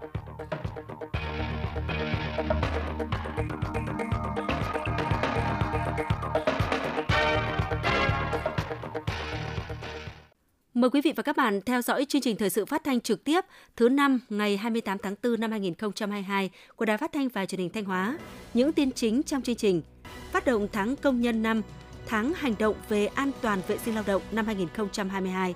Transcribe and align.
Mời 0.00 0.10
quý 10.90 11.00
vị 11.00 11.12
và 11.16 11.22
các 11.22 11.36
bạn 11.36 11.60
theo 11.66 11.82
dõi 11.82 12.06
chương 12.08 12.22
trình 12.22 12.36
thời 12.36 12.50
sự 12.50 12.64
phát 12.64 12.84
thanh 12.84 13.00
trực 13.00 13.24
tiếp 13.24 13.40
thứ 13.76 13.88
năm 13.88 14.20
ngày 14.28 14.56
28 14.56 14.98
tháng 14.98 15.14
4 15.22 15.40
năm 15.40 15.50
2022 15.50 16.50
của 16.76 16.84
Đài 16.84 16.96
Phát 16.96 17.12
thanh 17.12 17.28
và 17.28 17.46
Truyền 17.46 17.60
hình 17.60 17.70
Thanh 17.70 17.84
Hóa. 17.84 18.18
Những 18.54 18.72
tin 18.72 18.92
chính 18.92 19.22
trong 19.22 19.42
chương 19.42 19.56
trình: 19.56 19.82
Phát 20.32 20.44
động 20.44 20.68
tháng 20.72 20.96
công 20.96 21.20
nhân 21.20 21.42
năm, 21.42 21.62
tháng 22.06 22.32
hành 22.34 22.54
động 22.58 22.76
về 22.88 23.06
an 23.06 23.30
toàn 23.40 23.60
vệ 23.68 23.78
sinh 23.78 23.94
lao 23.94 24.04
động 24.06 24.22
năm 24.32 24.46
2022. 24.46 25.54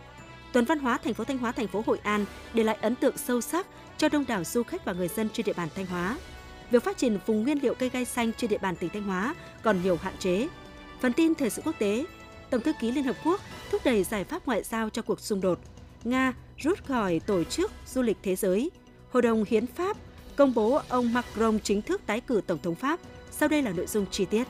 Tuần 0.53 0.65
văn 0.65 0.79
hóa 0.79 0.99
thành 0.99 1.15
phố 1.15 1.25
Thanh 1.25 1.39
Hóa, 1.39 1.53
thành 1.53 1.69
phố 1.69 1.83
Hội 1.87 1.99
An 2.03 2.25
để 2.55 2.65
lại 2.65 2.77
ấn 2.81 2.95
tượng 2.95 3.17
sâu 3.17 3.41
sắc 3.41 3.67
cho 4.05 4.09
đông 4.09 4.27
đảo 4.27 4.45
du 4.45 4.63
khách 4.63 4.85
và 4.85 4.93
người 4.93 5.09
dân 5.09 5.29
trên 5.33 5.47
địa 5.47 5.53
bàn 5.53 5.69
Thanh 5.75 5.87
Hóa. 5.87 6.19
Việc 6.71 6.85
phát 6.85 6.97
triển 6.97 7.19
vùng 7.27 7.43
nguyên 7.43 7.59
liệu 7.63 7.75
cây 7.75 7.89
gai 7.89 8.05
xanh 8.05 8.33
trên 8.33 8.51
địa 8.51 8.59
bàn 8.59 8.77
tỉnh 8.77 8.91
Thanh 8.91 9.03
Hóa 9.03 9.35
còn 9.63 9.83
nhiều 9.83 9.97
hạn 9.97 10.15
chế. 10.19 10.49
Phần 11.01 11.13
tin 11.13 11.35
thời 11.35 11.51
sự 11.51 11.63
quốc 11.65 11.75
tế, 11.79 12.05
Tổng 12.51 12.61
thư 12.61 12.73
ký 12.81 12.91
Liên 12.93 13.05
Hợp 13.05 13.17
Quốc 13.25 13.41
thúc 13.71 13.81
đẩy 13.85 14.05
giải 14.05 14.25
pháp 14.25 14.47
ngoại 14.47 14.63
giao 14.63 14.91
cho 14.91 15.03
cuộc 15.03 15.21
xung 15.21 15.41
đột. 15.41 15.59
Nga 16.05 16.35
rút 16.59 16.85
khỏi 16.85 17.21
Tổ 17.27 17.45
chức 17.45 17.73
Du 17.87 18.03
lịch 18.03 18.17
Thế 18.23 18.37
giới. 18.37 18.71
Hội 19.13 19.23
đồng 19.23 19.45
Hiến 19.49 19.67
pháp 19.67 19.97
công 20.37 20.55
bố 20.55 20.81
ông 20.89 21.13
Macron 21.13 21.59
chính 21.59 21.83
thức 21.83 22.01
tái 22.07 22.21
cử 22.21 22.41
Tổng 22.47 22.59
thống 22.63 22.75
Pháp. 22.75 23.01
Sau 23.31 23.49
đây 23.49 23.63
là 23.63 23.71
nội 23.71 23.87
dung 23.87 24.07
chi 24.11 24.25
tiết. 24.25 24.45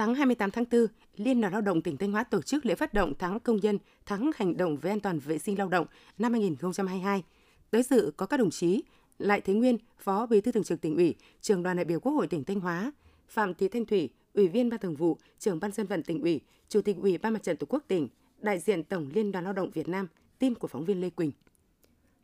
Sáng 0.00 0.14
28 0.14 0.50
tháng 0.50 0.64
4, 0.72 0.86
Liên 1.16 1.40
đoàn 1.40 1.52
Lao 1.52 1.62
động 1.62 1.82
tỉnh 1.82 1.96
Thanh 1.96 2.12
Hóa 2.12 2.24
tổ 2.24 2.42
chức 2.42 2.66
lễ 2.66 2.74
phát 2.74 2.94
động 2.94 3.12
tháng 3.18 3.40
công 3.40 3.56
nhân, 3.56 3.78
tháng 4.06 4.30
hành 4.36 4.56
động 4.56 4.76
về 4.76 4.90
an 4.90 5.00
toàn 5.00 5.18
vệ 5.18 5.38
sinh 5.38 5.58
lao 5.58 5.68
động 5.68 5.86
năm 6.18 6.32
2022. 6.32 7.22
Tới 7.70 7.82
dự 7.82 8.12
có 8.16 8.26
các 8.26 8.36
đồng 8.36 8.50
chí 8.50 8.82
Lại 9.18 9.40
Thế 9.40 9.54
Nguyên, 9.54 9.78
Phó 9.98 10.26
Bí 10.26 10.40
thư 10.40 10.52
Thường 10.52 10.64
trực 10.64 10.80
tỉnh 10.80 10.96
ủy, 10.96 11.14
Trường 11.40 11.62
đoàn 11.62 11.76
đại 11.76 11.84
biểu 11.84 12.00
Quốc 12.00 12.12
hội 12.12 12.26
tỉnh 12.26 12.44
Thanh 12.44 12.60
Hóa, 12.60 12.92
Phạm 13.28 13.54
Thị 13.54 13.68
Thanh 13.68 13.84
Thủy, 13.84 14.08
Ủy 14.34 14.48
viên 14.48 14.70
Ban 14.70 14.80
Thường 14.80 14.96
vụ, 14.96 15.18
Trưởng 15.38 15.60
Ban 15.60 15.72
dân 15.72 15.86
vận 15.86 16.02
tỉnh 16.02 16.22
ủy, 16.22 16.40
Chủ 16.68 16.82
tịch 16.82 16.96
Ủy 17.02 17.18
ban 17.18 17.32
Mặt 17.32 17.42
trận 17.42 17.56
Tổ 17.56 17.66
quốc 17.70 17.84
tỉnh, 17.88 18.08
đại 18.38 18.58
diện 18.58 18.84
Tổng 18.84 19.10
Liên 19.14 19.32
đoàn 19.32 19.44
Lao 19.44 19.52
động 19.52 19.70
Việt 19.70 19.88
Nam, 19.88 20.06
tin 20.38 20.54
của 20.54 20.68
phóng 20.68 20.84
viên 20.84 21.00
Lê 21.00 21.10
Quỳnh. 21.10 21.32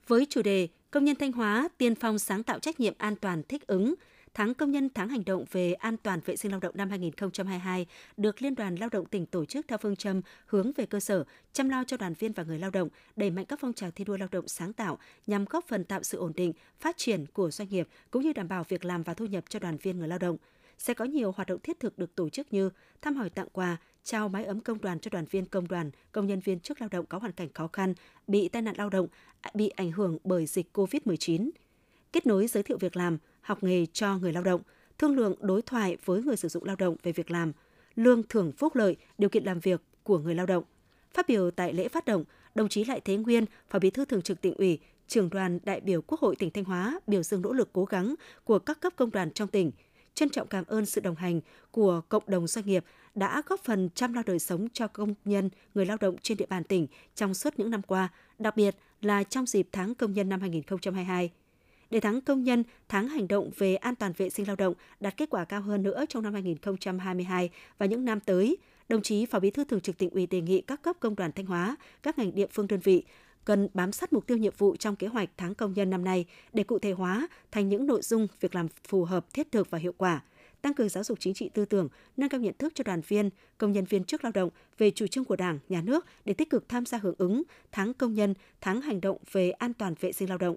Với 0.06 0.26
chủ 0.30 0.42
đề 0.42 0.68
Công 0.90 1.04
nhân 1.04 1.16
Thanh 1.16 1.32
Hóa 1.32 1.68
tiên 1.78 1.94
phong 1.94 2.18
sáng 2.18 2.42
tạo 2.42 2.58
trách 2.58 2.80
nhiệm 2.80 2.94
an 2.98 3.16
toàn 3.16 3.42
thích 3.48 3.66
ứng, 3.66 3.94
Tháng 4.36 4.54
công 4.54 4.70
nhân 4.70 4.88
tháng 4.94 5.08
hành 5.08 5.24
động 5.24 5.44
về 5.52 5.72
an 5.72 5.96
toàn 5.96 6.20
vệ 6.24 6.36
sinh 6.36 6.50
lao 6.50 6.60
động 6.60 6.74
năm 6.76 6.90
2022 6.90 7.86
được 8.16 8.42
Liên 8.42 8.54
đoàn 8.54 8.76
Lao 8.76 8.88
động 8.88 9.06
tỉnh 9.06 9.26
tổ 9.26 9.44
chức 9.44 9.68
theo 9.68 9.78
phương 9.78 9.96
châm 9.96 10.20
hướng 10.46 10.72
về 10.76 10.86
cơ 10.86 11.00
sở, 11.00 11.24
chăm 11.52 11.68
lo 11.68 11.84
cho 11.86 11.96
đoàn 11.96 12.14
viên 12.14 12.32
và 12.32 12.42
người 12.42 12.58
lao 12.58 12.70
động, 12.70 12.88
đẩy 13.16 13.30
mạnh 13.30 13.44
các 13.44 13.58
phong 13.62 13.72
trào 13.72 13.90
thi 13.90 14.04
đua 14.04 14.16
lao 14.16 14.28
động 14.32 14.48
sáng 14.48 14.72
tạo 14.72 14.98
nhằm 15.26 15.44
góp 15.44 15.64
phần 15.68 15.84
tạo 15.84 16.02
sự 16.02 16.18
ổn 16.18 16.32
định, 16.36 16.52
phát 16.80 16.96
triển 16.96 17.26
của 17.26 17.50
doanh 17.50 17.68
nghiệp 17.68 17.88
cũng 18.10 18.22
như 18.22 18.32
đảm 18.32 18.48
bảo 18.48 18.64
việc 18.68 18.84
làm 18.84 19.02
và 19.02 19.14
thu 19.14 19.26
nhập 19.26 19.44
cho 19.48 19.58
đoàn 19.58 19.76
viên 19.76 19.98
người 19.98 20.08
lao 20.08 20.18
động. 20.18 20.36
Sẽ 20.78 20.94
có 20.94 21.04
nhiều 21.04 21.32
hoạt 21.32 21.48
động 21.48 21.60
thiết 21.62 21.80
thực 21.80 21.98
được 21.98 22.14
tổ 22.14 22.28
chức 22.28 22.52
như 22.52 22.70
thăm 23.02 23.16
hỏi 23.16 23.30
tặng 23.30 23.48
quà, 23.52 23.76
trao 24.04 24.28
mái 24.28 24.44
ấm 24.44 24.60
công 24.60 24.80
đoàn 24.80 25.00
cho 25.00 25.08
đoàn 25.12 25.24
viên 25.30 25.46
công 25.46 25.68
đoàn, 25.68 25.90
công 26.12 26.26
nhân 26.26 26.40
viên 26.40 26.60
chức 26.60 26.80
lao 26.80 26.88
động 26.88 27.06
có 27.06 27.18
hoàn 27.18 27.32
cảnh 27.32 27.48
khó 27.54 27.68
khăn, 27.72 27.94
bị 28.26 28.48
tai 28.48 28.62
nạn 28.62 28.74
lao 28.78 28.90
động, 28.90 29.08
bị 29.54 29.68
ảnh 29.68 29.92
hưởng 29.92 30.18
bởi 30.24 30.46
dịch 30.46 30.76
COVID-19, 30.76 31.50
kết 32.16 32.26
nối 32.26 32.46
giới 32.46 32.62
thiệu 32.62 32.78
việc 32.80 32.96
làm, 32.96 33.18
học 33.40 33.62
nghề 33.62 33.86
cho 33.86 34.18
người 34.18 34.32
lao 34.32 34.42
động, 34.42 34.60
thương 34.98 35.16
lượng 35.16 35.34
đối 35.40 35.62
thoại 35.62 35.96
với 36.04 36.22
người 36.22 36.36
sử 36.36 36.48
dụng 36.48 36.64
lao 36.64 36.76
động 36.76 36.96
về 37.02 37.12
việc 37.12 37.30
làm, 37.30 37.52
lương 37.96 38.22
thưởng 38.22 38.52
phúc 38.52 38.76
lợi, 38.76 38.96
điều 39.18 39.30
kiện 39.30 39.44
làm 39.44 39.60
việc 39.60 39.82
của 40.02 40.18
người 40.18 40.34
lao 40.34 40.46
động. 40.46 40.64
Phát 41.14 41.28
biểu 41.28 41.50
tại 41.50 41.72
lễ 41.72 41.88
phát 41.88 42.04
động, 42.04 42.24
đồng 42.54 42.68
chí 42.68 42.84
Lại 42.84 43.00
Thế 43.00 43.16
Nguyên, 43.16 43.44
Phó 43.70 43.78
Bí 43.78 43.90
thư 43.90 44.04
Thường 44.04 44.22
trực 44.22 44.40
tỉnh 44.40 44.54
ủy, 44.54 44.78
trưởng 45.08 45.30
đoàn 45.30 45.58
đại 45.64 45.80
biểu 45.80 46.02
Quốc 46.02 46.20
hội 46.20 46.36
tỉnh 46.36 46.50
Thanh 46.50 46.64
Hóa 46.64 47.00
biểu 47.06 47.22
dương 47.22 47.42
nỗ 47.42 47.52
lực 47.52 47.68
cố 47.72 47.84
gắng 47.84 48.14
của 48.44 48.58
các 48.58 48.80
cấp 48.80 48.92
công 48.96 49.10
đoàn 49.10 49.30
trong 49.30 49.48
tỉnh, 49.48 49.70
trân 50.14 50.30
trọng 50.30 50.48
cảm 50.48 50.64
ơn 50.64 50.86
sự 50.86 51.00
đồng 51.00 51.16
hành 51.16 51.40
của 51.70 52.00
cộng 52.08 52.24
đồng 52.26 52.46
doanh 52.46 52.66
nghiệp 52.66 52.84
đã 53.14 53.42
góp 53.46 53.60
phần 53.64 53.88
chăm 53.94 54.12
lo 54.12 54.22
đời 54.26 54.38
sống 54.38 54.68
cho 54.72 54.88
công 54.88 55.14
nhân, 55.24 55.50
người 55.74 55.86
lao 55.86 55.96
động 56.00 56.16
trên 56.22 56.38
địa 56.38 56.46
bàn 56.46 56.64
tỉnh 56.64 56.86
trong 57.14 57.34
suốt 57.34 57.58
những 57.58 57.70
năm 57.70 57.82
qua, 57.82 58.08
đặc 58.38 58.56
biệt 58.56 58.76
là 59.00 59.22
trong 59.22 59.46
dịp 59.46 59.68
tháng 59.72 59.94
công 59.94 60.12
nhân 60.12 60.28
năm 60.28 60.40
2022 60.40 61.30
để 61.90 62.00
tháng 62.00 62.20
công 62.20 62.44
nhân, 62.44 62.64
tháng 62.88 63.08
hành 63.08 63.28
động 63.28 63.50
về 63.58 63.76
an 63.76 63.94
toàn 63.94 64.12
vệ 64.16 64.30
sinh 64.30 64.46
lao 64.46 64.56
động 64.56 64.74
đạt 65.00 65.16
kết 65.16 65.30
quả 65.30 65.44
cao 65.44 65.60
hơn 65.60 65.82
nữa 65.82 66.04
trong 66.08 66.22
năm 66.22 66.32
2022 66.32 67.50
và 67.78 67.86
những 67.86 68.04
năm 68.04 68.20
tới, 68.20 68.56
đồng 68.88 69.02
chí 69.02 69.26
Phó 69.26 69.38
Bí 69.38 69.50
thư 69.50 69.64
Thường 69.64 69.80
trực 69.80 69.98
tỉnh 69.98 70.10
ủy 70.10 70.26
đề 70.26 70.40
nghị 70.40 70.60
các 70.60 70.82
cấp 70.82 70.96
công 71.00 71.16
đoàn 71.16 71.32
Thanh 71.32 71.46
Hóa, 71.46 71.76
các 72.02 72.18
ngành 72.18 72.34
địa 72.34 72.46
phương 72.52 72.66
đơn 72.66 72.80
vị 72.80 73.04
cần 73.44 73.68
bám 73.74 73.92
sát 73.92 74.12
mục 74.12 74.26
tiêu 74.26 74.36
nhiệm 74.36 74.52
vụ 74.58 74.76
trong 74.76 74.96
kế 74.96 75.06
hoạch 75.06 75.28
tháng 75.36 75.54
công 75.54 75.72
nhân 75.72 75.90
năm 75.90 76.04
nay 76.04 76.24
để 76.52 76.62
cụ 76.64 76.78
thể 76.78 76.92
hóa 76.92 77.28
thành 77.52 77.68
những 77.68 77.86
nội 77.86 78.02
dung 78.02 78.26
việc 78.40 78.54
làm 78.54 78.68
phù 78.88 79.04
hợp, 79.04 79.26
thiết 79.32 79.52
thực 79.52 79.70
và 79.70 79.78
hiệu 79.78 79.94
quả 79.98 80.20
tăng 80.66 80.74
cường 80.74 80.88
giáo 80.88 81.04
dục 81.04 81.20
chính 81.20 81.34
trị 81.34 81.50
tư 81.54 81.64
tưởng, 81.64 81.88
nâng 82.16 82.28
cao 82.28 82.40
nhận 82.40 82.54
thức 82.58 82.72
cho 82.74 82.84
đoàn 82.84 83.00
viên, 83.08 83.30
công 83.58 83.72
nhân 83.72 83.84
viên 83.84 84.04
chức 84.04 84.24
lao 84.24 84.32
động 84.32 84.50
về 84.78 84.90
chủ 84.90 85.06
trương 85.06 85.24
của 85.24 85.36
Đảng, 85.36 85.58
Nhà 85.68 85.82
nước 85.82 86.06
để 86.24 86.34
tích 86.34 86.50
cực 86.50 86.68
tham 86.68 86.86
gia 86.86 86.98
hưởng 86.98 87.14
ứng 87.18 87.42
tháng 87.72 87.94
công 87.94 88.14
nhân, 88.14 88.34
tháng 88.60 88.80
hành 88.80 89.00
động 89.00 89.18
về 89.32 89.50
an 89.50 89.72
toàn 89.72 89.94
vệ 90.00 90.12
sinh 90.12 90.28
lao 90.28 90.38
động 90.38 90.56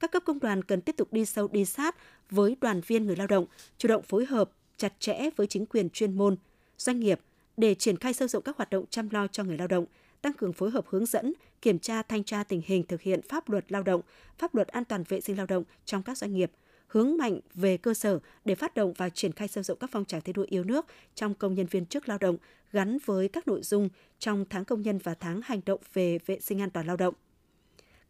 các 0.00 0.12
cấp 0.12 0.22
công 0.26 0.40
đoàn 0.40 0.64
cần 0.64 0.80
tiếp 0.80 0.96
tục 0.96 1.12
đi 1.12 1.24
sâu 1.24 1.48
đi 1.48 1.64
sát 1.64 1.96
với 2.30 2.56
đoàn 2.60 2.80
viên 2.86 3.06
người 3.06 3.16
lao 3.16 3.26
động, 3.26 3.46
chủ 3.78 3.88
động 3.88 4.02
phối 4.02 4.26
hợp 4.26 4.50
chặt 4.76 4.92
chẽ 4.98 5.30
với 5.36 5.46
chính 5.46 5.66
quyền 5.66 5.90
chuyên 5.90 6.18
môn, 6.18 6.36
doanh 6.78 7.00
nghiệp 7.00 7.20
để 7.56 7.74
triển 7.74 7.96
khai 7.96 8.12
sâu 8.12 8.28
rộng 8.28 8.42
các 8.42 8.56
hoạt 8.56 8.70
động 8.70 8.84
chăm 8.90 9.10
lo 9.10 9.26
cho 9.26 9.44
người 9.44 9.58
lao 9.58 9.68
động, 9.68 9.84
tăng 10.22 10.32
cường 10.32 10.52
phối 10.52 10.70
hợp 10.70 10.84
hướng 10.88 11.06
dẫn, 11.06 11.32
kiểm 11.62 11.78
tra 11.78 12.02
thanh 12.02 12.24
tra 12.24 12.44
tình 12.44 12.62
hình 12.64 12.82
thực 12.86 13.00
hiện 13.00 13.20
pháp 13.28 13.48
luật 13.48 13.72
lao 13.72 13.82
động, 13.82 14.00
pháp 14.38 14.54
luật 14.54 14.68
an 14.68 14.84
toàn 14.84 15.04
vệ 15.08 15.20
sinh 15.20 15.36
lao 15.36 15.46
động 15.46 15.64
trong 15.84 16.02
các 16.02 16.18
doanh 16.18 16.34
nghiệp, 16.34 16.52
hướng 16.86 17.16
mạnh 17.16 17.40
về 17.54 17.76
cơ 17.76 17.94
sở 17.94 18.18
để 18.44 18.54
phát 18.54 18.74
động 18.74 18.92
và 18.92 19.08
triển 19.08 19.32
khai 19.32 19.48
sâu 19.48 19.64
rộng 19.64 19.78
các 19.78 19.90
phong 19.92 20.04
trào 20.04 20.20
thi 20.20 20.32
đua 20.32 20.46
yêu 20.48 20.64
nước 20.64 20.86
trong 21.14 21.34
công 21.34 21.54
nhân 21.54 21.66
viên 21.66 21.86
chức 21.86 22.08
lao 22.08 22.18
động 22.18 22.36
gắn 22.72 22.98
với 23.04 23.28
các 23.28 23.48
nội 23.48 23.62
dung 23.62 23.88
trong 24.18 24.44
tháng 24.50 24.64
công 24.64 24.82
nhân 24.82 24.98
và 24.98 25.14
tháng 25.14 25.40
hành 25.44 25.60
động 25.66 25.80
về 25.92 26.18
vệ 26.26 26.40
sinh 26.40 26.60
an 26.60 26.70
toàn 26.70 26.86
lao 26.86 26.96
động 26.96 27.14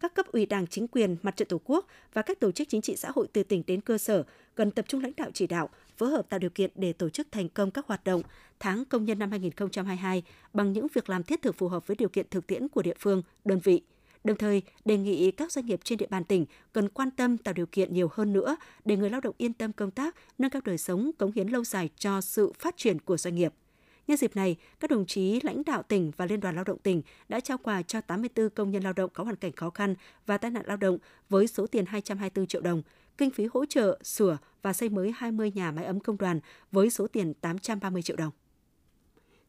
các 0.01 0.15
cấp 0.15 0.27
ủy 0.33 0.47
Đảng, 0.47 0.67
chính 0.67 0.89
quyền, 0.89 1.17
mặt 1.23 1.37
trận 1.37 1.49
Tổ 1.49 1.61
quốc 1.65 1.87
và 2.13 2.23
các 2.23 2.41
tổ 2.41 2.53
chức 2.53 2.69
chính 2.69 2.81
trị 2.81 2.97
xã 2.97 3.11
hội 3.15 3.29
từ 3.33 3.43
tỉnh 3.43 3.63
đến 3.67 3.81
cơ 3.81 3.99
sở 3.99 4.25
cần 4.55 4.71
tập 4.71 4.85
trung 4.89 5.03
lãnh 5.03 5.13
đạo 5.17 5.31
chỉ 5.35 5.47
đạo, 5.47 5.69
phối 5.97 6.11
hợp 6.11 6.29
tạo 6.29 6.39
điều 6.39 6.51
kiện 6.51 6.71
để 6.75 6.93
tổ 6.93 7.09
chức 7.09 7.33
thành 7.33 7.49
công 7.49 7.71
các 7.71 7.87
hoạt 7.87 8.05
động 8.05 8.23
tháng 8.61 8.85
công 8.85 9.05
nhân 9.05 9.19
năm 9.19 9.31
2022 9.31 10.23
bằng 10.53 10.73
những 10.73 10.87
việc 10.95 11.11
làm 11.11 11.23
thiết 11.23 11.43
thực 11.43 11.57
phù 11.57 11.69
hợp 11.69 11.87
với 11.87 11.97
điều 11.97 12.09
kiện 12.09 12.27
thực 12.31 12.47
tiễn 12.47 12.69
của 12.69 12.83
địa 12.83 12.95
phương, 12.99 13.23
đơn 13.45 13.61
vị. 13.65 13.83
Đồng 14.25 14.37
thời, 14.37 14.63
đề 14.85 14.97
nghị 14.97 15.31
các 15.31 15.53
doanh 15.53 15.67
nghiệp 15.67 15.81
trên 15.85 15.99
địa 15.99 16.07
bàn 16.11 16.25
tỉnh 16.25 16.47
cần 16.73 16.89
quan 16.89 17.11
tâm 17.11 17.39
tạo 17.39 17.55
điều 17.55 17.67
kiện 17.67 17.95
nhiều 17.95 18.09
hơn 18.13 18.33
nữa 18.33 18.57
để 18.85 18.97
người 18.97 19.11
lao 19.11 19.21
động 19.21 19.35
yên 19.39 19.53
tâm 19.53 19.73
công 19.73 19.91
tác, 19.91 20.17
nâng 20.39 20.51
cao 20.51 20.63
đời 20.65 20.79
sống, 20.79 21.11
cống 21.19 21.33
hiến 21.33 21.49
lâu 21.49 21.65
dài 21.65 21.91
cho 21.97 22.21
sự 22.21 22.53
phát 22.59 22.77
triển 22.77 23.01
của 23.01 23.17
doanh 23.17 23.35
nghiệp. 23.35 23.53
Nhân 24.11 24.17
dịp 24.17 24.37
này, 24.37 24.57
các 24.81 24.91
đồng 24.91 25.07
chí 25.07 25.41
lãnh 25.43 25.65
đạo 25.65 25.83
tỉnh 25.83 26.11
và 26.17 26.27
Liên 26.27 26.41
đoàn 26.41 26.55
Lao 26.55 26.65
động 26.65 26.79
tỉnh 26.79 27.03
đã 27.29 27.41
trao 27.41 27.59
quà 27.59 27.83
cho 27.83 28.01
84 28.01 28.51
công 28.51 28.71
nhân 28.71 28.83
lao 28.83 28.93
động 28.93 29.11
có 29.15 29.25
hoàn 29.25 29.37
cảnh 29.37 29.53
khó 29.53 29.71
khăn 29.71 29.95
và 30.27 30.39
tai 30.39 30.51
nạn 30.51 30.63
lao 30.67 30.77
động 30.77 30.99
với 31.29 31.47
số 31.47 31.67
tiền 31.67 31.87
224 31.87 32.47
triệu 32.47 32.61
đồng, 32.61 32.83
kinh 33.19 33.31
phí 33.31 33.47
hỗ 33.53 33.65
trợ 33.67 33.99
sửa 34.03 34.39
và 34.63 34.73
xây 34.73 34.89
mới 34.89 35.13
20 35.17 35.53
nhà 35.55 35.73
máy 35.73 35.85
ấm 35.85 36.01
công 36.01 36.19
đoàn 36.19 36.41
với 36.73 36.91
số 36.91 37.07
tiền 37.07 37.35
830 37.35 38.03
triệu 38.03 38.17
đồng. 38.17 38.31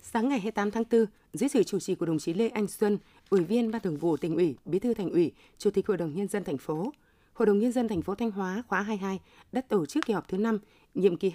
Sáng 0.02 0.30
ngày 0.30 0.40
28 0.40 0.72
tháng 0.72 0.84
4, 0.92 1.06
dưới 1.34 1.50
sự 1.50 1.64
chủ 1.64 1.80
trì 1.80 1.96
của 1.96 2.06
đồng 2.06 2.20
chí 2.20 2.34
Lê 2.34 2.50
Anh 2.50 2.68
Xuân, 2.68 2.98
Ủy 3.30 3.44
viên 3.44 3.72
Ban 3.72 3.82
Thường 3.82 3.98
vụ 3.98 4.18
tỉnh 4.18 4.36
ủy, 4.36 4.56
Bí 4.66 4.80
thư 4.80 4.94
Thành 4.94 5.10
ủy, 5.10 5.32
Chủ 5.58 5.72
tịch 5.72 5.88
Hội 5.88 5.98
đồng 5.98 6.16
nhân 6.16 6.28
dân 6.28 6.44
thành 6.44 6.58
phố, 6.58 6.94
Hội 7.34 7.46
đồng 7.46 7.60
nhân 7.60 7.72
dân 7.72 7.88
thành 7.88 8.02
phố 8.02 8.16
Thanh 8.16 8.32
Hóa 8.32 8.64
khóa 8.68 8.82
22 8.82 9.20
đã 9.52 9.62
tổ 9.62 9.86
chức 9.86 10.06
kỳ 10.06 10.14
họp 10.14 10.28
thứ 10.28 10.38
5, 10.38 10.60
nhiệm 10.94 11.18
kỳ 11.18 11.30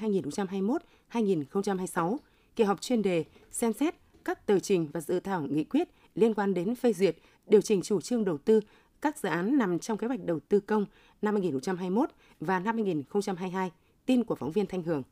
2021-2026 1.13 2.19
kỳ 2.57 2.65
họp 2.65 2.81
chuyên 2.81 3.03
đề 3.03 3.25
xem 3.51 3.73
xét 3.73 3.95
các 4.25 4.47
tờ 4.47 4.59
trình 4.59 4.89
và 4.93 5.01
dự 5.01 5.21
thảo 5.21 5.43
nghị 5.43 5.65
quyết 5.65 5.89
liên 6.15 6.35
quan 6.35 6.55
đến 6.55 6.75
phê 6.75 6.93
duyệt, 6.93 7.17
điều 7.47 7.61
chỉnh 7.61 7.83
chủ 7.83 8.01
trương 8.01 8.25
đầu 8.25 8.39
tư 8.39 8.61
các 9.01 9.19
dự 9.19 9.29
án 9.29 9.59
nằm 9.59 9.79
trong 9.79 9.99
kế 9.99 10.07
hoạch 10.07 10.25
đầu 10.25 10.41
tư 10.41 10.61
công 10.61 10.87
năm 11.23 11.35
2021 11.35 12.11
và 12.41 12.61
năm 12.61 12.75
2022. 12.77 13.71
Tin 14.07 14.25
của 14.25 14.35
phóng 14.35 14.53
viên 14.53 14.67
Thanh 14.67 14.83
Hường. 14.83 15.03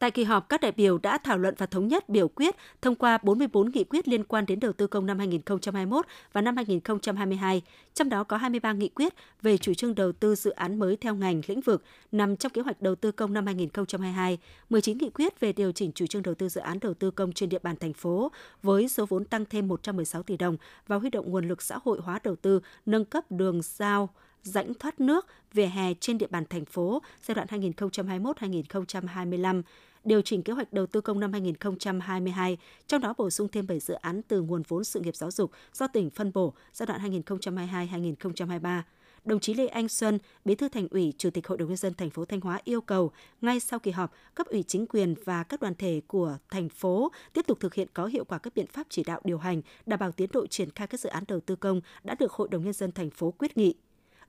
Tại 0.00 0.10
kỳ 0.10 0.24
họp, 0.24 0.48
các 0.48 0.60
đại 0.60 0.72
biểu 0.72 0.98
đã 0.98 1.18
thảo 1.18 1.38
luận 1.38 1.54
và 1.58 1.66
thống 1.66 1.88
nhất 1.88 2.08
biểu 2.08 2.28
quyết 2.28 2.56
thông 2.82 2.94
qua 2.94 3.18
44 3.22 3.70
nghị 3.70 3.84
quyết 3.84 4.08
liên 4.08 4.24
quan 4.24 4.46
đến 4.46 4.60
đầu 4.60 4.72
tư 4.72 4.86
công 4.86 5.06
năm 5.06 5.18
2021 5.18 6.06
và 6.32 6.40
năm 6.40 6.56
2022, 6.56 7.62
trong 7.94 8.08
đó 8.08 8.24
có 8.24 8.36
23 8.36 8.72
nghị 8.72 8.88
quyết 8.88 9.14
về 9.42 9.58
chủ 9.58 9.74
trương 9.74 9.94
đầu 9.94 10.12
tư 10.12 10.34
dự 10.34 10.50
án 10.50 10.78
mới 10.78 10.96
theo 10.96 11.14
ngành 11.14 11.40
lĩnh 11.46 11.60
vực 11.60 11.82
nằm 12.12 12.36
trong 12.36 12.52
kế 12.52 12.62
hoạch 12.62 12.82
đầu 12.82 12.94
tư 12.94 13.12
công 13.12 13.32
năm 13.32 13.46
2022, 13.46 14.38
19 14.70 14.98
nghị 14.98 15.10
quyết 15.10 15.40
về 15.40 15.52
điều 15.52 15.72
chỉnh 15.72 15.92
chủ 15.92 16.06
trương 16.06 16.22
đầu 16.22 16.34
tư 16.34 16.48
dự 16.48 16.60
án 16.60 16.78
đầu 16.80 16.94
tư 16.94 17.10
công 17.10 17.32
trên 17.32 17.48
địa 17.48 17.58
bàn 17.62 17.76
thành 17.76 17.92
phố 17.92 18.32
với 18.62 18.88
số 18.88 19.06
vốn 19.06 19.24
tăng 19.24 19.44
thêm 19.44 19.68
116 19.68 20.22
tỷ 20.22 20.36
đồng 20.36 20.56
và 20.86 20.96
huy 20.96 21.10
động 21.10 21.30
nguồn 21.30 21.48
lực 21.48 21.62
xã 21.62 21.78
hội 21.84 22.00
hóa 22.02 22.20
đầu 22.24 22.36
tư, 22.36 22.60
nâng 22.86 23.04
cấp 23.04 23.24
đường 23.30 23.60
giao 23.62 24.08
rãnh 24.42 24.74
thoát 24.74 25.00
nước, 25.00 25.26
vỉa 25.52 25.66
hè 25.66 25.94
trên 25.94 26.18
địa 26.18 26.26
bàn 26.26 26.44
thành 26.50 26.64
phố 26.64 27.02
giai 27.22 27.34
đoạn 27.34 27.48
2021-2025, 27.48 29.62
điều 30.04 30.22
chỉnh 30.22 30.42
kế 30.42 30.52
hoạch 30.52 30.72
đầu 30.72 30.86
tư 30.86 31.00
công 31.00 31.20
năm 31.20 31.32
2022, 31.32 32.58
trong 32.86 33.00
đó 33.00 33.14
bổ 33.18 33.30
sung 33.30 33.48
thêm 33.48 33.66
7 33.66 33.80
dự 33.80 33.94
án 33.94 34.22
từ 34.22 34.40
nguồn 34.40 34.62
vốn 34.68 34.84
sự 34.84 35.00
nghiệp 35.00 35.16
giáo 35.16 35.30
dục 35.30 35.50
do 35.72 35.86
tỉnh 35.86 36.10
phân 36.10 36.32
bổ 36.34 36.54
giai 36.72 36.86
đoạn 36.86 37.22
2022-2023 37.24 38.82
đồng 39.24 39.40
chí 39.40 39.54
Lê 39.54 39.66
Anh 39.66 39.88
Xuân, 39.88 40.18
Bí 40.44 40.54
thư 40.54 40.68
Thành 40.68 40.88
ủy, 40.90 41.12
Chủ 41.18 41.30
tịch 41.30 41.46
Hội 41.46 41.58
đồng 41.58 41.68
nhân 41.68 41.76
dân 41.76 41.94
thành 41.94 42.10
phố 42.10 42.24
Thanh 42.24 42.40
Hóa 42.40 42.60
yêu 42.64 42.80
cầu 42.80 43.12
ngay 43.40 43.60
sau 43.60 43.78
kỳ 43.78 43.90
họp, 43.90 44.12
cấp 44.34 44.46
ủy 44.46 44.62
chính 44.62 44.86
quyền 44.86 45.14
và 45.24 45.42
các 45.42 45.60
đoàn 45.60 45.74
thể 45.74 46.00
của 46.06 46.36
thành 46.50 46.68
phố 46.68 47.12
tiếp 47.32 47.46
tục 47.46 47.60
thực 47.60 47.74
hiện 47.74 47.88
có 47.94 48.06
hiệu 48.06 48.24
quả 48.24 48.38
các 48.38 48.54
biện 48.54 48.66
pháp 48.66 48.86
chỉ 48.90 49.04
đạo 49.04 49.20
điều 49.24 49.38
hành, 49.38 49.62
đảm 49.86 49.98
bảo 49.98 50.12
tiến 50.12 50.30
độ 50.32 50.46
triển 50.46 50.70
khai 50.70 50.86
các 50.86 51.00
dự 51.00 51.08
án 51.08 51.24
đầu 51.28 51.40
tư 51.40 51.56
công 51.56 51.80
đã 52.04 52.14
được 52.18 52.32
Hội 52.32 52.48
đồng 52.50 52.64
nhân 52.64 52.72
dân 52.72 52.92
thành 52.92 53.10
phố 53.10 53.30
quyết 53.30 53.56
nghị. 53.56 53.74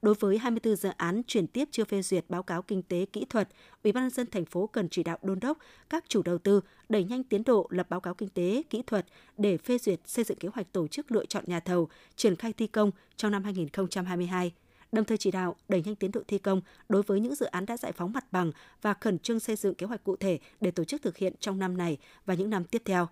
Đối 0.02 0.16
với 0.20 0.38
24 0.38 0.76
dự 0.76 0.90
án 0.98 1.22
chuyển 1.28 1.48
tiếp 1.48 1.68
chưa 1.72 1.84
phê 1.84 2.02
duyệt 2.02 2.26
báo 2.30 2.44
cáo 2.44 2.62
kinh 2.62 2.84
tế 2.84 3.06
kỹ 3.14 3.26
thuật, 3.30 3.50
Ủy 3.84 3.94
ban 3.94 4.04
nhân 4.04 4.10
dân 4.10 4.28
thành 4.32 4.46
phố 4.46 4.68
cần 4.68 4.90
chỉ 4.90 5.04
đạo 5.04 5.18
đôn 5.22 5.40
đốc 5.40 5.58
các 5.90 6.04
chủ 6.08 6.22
đầu 6.24 6.38
tư 6.38 6.62
đẩy 6.90 7.04
nhanh 7.04 7.24
tiến 7.24 7.44
độ 7.44 7.68
lập 7.70 7.90
báo 7.90 8.00
cáo 8.00 8.14
kinh 8.14 8.30
tế 8.30 8.64
kỹ 8.70 8.84
thuật 8.88 9.06
để 9.38 9.58
phê 9.58 9.78
duyệt 9.78 10.00
xây 10.06 10.26
dựng 10.26 10.38
kế 10.38 10.50
hoạch 10.54 10.72
tổ 10.72 10.88
chức 10.88 11.12
lựa 11.12 11.26
chọn 11.26 11.44
nhà 11.48 11.60
thầu, 11.60 11.90
triển 12.16 12.36
khai 12.36 12.54
thi 12.54 12.68
công 12.68 12.92
trong 13.16 13.32
năm 13.32 13.44
2022 13.44 14.52
đồng 14.92 15.06
thời 15.06 15.18
chỉ 15.18 15.32
đạo 15.32 15.56
đẩy 15.70 15.82
nhanh 15.86 15.96
tiến 15.96 16.12
độ 16.12 16.22
thi 16.28 16.38
công 16.38 16.62
đối 16.90 17.04
với 17.04 17.20
những 17.20 17.36
dự 17.36 17.46
án 17.46 17.66
đã 17.66 17.78
giải 17.78 17.92
phóng 17.92 18.14
mặt 18.14 18.32
bằng 18.32 18.52
và 18.82 18.94
khẩn 18.94 19.20
trương 19.20 19.40
xây 19.40 19.56
dựng 19.56 19.76
kế 19.76 19.86
hoạch 19.86 20.04
cụ 20.04 20.16
thể 20.16 20.40
để 20.62 20.72
tổ 20.72 20.84
chức 20.84 21.02
thực 21.02 21.18
hiện 21.18 21.34
trong 21.40 21.60
năm 21.60 21.78
này 21.78 21.98
và 22.26 22.34
những 22.34 22.50
năm 22.50 22.64
tiếp 22.64 22.82
theo. 22.86 23.08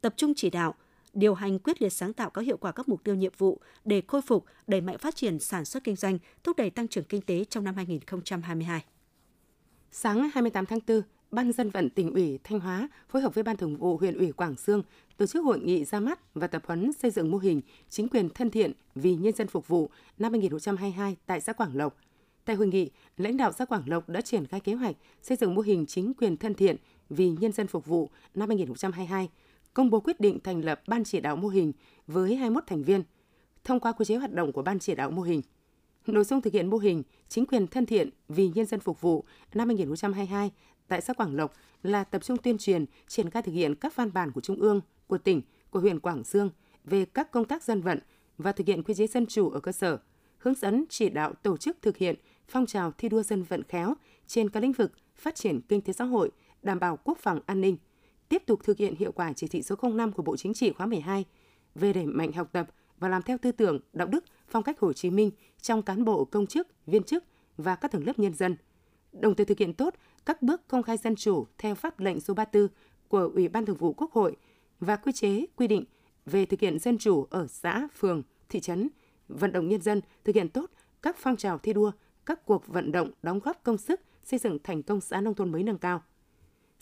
Tập 0.00 0.14
trung 0.16 0.32
chỉ 0.36 0.50
đạo 0.50 0.74
điều 1.14 1.34
hành 1.34 1.58
quyết 1.58 1.82
liệt 1.82 1.92
sáng 1.92 2.12
tạo 2.12 2.30
có 2.30 2.42
hiệu 2.42 2.56
quả 2.56 2.72
các 2.72 2.88
mục 2.88 3.04
tiêu 3.04 3.14
nhiệm 3.14 3.32
vụ 3.38 3.60
để 3.84 4.02
khôi 4.08 4.22
phục, 4.22 4.44
đẩy 4.66 4.80
mạnh 4.80 4.98
phát 4.98 5.16
triển 5.16 5.38
sản 5.38 5.64
xuất 5.64 5.84
kinh 5.84 5.96
doanh, 5.96 6.18
thúc 6.42 6.56
đẩy 6.56 6.70
tăng 6.70 6.88
trưởng 6.88 7.04
kinh 7.04 7.22
tế 7.22 7.44
trong 7.44 7.64
năm 7.64 7.74
2022. 7.76 8.84
Sáng 9.90 10.30
28 10.34 10.66
tháng 10.66 10.78
4, 10.88 11.02
Ban 11.30 11.52
dân 11.52 11.70
vận 11.70 11.90
tỉnh 11.90 12.14
ủy 12.14 12.38
Thanh 12.44 12.60
Hóa 12.60 12.88
phối 13.08 13.22
hợp 13.22 13.34
với 13.34 13.44
Ban 13.44 13.56
thường 13.56 13.76
vụ 13.76 13.96
huyện 13.96 14.18
ủy 14.18 14.32
Quảng 14.32 14.56
Sương 14.56 14.82
tổ 15.16 15.26
chức 15.26 15.44
hội 15.44 15.60
nghị 15.60 15.84
ra 15.84 16.00
mắt 16.00 16.34
và 16.34 16.46
tập 16.46 16.62
huấn 16.66 16.92
xây 16.92 17.10
dựng 17.10 17.30
mô 17.30 17.38
hình 17.38 17.60
chính 17.88 18.08
quyền 18.08 18.28
thân 18.28 18.50
thiện 18.50 18.72
vì 18.94 19.14
nhân 19.14 19.32
dân 19.32 19.46
phục 19.46 19.68
vụ 19.68 19.90
năm 20.18 20.32
2022 20.32 21.16
tại 21.26 21.40
xã 21.40 21.52
Quảng 21.52 21.76
Lộc. 21.76 21.96
Tại 22.44 22.56
hội 22.56 22.66
nghị, 22.66 22.90
lãnh 23.16 23.36
đạo 23.36 23.52
xã 23.52 23.64
Quảng 23.64 23.82
Lộc 23.86 24.08
đã 24.08 24.20
triển 24.20 24.46
khai 24.46 24.60
kế 24.60 24.74
hoạch 24.74 24.96
xây 25.22 25.36
dựng 25.36 25.54
mô 25.54 25.62
hình 25.62 25.86
chính 25.86 26.14
quyền 26.14 26.36
thân 26.36 26.54
thiện 26.54 26.76
vì 27.10 27.28
nhân 27.28 27.52
dân 27.52 27.66
phục 27.66 27.86
vụ 27.86 28.10
năm 28.34 28.48
2022, 28.48 29.28
công 29.74 29.90
bố 29.90 30.00
quyết 30.00 30.20
định 30.20 30.40
thành 30.40 30.64
lập 30.64 30.82
ban 30.86 31.04
chỉ 31.04 31.20
đạo 31.20 31.36
mô 31.36 31.48
hình 31.48 31.72
với 32.06 32.36
21 32.36 32.64
thành 32.66 32.82
viên, 32.82 33.02
thông 33.64 33.80
qua 33.80 33.92
quy 33.92 34.04
chế 34.04 34.16
hoạt 34.16 34.32
động 34.32 34.52
của 34.52 34.62
ban 34.62 34.78
chỉ 34.78 34.94
đạo 34.94 35.10
mô 35.10 35.22
hình. 35.22 35.42
Nội 36.06 36.24
dung 36.24 36.40
thực 36.40 36.52
hiện 36.52 36.70
mô 36.70 36.78
hình 36.78 37.02
chính 37.28 37.46
quyền 37.46 37.66
thân 37.66 37.86
thiện 37.86 38.10
vì 38.28 38.48
nhân 38.54 38.66
dân 38.66 38.80
phục 38.80 39.00
vụ 39.00 39.24
năm 39.54 39.68
2022 39.68 40.50
tại 40.88 41.00
xã 41.00 41.12
Quảng 41.12 41.36
Lộc 41.36 41.52
là 41.82 42.04
tập 42.04 42.24
trung 42.24 42.36
tuyên 42.36 42.58
truyền, 42.58 42.84
triển 43.08 43.30
khai 43.30 43.42
thực 43.42 43.52
hiện 43.52 43.74
các 43.74 43.96
văn 43.96 44.12
bản 44.12 44.32
của 44.32 44.40
Trung 44.40 44.56
ương, 44.56 44.80
của 45.06 45.18
tỉnh, 45.18 45.42
của 45.70 45.80
huyện 45.80 46.00
Quảng 46.00 46.22
Dương 46.24 46.50
về 46.84 47.04
các 47.04 47.30
công 47.30 47.44
tác 47.44 47.62
dân 47.62 47.80
vận 47.80 47.98
và 48.38 48.52
thực 48.52 48.66
hiện 48.66 48.82
quy 48.82 48.94
chế 48.94 49.06
dân 49.06 49.26
chủ 49.26 49.50
ở 49.50 49.60
cơ 49.60 49.72
sở, 49.72 49.98
hướng 50.38 50.54
dẫn 50.54 50.84
chỉ 50.88 51.08
đạo 51.08 51.32
tổ 51.42 51.56
chức 51.56 51.76
thực 51.82 51.96
hiện 51.96 52.16
phong 52.48 52.66
trào 52.66 52.92
thi 52.92 53.08
đua 53.08 53.22
dân 53.22 53.42
vận 53.42 53.62
khéo 53.62 53.94
trên 54.26 54.50
các 54.50 54.60
lĩnh 54.60 54.72
vực 54.72 54.92
phát 55.14 55.34
triển 55.34 55.60
kinh 55.60 55.80
tế 55.80 55.92
xã 55.92 56.04
hội, 56.04 56.30
đảm 56.62 56.80
bảo 56.80 56.96
quốc 57.04 57.18
phòng 57.18 57.40
an 57.46 57.60
ninh, 57.60 57.76
tiếp 58.28 58.42
tục 58.46 58.60
thực 58.64 58.78
hiện 58.78 58.94
hiệu 58.96 59.12
quả 59.12 59.32
chỉ 59.32 59.48
thị 59.48 59.62
số 59.62 59.76
05 59.82 60.12
của 60.12 60.22
Bộ 60.22 60.36
Chính 60.36 60.54
trị 60.54 60.72
khóa 60.72 60.86
12 60.86 61.24
về 61.74 61.92
đẩy 61.92 62.06
mạnh 62.06 62.32
học 62.32 62.48
tập 62.52 62.70
và 62.98 63.08
làm 63.08 63.22
theo 63.22 63.38
tư 63.38 63.52
tưởng, 63.52 63.80
đạo 63.92 64.08
đức, 64.08 64.24
phong 64.48 64.62
cách 64.62 64.80
Hồ 64.80 64.92
Chí 64.92 65.10
Minh 65.10 65.30
trong 65.62 65.82
cán 65.82 66.04
bộ 66.04 66.24
công 66.24 66.46
chức, 66.46 66.68
viên 66.86 67.02
chức 67.02 67.24
và 67.56 67.74
các 67.74 67.92
tầng 67.92 68.06
lớp 68.06 68.18
nhân 68.18 68.34
dân. 68.34 68.56
Đồng 69.12 69.34
thời 69.34 69.46
thực 69.46 69.58
hiện 69.58 69.74
tốt 69.74 69.94
các 70.26 70.42
bước 70.42 70.68
công 70.68 70.82
khai 70.82 70.96
dân 70.96 71.16
chủ 71.16 71.46
theo 71.58 71.74
pháp 71.74 72.00
lệnh 72.00 72.20
số 72.20 72.34
34 72.34 72.68
của 73.08 73.30
Ủy 73.34 73.48
ban 73.48 73.66
Thường 73.66 73.76
vụ 73.76 73.92
Quốc 73.92 74.12
hội 74.12 74.36
và 74.80 74.96
quy 74.96 75.12
chế 75.12 75.46
quy 75.56 75.66
định 75.66 75.84
về 76.26 76.46
thực 76.46 76.60
hiện 76.60 76.78
dân 76.78 76.98
chủ 76.98 77.26
ở 77.30 77.46
xã, 77.46 77.88
phường, 77.96 78.22
thị 78.48 78.60
trấn, 78.60 78.88
vận 79.28 79.52
động 79.52 79.68
nhân 79.68 79.82
dân 79.82 80.00
thực 80.24 80.34
hiện 80.34 80.48
tốt 80.48 80.70
các 81.02 81.16
phong 81.18 81.36
trào 81.36 81.58
thi 81.58 81.72
đua, 81.72 81.92
các 82.26 82.46
cuộc 82.46 82.66
vận 82.66 82.92
động 82.92 83.10
đóng 83.22 83.38
góp 83.38 83.62
công 83.62 83.78
sức 83.78 84.00
xây 84.24 84.38
dựng 84.38 84.58
thành 84.64 84.82
công 84.82 85.00
xã 85.00 85.20
nông 85.20 85.34
thôn 85.34 85.52
mới 85.52 85.62
nâng 85.62 85.78
cao. 85.78 86.02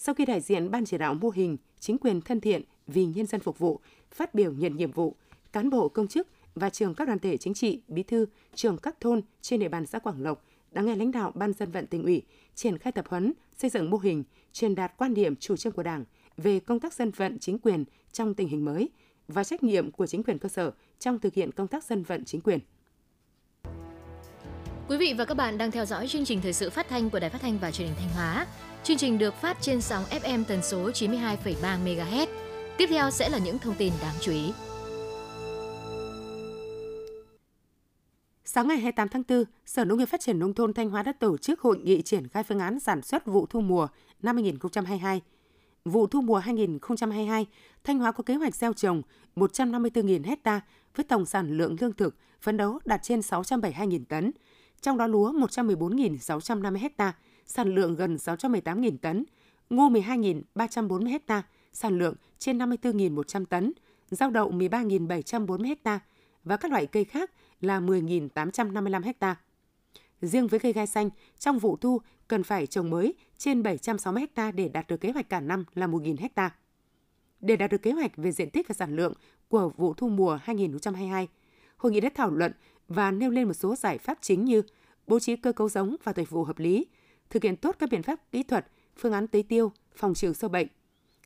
Sau 0.04 0.14
khi 0.14 0.24
đại 0.24 0.40
diện 0.40 0.70
ban 0.70 0.84
chỉ 0.84 0.98
đạo 0.98 1.14
mô 1.14 1.30
hình 1.30 1.56
chính 1.80 1.98
quyền 1.98 2.20
thân 2.20 2.40
thiện 2.40 2.62
vì 2.86 3.06
nhân 3.06 3.26
dân 3.26 3.40
phục 3.40 3.58
vụ 3.58 3.80
phát 4.10 4.34
biểu 4.34 4.52
nhận 4.52 4.76
nhiệm 4.76 4.90
vụ, 4.90 5.16
cán 5.52 5.70
bộ 5.70 5.88
công 5.88 6.08
chức 6.08 6.28
và 6.54 6.70
trường 6.70 6.94
các 6.94 7.06
đoàn 7.06 7.18
thể 7.18 7.36
chính 7.36 7.54
trị, 7.54 7.80
bí 7.88 8.02
thư, 8.02 8.26
trường 8.54 8.76
các 8.78 9.00
thôn 9.00 9.20
trên 9.40 9.60
địa 9.60 9.68
bàn 9.68 9.86
xã 9.86 9.98
Quảng 9.98 10.22
Lộc 10.22 10.44
đã 10.72 10.82
nghe 10.82 10.96
lãnh 10.96 11.10
đạo 11.10 11.32
ban 11.34 11.52
dân 11.52 11.70
vận 11.70 11.86
tỉnh 11.86 12.02
ủy 12.02 12.22
triển 12.54 12.78
khai 12.78 12.92
tập 12.92 13.04
huấn, 13.08 13.32
xây 13.56 13.70
dựng 13.70 13.90
mô 13.90 13.98
hình, 13.98 14.24
truyền 14.52 14.74
đạt 14.74 14.92
quan 14.96 15.14
điểm 15.14 15.36
chủ 15.36 15.56
trương 15.56 15.72
của 15.72 15.82
Đảng 15.82 16.04
về 16.36 16.60
công 16.60 16.80
tác 16.80 16.94
dân 16.94 17.10
vận 17.10 17.38
chính 17.38 17.58
quyền 17.58 17.84
trong 18.12 18.34
tình 18.34 18.48
hình 18.48 18.64
mới 18.64 18.88
và 19.28 19.44
trách 19.44 19.62
nhiệm 19.62 19.90
của 19.90 20.06
chính 20.06 20.22
quyền 20.22 20.38
cơ 20.38 20.48
sở 20.48 20.72
trong 20.98 21.18
thực 21.18 21.34
hiện 21.34 21.52
công 21.52 21.68
tác 21.68 21.84
dân 21.84 22.02
vận 22.02 22.24
chính 22.24 22.40
quyền. 22.40 22.58
Quý 24.88 24.96
vị 24.96 25.14
và 25.18 25.24
các 25.24 25.34
bạn 25.34 25.58
đang 25.58 25.70
theo 25.70 25.84
dõi 25.84 26.08
chương 26.08 26.24
trình 26.24 26.40
thời 26.40 26.52
sự 26.52 26.70
phát 26.70 26.88
thanh 26.88 27.10
của 27.10 27.20
Đài 27.20 27.30
Phát 27.30 27.40
thanh 27.40 27.58
và 27.58 27.70
Truyền 27.70 27.88
hình 27.88 27.96
Thanh 27.98 28.08
Hóa. 28.14 28.46
Chương 28.84 28.96
trình 28.96 29.18
được 29.18 29.34
phát 29.34 29.56
trên 29.60 29.80
sóng 29.80 30.04
FM 30.10 30.44
tần 30.44 30.62
số 30.62 30.90
92,3 30.90 31.84
MHz. 31.84 32.26
Tiếp 32.78 32.86
theo 32.88 33.10
sẽ 33.10 33.28
là 33.28 33.38
những 33.38 33.58
thông 33.58 33.74
tin 33.74 33.92
đáng 34.02 34.14
chú 34.20 34.32
ý. 34.32 34.52
Sáng 38.44 38.68
ngày 38.68 38.76
28 38.76 39.08
tháng 39.08 39.22
4, 39.28 39.44
Sở 39.66 39.84
Nông 39.84 39.98
nghiệp 39.98 40.06
Phát 40.06 40.20
triển 40.20 40.38
Nông 40.38 40.54
thôn 40.54 40.74
Thanh 40.74 40.90
Hóa 40.90 41.02
đã 41.02 41.12
tổ 41.12 41.38
chức 41.38 41.60
hội 41.60 41.78
nghị 41.78 42.02
triển 42.02 42.28
khai 42.28 42.42
phương 42.42 42.58
án 42.58 42.80
sản 42.80 43.02
xuất 43.02 43.26
vụ 43.26 43.46
thu 43.46 43.60
mùa 43.60 43.86
năm 44.22 44.36
2022. 44.36 45.20
Vụ 45.84 46.06
thu 46.06 46.20
mùa 46.20 46.38
2022, 46.38 47.46
Thanh 47.84 47.98
Hóa 47.98 48.12
có 48.12 48.22
kế 48.22 48.34
hoạch 48.34 48.54
gieo 48.54 48.72
trồng 48.72 49.02
154.000 49.36 50.24
hecta 50.24 50.60
với 50.96 51.04
tổng 51.04 51.26
sản 51.26 51.56
lượng 51.58 51.76
lương 51.80 51.92
thực 51.92 52.16
phấn 52.40 52.56
đấu 52.56 52.78
đạt 52.84 53.02
trên 53.02 53.20
672.000 53.20 54.04
tấn, 54.08 54.30
trong 54.82 54.98
đó 54.98 55.06
lúa 55.06 55.32
114.650 55.32 56.88
ha, 56.98 57.12
sản 57.46 57.74
lượng 57.74 57.96
gần 57.96 58.16
618.000 58.16 58.96
tấn, 58.96 59.24
ngô 59.70 59.90
12.340 59.90 61.18
ha, 61.28 61.42
sản 61.72 61.98
lượng 61.98 62.14
trên 62.38 62.58
54.100 62.58 63.44
tấn, 63.44 63.72
rau 64.10 64.30
đậu 64.30 64.52
13.740 64.52 65.74
ha 65.84 66.00
và 66.44 66.56
các 66.56 66.70
loại 66.70 66.86
cây 66.86 67.04
khác 67.04 67.30
là 67.60 67.80
10.855 67.80 69.12
ha. 69.20 69.36
Riêng 70.20 70.46
với 70.46 70.60
cây 70.60 70.72
gai 70.72 70.86
xanh, 70.86 71.10
trong 71.38 71.58
vụ 71.58 71.76
thu 71.76 72.00
cần 72.28 72.42
phải 72.42 72.66
trồng 72.66 72.90
mới 72.90 73.14
trên 73.38 73.62
760 73.62 74.26
ha 74.36 74.50
để 74.50 74.68
đạt 74.68 74.86
được 74.88 75.00
kế 75.00 75.10
hoạch 75.10 75.28
cả 75.28 75.40
năm 75.40 75.64
là 75.74 75.86
1.000 75.86 76.28
ha. 76.36 76.50
Để 77.40 77.56
đạt 77.56 77.70
được 77.70 77.82
kế 77.82 77.92
hoạch 77.92 78.16
về 78.16 78.32
diện 78.32 78.50
tích 78.50 78.68
và 78.68 78.72
sản 78.72 78.96
lượng 78.96 79.12
của 79.48 79.68
vụ 79.76 79.94
thu 79.94 80.08
mùa 80.08 80.38
2022, 80.42 81.28
hội 81.76 81.92
nghị 81.92 82.00
đã 82.00 82.10
thảo 82.14 82.30
luận 82.30 82.52
và 82.94 83.10
nêu 83.10 83.30
lên 83.30 83.46
một 83.46 83.54
số 83.54 83.76
giải 83.76 83.98
pháp 83.98 84.18
chính 84.20 84.44
như 84.44 84.62
bố 85.06 85.18
trí 85.20 85.36
cơ 85.36 85.52
cấu 85.52 85.68
giống 85.68 85.96
và 86.04 86.12
thời 86.12 86.24
vụ 86.24 86.44
hợp 86.44 86.58
lý, 86.58 86.86
thực 87.30 87.42
hiện 87.42 87.56
tốt 87.56 87.76
các 87.78 87.90
biện 87.90 88.02
pháp 88.02 88.20
kỹ 88.32 88.42
thuật, 88.42 88.66
phương 88.96 89.12
án 89.12 89.26
tưới 89.26 89.42
tiêu, 89.42 89.72
phòng 89.96 90.14
trừ 90.14 90.32
sâu 90.32 90.50
bệnh, 90.50 90.66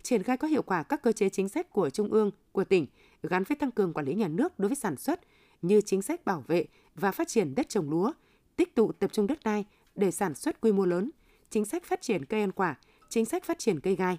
triển 0.02 0.22
khai 0.22 0.36
có 0.36 0.48
hiệu 0.48 0.62
quả 0.62 0.82
các 0.82 1.02
cơ 1.02 1.12
chế 1.12 1.28
chính 1.28 1.48
sách 1.48 1.70
của 1.70 1.90
trung 1.90 2.12
ương, 2.12 2.30
của 2.52 2.64
tỉnh 2.64 2.86
gắn 3.22 3.44
với 3.44 3.56
tăng 3.56 3.70
cường 3.70 3.92
quản 3.92 4.06
lý 4.06 4.14
nhà 4.14 4.28
nước 4.28 4.58
đối 4.58 4.68
với 4.68 4.76
sản 4.76 4.96
xuất 4.96 5.20
như 5.62 5.80
chính 5.80 6.02
sách 6.02 6.24
bảo 6.24 6.44
vệ 6.46 6.66
và 6.94 7.12
phát 7.12 7.28
triển 7.28 7.54
đất 7.54 7.68
trồng 7.68 7.90
lúa, 7.90 8.12
tích 8.56 8.74
tụ 8.74 8.92
tập 8.92 9.12
trung 9.12 9.26
đất 9.26 9.38
đai 9.44 9.64
để 9.94 10.10
sản 10.10 10.34
xuất 10.34 10.60
quy 10.60 10.72
mô 10.72 10.84
lớn, 10.84 11.10
chính 11.50 11.64
sách 11.64 11.84
phát 11.84 12.02
triển 12.02 12.24
cây 12.24 12.40
ăn 12.40 12.52
quả, 12.52 12.78
chính 13.08 13.24
sách 13.24 13.44
phát 13.44 13.58
triển 13.58 13.80
cây 13.80 13.96
gai. 13.96 14.18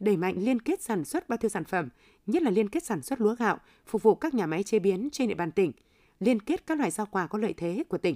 Đẩy 0.00 0.16
mạnh 0.16 0.34
liên 0.38 0.60
kết 0.60 0.82
sản 0.82 1.04
xuất 1.04 1.28
bao 1.28 1.36
tiêu 1.36 1.48
sản 1.48 1.64
phẩm, 1.64 1.88
nhất 2.26 2.42
là 2.42 2.50
liên 2.50 2.68
kết 2.68 2.84
sản 2.84 3.02
xuất 3.02 3.20
lúa 3.20 3.34
gạo, 3.34 3.58
phục 3.86 4.02
vụ 4.02 4.14
các 4.14 4.34
nhà 4.34 4.46
máy 4.46 4.62
chế 4.62 4.78
biến 4.78 5.08
trên 5.12 5.28
địa 5.28 5.34
bàn 5.34 5.50
tỉnh, 5.50 5.72
liên 6.20 6.40
kết 6.40 6.66
các 6.66 6.78
loại 6.78 6.90
rau 6.90 7.06
quả 7.06 7.26
có 7.26 7.38
lợi 7.38 7.54
thế 7.56 7.84
của 7.88 7.98
tỉnh. 7.98 8.14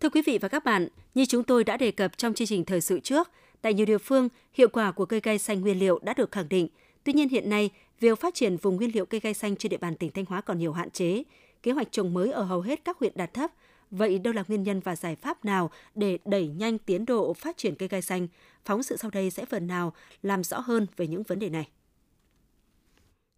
Thưa 0.00 0.08
quý 0.08 0.22
vị 0.26 0.38
và 0.38 0.48
các 0.48 0.64
bạn, 0.64 0.88
như 1.14 1.24
chúng 1.24 1.44
tôi 1.44 1.64
đã 1.64 1.76
đề 1.76 1.90
cập 1.90 2.18
trong 2.18 2.34
chương 2.34 2.48
trình 2.48 2.64
thời 2.64 2.80
sự 2.80 3.00
trước, 3.00 3.30
tại 3.62 3.74
nhiều 3.74 3.86
địa 3.86 3.98
phương, 3.98 4.28
hiệu 4.52 4.68
quả 4.68 4.92
của 4.92 5.06
cây 5.06 5.20
gai 5.20 5.38
xanh 5.38 5.60
nguyên 5.60 5.78
liệu 5.78 5.98
đã 6.02 6.14
được 6.14 6.32
khẳng 6.32 6.48
định. 6.48 6.68
Tuy 7.04 7.12
nhiên 7.12 7.28
hiện 7.28 7.50
nay, 7.50 7.70
việc 8.00 8.20
phát 8.20 8.34
triển 8.34 8.56
vùng 8.56 8.76
nguyên 8.76 8.90
liệu 8.94 9.06
cây 9.06 9.20
gai 9.20 9.34
xanh 9.34 9.56
trên 9.56 9.70
địa 9.70 9.76
bàn 9.76 9.96
tỉnh 9.96 10.10
Thanh 10.10 10.24
Hóa 10.24 10.40
còn 10.40 10.58
nhiều 10.58 10.72
hạn 10.72 10.90
chế. 10.90 11.22
Kế 11.62 11.72
hoạch 11.72 11.92
trồng 11.92 12.14
mới 12.14 12.30
ở 12.30 12.42
hầu 12.42 12.60
hết 12.60 12.84
các 12.84 12.98
huyện 12.98 13.12
đạt 13.16 13.34
thấp, 13.34 13.50
Vậy 13.90 14.18
đâu 14.18 14.34
là 14.34 14.44
nguyên 14.48 14.62
nhân 14.62 14.80
và 14.80 14.96
giải 14.96 15.16
pháp 15.16 15.44
nào 15.44 15.70
để 15.94 16.18
đẩy 16.24 16.48
nhanh 16.48 16.78
tiến 16.78 17.06
độ 17.06 17.32
phát 17.32 17.56
triển 17.56 17.74
cây 17.74 17.88
gai 17.88 18.02
xanh? 18.02 18.28
Phóng 18.64 18.82
sự 18.82 18.96
sau 18.96 19.10
đây 19.10 19.30
sẽ 19.30 19.44
phần 19.44 19.66
nào 19.66 19.92
làm 20.22 20.44
rõ 20.44 20.60
hơn 20.60 20.86
về 20.96 21.06
những 21.06 21.22
vấn 21.22 21.38
đề 21.38 21.48
này. 21.48 21.68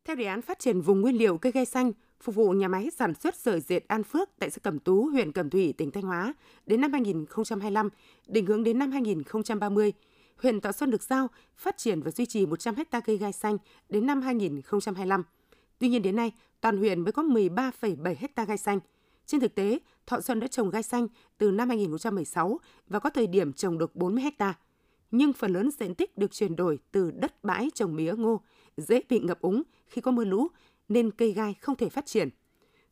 Theo 0.05 0.17
đề 0.17 0.25
án 0.25 0.43
phát 0.43 0.59
triển 0.59 0.81
vùng 0.81 1.01
nguyên 1.01 1.17
liệu 1.19 1.39
cây 1.39 1.53
gai 1.53 1.65
xanh, 1.65 1.93
phục 2.23 2.35
vụ 2.35 2.51
nhà 2.51 2.69
máy 2.69 2.91
sản 2.91 3.15
xuất 3.15 3.37
sợi 3.37 3.61
dệt 3.61 3.89
An 3.89 4.03
Phước 4.03 4.31
tại 4.39 4.51
xã 4.51 4.59
Cẩm 4.59 4.79
Tú, 4.79 5.07
huyện 5.07 5.33
Cẩm 5.33 5.51
Thủy, 5.51 5.75
tỉnh 5.79 5.91
Thanh 5.91 6.03
Hóa 6.03 6.35
đến 6.67 6.81
năm 6.81 6.93
2025, 6.93 7.89
định 8.27 8.47
hướng 8.47 8.65
đến 8.65 8.79
năm 8.79 8.91
2030, 8.91 9.93
huyện 10.37 10.61
Thọ 10.61 10.73
Xuân 10.73 10.91
được 10.91 11.03
giao 11.03 11.29
phát 11.57 11.79
triển 11.79 12.03
và 12.03 12.11
duy 12.11 12.27
trì 12.27 12.47
100 12.47 12.75
ha 12.75 13.01
cây 13.01 13.19
gai 13.19 13.33
xanh 13.33 13.59
đến 13.89 14.07
năm 14.07 14.23
2025. 14.23 15.23
Tuy 15.79 15.89
nhiên 15.89 16.03
đến 16.03 16.17
nay, 16.17 16.33
toàn 16.61 16.77
huyện 16.77 17.01
mới 17.01 17.13
có 17.13 17.23
13,7 17.23 18.15
ha 18.37 18.45
gai 18.45 18.59
xanh– 18.59 18.81
Trên 19.27 19.41
thực 19.41 19.55
tế, 19.55 19.79
Thọ 20.07 20.21
Xuân 20.21 20.41
đã 20.41 20.47
trồng 20.47 20.71
gai 20.71 20.83
xanh 20.83 21.07
từ 21.39 21.51
năm 21.51 21.69
2016 21.69 22.61
và 22.89 22.99
có 22.99 23.11
thời 23.11 23.27
điểm 23.27 23.53
trồng 23.53 23.79
được 23.79 23.97
40 23.97 24.25
ha. 24.39 24.55
Nhưng 25.11 25.33
phần 25.33 25.53
lớn 25.53 25.71
diện 25.81 25.95
tích 25.95 26.19
được 26.19 26.33
chuyển 26.33 26.57
đổi 26.57 26.79
từ 26.93 27.11
đất 27.11 27.45
bãi 27.45 27.71
trồng 27.75 27.97
mía 27.97 28.15
ngô, 28.17 28.41
dễ 28.77 29.01
bị 29.09 29.21
ngập 29.21 29.41
úng 29.41 29.63
khi 29.87 30.01
có 30.01 30.11
mưa 30.11 30.25
lũ 30.25 30.49
nên 30.93 31.11
cây 31.11 31.33
gai 31.33 31.55
không 31.55 31.77
thể 31.77 31.89
phát 31.89 32.07
triển. 32.07 32.29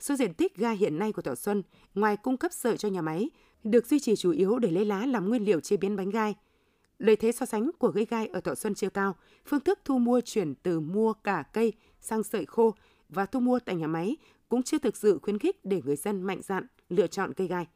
Số 0.01 0.15
diện 0.15 0.35
tích 0.35 0.57
gai 0.57 0.77
hiện 0.77 0.99
nay 0.99 1.13
của 1.13 1.23
Thọ 1.23 1.35
Xuân, 1.35 1.63
ngoài 1.95 2.17
cung 2.17 2.37
cấp 2.37 2.53
sợi 2.53 2.77
cho 2.77 2.89
nhà 2.89 3.03
máy, 3.03 3.31
được 3.65 3.87
duy 3.87 4.01
trì 4.01 4.17
chủ 4.17 4.31
yếu 4.31 4.59
để 4.59 4.71
lấy 4.71 4.85
lá 4.85 5.07
làm 5.07 5.29
nguyên 5.29 5.45
liệu 5.45 5.61
chế 5.61 5.77
biến 5.77 5.97
bánh 5.97 6.11
gai. 6.11 6.35
Lợi 6.99 7.17
thế 7.17 7.33
so 7.33 7.47
sánh 7.47 7.71
của 7.79 7.93
cây 7.93 8.07
gai 8.11 8.27
ở 8.27 8.41
Thọ 8.41 8.55
Xuân 8.55 8.75
chưa 8.75 8.91
cao, 8.91 9.17
phương 9.47 9.61
thức 9.61 9.79
thu 9.85 9.99
mua 9.99 10.21
chuyển 10.21 10.55
từ 10.55 10.81
mua 10.81 11.13
cả 11.13 11.45
cây 11.53 11.73
sang 12.01 12.23
sợi 12.23 12.47
khô 12.47 12.75
và 13.09 13.27
thu 13.27 13.41
mua 13.41 13.59
tại 13.59 13.77
nhà 13.77 13.87
máy 13.87 14.17
cũng 14.49 14.63
chưa 14.63 14.79
thực 14.79 14.97
sự 14.97 15.19
khuyến 15.23 15.39
khích 15.39 15.65
để 15.65 15.81
người 15.85 15.97
dân 15.97 16.23
mạnh 16.23 16.41
dạn 16.43 16.67
lựa 16.89 17.07
chọn 17.07 17.35
cây 17.35 17.47
gai. 17.47 17.67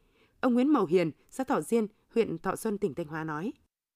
Ông 0.40 0.54
Nguyễn 0.54 0.72
Mậu 0.72 0.86
Hiền, 0.86 1.10
xã 1.30 1.44
Thọ 1.44 1.60
Diên, 1.60 1.86
huyện 2.14 2.38
Thọ 2.38 2.56
Xuân, 2.56 2.78
tỉnh 2.78 2.94
Thanh 2.94 3.06
Hóa 3.06 3.24
nói. 3.24 3.52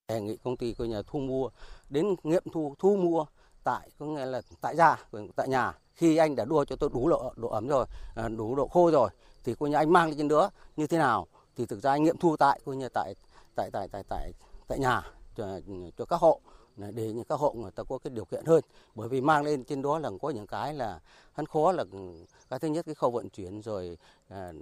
Đề 0.09 0.21
nghị 0.21 0.37
công 0.37 0.57
ty 0.57 0.75
của 0.75 0.85
nhà 0.85 1.03
thu 1.07 1.19
mua 1.19 1.51
đến 1.91 2.07
nghiệm 2.23 2.43
thu 2.53 2.75
thu 2.79 2.97
mua 2.97 3.27
tại 3.65 3.91
có 3.99 4.07
nghĩa 4.07 4.27
là 4.27 4.43
tại 4.61 4.77
gia 4.77 4.97
tại 5.37 5.49
nhà 5.49 5.73
khi 5.99 6.17
anh 6.17 6.37
đã 6.37 6.45
đua 6.45 6.65
cho 6.65 6.77
tôi 6.77 6.91
đủ 6.93 7.09
độ 7.09 7.33
độ 7.37 7.49
ẩm 7.49 7.69
rồi 7.69 7.87
à, 8.15 8.29
đủ 8.29 8.55
độ 8.55 8.69
khô 8.69 8.91
rồi 8.91 9.11
thì 9.45 9.55
coi 9.55 9.71
như 9.71 9.77
anh 9.77 9.93
mang 9.93 10.09
lên 10.09 10.19
trên 10.19 10.29
nữa. 10.29 10.51
Như 10.77 10.87
thế 10.87 10.99
nào? 10.99 11.27
Thì 11.57 11.67
thực 11.67 11.83
ra 11.83 11.91
anh 11.91 12.05
nghiệm 12.05 12.17
thu 12.17 12.37
tại 12.37 12.61
coi 12.65 12.77
như 12.77 12.89
tại 12.89 13.15
tại 13.55 13.71
tại 13.73 13.89
tại 13.93 14.03
tại 14.09 14.33
tại 14.69 14.79
nhà 14.79 15.03
cho, 15.37 15.61
cho 15.99 16.05
các 16.05 16.21
hộ. 16.21 16.41
Để 16.77 17.13
những 17.13 17.25
các 17.25 17.41
hộ 17.41 17.53
người 17.53 17.71
ta 17.71 17.83
có 17.83 17.99
cái 17.99 18.11
điều 18.15 18.25
kiện 18.25 18.45
hơn. 18.45 18.61
Bởi 18.95 19.09
vì 19.09 19.21
mang 19.21 19.45
lên 19.45 19.65
trên 19.65 19.83
đó 19.83 19.99
là 19.99 20.11
có 20.23 20.31
những 20.31 20.47
cái 20.47 20.75
là 20.75 21.01
hắn 21.33 21.47
khó 21.47 21.73
là 21.73 21.85
ừ, 21.93 21.99
cái 22.49 22.59
thứ 22.59 22.69
nhất 22.69 22.87
cái 22.87 22.95
khâu 22.95 23.11
vận 23.11 23.29
chuyển 23.29 23.61
rồi 23.61 23.99
à, 24.29 24.53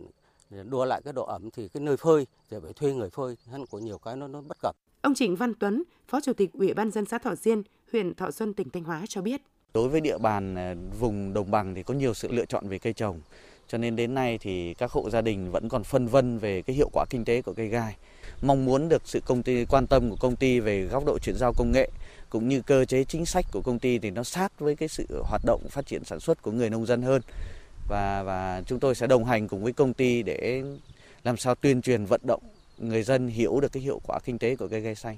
đua 0.50 0.84
lại 0.84 1.02
cái 1.04 1.12
độ 1.12 1.24
ẩm 1.24 1.50
thì 1.50 1.68
cái 1.68 1.80
nơi 1.80 1.96
phơi 1.96 2.26
rồi 2.50 2.60
phải 2.60 2.72
thuê 2.72 2.92
người 2.92 3.10
phơi. 3.10 3.36
Hắn 3.50 3.66
có 3.66 3.78
nhiều 3.78 3.98
cái 3.98 4.16
nó 4.16 4.28
nó 4.28 4.40
bất 4.40 4.56
cập. 4.62 4.76
Ông 5.02 5.14
Trịnh 5.14 5.36
Văn 5.36 5.54
Tuấn 5.54 5.82
phó 6.08 6.20
chủ 6.20 6.32
tịch 6.32 6.52
ủy 6.52 6.74
ban 6.74 6.90
dân 6.90 7.04
xã 7.04 7.18
Thọ 7.18 7.34
Diên 7.34 7.62
huyện 7.92 8.14
Thọ 8.14 8.30
Xuân 8.30 8.54
tỉnh 8.54 8.70
Thanh 8.70 8.84
Hóa 8.84 9.04
cho 9.08 9.22
biết 9.22 9.42
đối 9.76 9.88
với 9.88 10.00
địa 10.00 10.18
bàn 10.18 10.54
à, 10.54 10.74
vùng 10.98 11.32
đồng 11.32 11.50
bằng 11.50 11.74
thì 11.74 11.82
có 11.82 11.94
nhiều 11.94 12.14
sự 12.14 12.28
lựa 12.32 12.44
chọn 12.44 12.68
về 12.68 12.78
cây 12.78 12.92
trồng. 12.92 13.20
Cho 13.68 13.78
nên 13.78 13.96
đến 13.96 14.14
nay 14.14 14.38
thì 14.38 14.74
các 14.74 14.90
hộ 14.90 15.10
gia 15.10 15.20
đình 15.20 15.50
vẫn 15.50 15.68
còn 15.68 15.84
phân 15.84 16.08
vân 16.08 16.38
về 16.38 16.62
cái 16.62 16.76
hiệu 16.76 16.88
quả 16.92 17.04
kinh 17.10 17.24
tế 17.24 17.42
của 17.42 17.52
cây 17.52 17.68
gai. 17.68 17.96
Mong 18.42 18.64
muốn 18.64 18.88
được 18.88 19.02
sự 19.04 19.20
công 19.26 19.42
ty, 19.42 19.64
quan 19.64 19.86
tâm 19.86 20.10
của 20.10 20.16
công 20.20 20.36
ty 20.36 20.60
về 20.60 20.82
góc 20.82 21.04
độ 21.06 21.18
chuyển 21.18 21.36
giao 21.38 21.52
công 21.56 21.72
nghệ, 21.72 21.90
cũng 22.30 22.48
như 22.48 22.60
cơ 22.60 22.84
chế 22.84 23.04
chính 23.04 23.26
sách 23.26 23.44
của 23.52 23.60
công 23.60 23.78
ty 23.78 23.98
thì 23.98 24.10
nó 24.10 24.22
sát 24.24 24.60
với 24.60 24.76
cái 24.76 24.88
sự 24.88 25.22
hoạt 25.22 25.42
động, 25.44 25.60
phát 25.70 25.86
triển 25.86 26.04
sản 26.04 26.20
xuất 26.20 26.42
của 26.42 26.52
người 26.52 26.70
nông 26.70 26.86
dân 26.86 27.02
hơn. 27.02 27.22
Và 27.88 28.22
và 28.22 28.62
chúng 28.66 28.80
tôi 28.80 28.94
sẽ 28.94 29.06
đồng 29.06 29.24
hành 29.24 29.48
cùng 29.48 29.62
với 29.62 29.72
công 29.72 29.94
ty 29.94 30.22
để 30.22 30.62
làm 31.24 31.36
sao 31.36 31.54
tuyên 31.54 31.82
truyền 31.82 32.04
vận 32.04 32.20
động 32.24 32.42
người 32.78 33.02
dân 33.02 33.28
hiểu 33.28 33.60
được 33.60 33.72
cái 33.72 33.82
hiệu 33.82 34.00
quả 34.06 34.18
kinh 34.24 34.38
tế 34.38 34.56
của 34.56 34.68
cây 34.68 34.80
gai 34.80 34.94
xanh. 34.94 35.16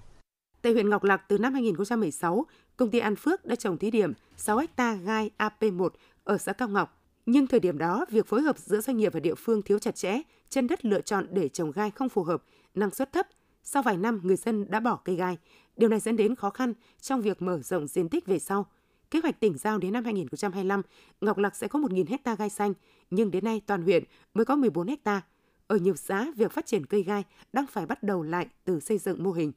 Tại 0.62 0.72
huyện 0.72 0.90
Ngọc 0.90 1.04
Lặc 1.04 1.22
từ 1.28 1.38
năm 1.38 1.54
2016, 1.54 2.46
công 2.76 2.90
ty 2.90 2.98
An 2.98 3.16
Phước 3.16 3.44
đã 3.44 3.54
trồng 3.56 3.78
thí 3.78 3.90
điểm 3.90 4.12
6 4.36 4.60
ha 4.76 4.94
gai 4.94 5.30
AP1 5.38 5.88
ở 6.24 6.38
xã 6.38 6.52
Cao 6.52 6.68
Ngọc. 6.68 7.02
Nhưng 7.26 7.46
thời 7.46 7.60
điểm 7.60 7.78
đó, 7.78 8.04
việc 8.10 8.26
phối 8.26 8.42
hợp 8.42 8.58
giữa 8.58 8.80
doanh 8.80 8.96
nghiệp 8.96 9.12
và 9.12 9.20
địa 9.20 9.34
phương 9.34 9.62
thiếu 9.62 9.78
chặt 9.78 9.94
chẽ, 9.94 10.20
chân 10.48 10.66
đất 10.66 10.84
lựa 10.84 11.00
chọn 11.00 11.26
để 11.30 11.48
trồng 11.48 11.70
gai 11.70 11.90
không 11.90 12.08
phù 12.08 12.22
hợp, 12.22 12.42
năng 12.74 12.90
suất 12.90 13.12
thấp. 13.12 13.26
Sau 13.62 13.82
vài 13.82 13.96
năm, 13.96 14.20
người 14.22 14.36
dân 14.36 14.70
đã 14.70 14.80
bỏ 14.80 14.96
cây 15.04 15.16
gai. 15.16 15.38
Điều 15.76 15.88
này 15.88 16.00
dẫn 16.00 16.16
đến 16.16 16.34
khó 16.34 16.50
khăn 16.50 16.74
trong 17.00 17.20
việc 17.20 17.42
mở 17.42 17.60
rộng 17.62 17.86
diện 17.86 18.08
tích 18.08 18.26
về 18.26 18.38
sau. 18.38 18.66
Kế 19.10 19.20
hoạch 19.22 19.40
tỉnh 19.40 19.58
giao 19.58 19.78
đến 19.78 19.92
năm 19.92 20.04
2025, 20.04 20.82
Ngọc 21.20 21.38
Lặc 21.38 21.56
sẽ 21.56 21.68
có 21.68 21.78
1.000 21.78 22.04
hecta 22.08 22.34
gai 22.34 22.50
xanh, 22.50 22.74
nhưng 23.10 23.30
đến 23.30 23.44
nay 23.44 23.60
toàn 23.66 23.82
huyện 23.82 24.04
mới 24.34 24.44
có 24.44 24.56
14 24.56 24.88
hecta. 24.88 25.22
Ở 25.66 25.76
nhiều 25.76 25.96
xã, 25.96 26.26
việc 26.36 26.52
phát 26.52 26.66
triển 26.66 26.86
cây 26.86 27.02
gai 27.02 27.24
đang 27.52 27.66
phải 27.66 27.86
bắt 27.86 28.02
đầu 28.02 28.22
lại 28.22 28.46
từ 28.64 28.80
xây 28.80 28.98
dựng 28.98 29.22
mô 29.22 29.32
hình. 29.32 29.52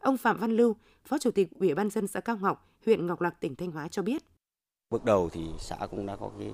Ông 0.00 0.16
Phạm 0.16 0.38
Văn 0.38 0.50
Lưu, 0.50 0.76
Phó 1.04 1.18
Chủ 1.18 1.30
tịch 1.30 1.48
Ủy 1.58 1.74
ban 1.74 1.90
dân 1.90 2.06
xã 2.06 2.20
Cao 2.20 2.36
Ngọc, 2.40 2.68
huyện 2.86 3.06
Ngọc 3.06 3.20
Lặc, 3.20 3.40
tỉnh 3.40 3.56
Thanh 3.56 3.70
Hóa 3.70 3.88
cho 3.88 4.02
biết. 4.02 4.22
Bước 4.90 5.04
đầu 5.04 5.28
thì 5.32 5.46
xã 5.58 5.76
cũng 5.90 6.06
đã 6.06 6.16
có 6.16 6.30
cái 6.38 6.50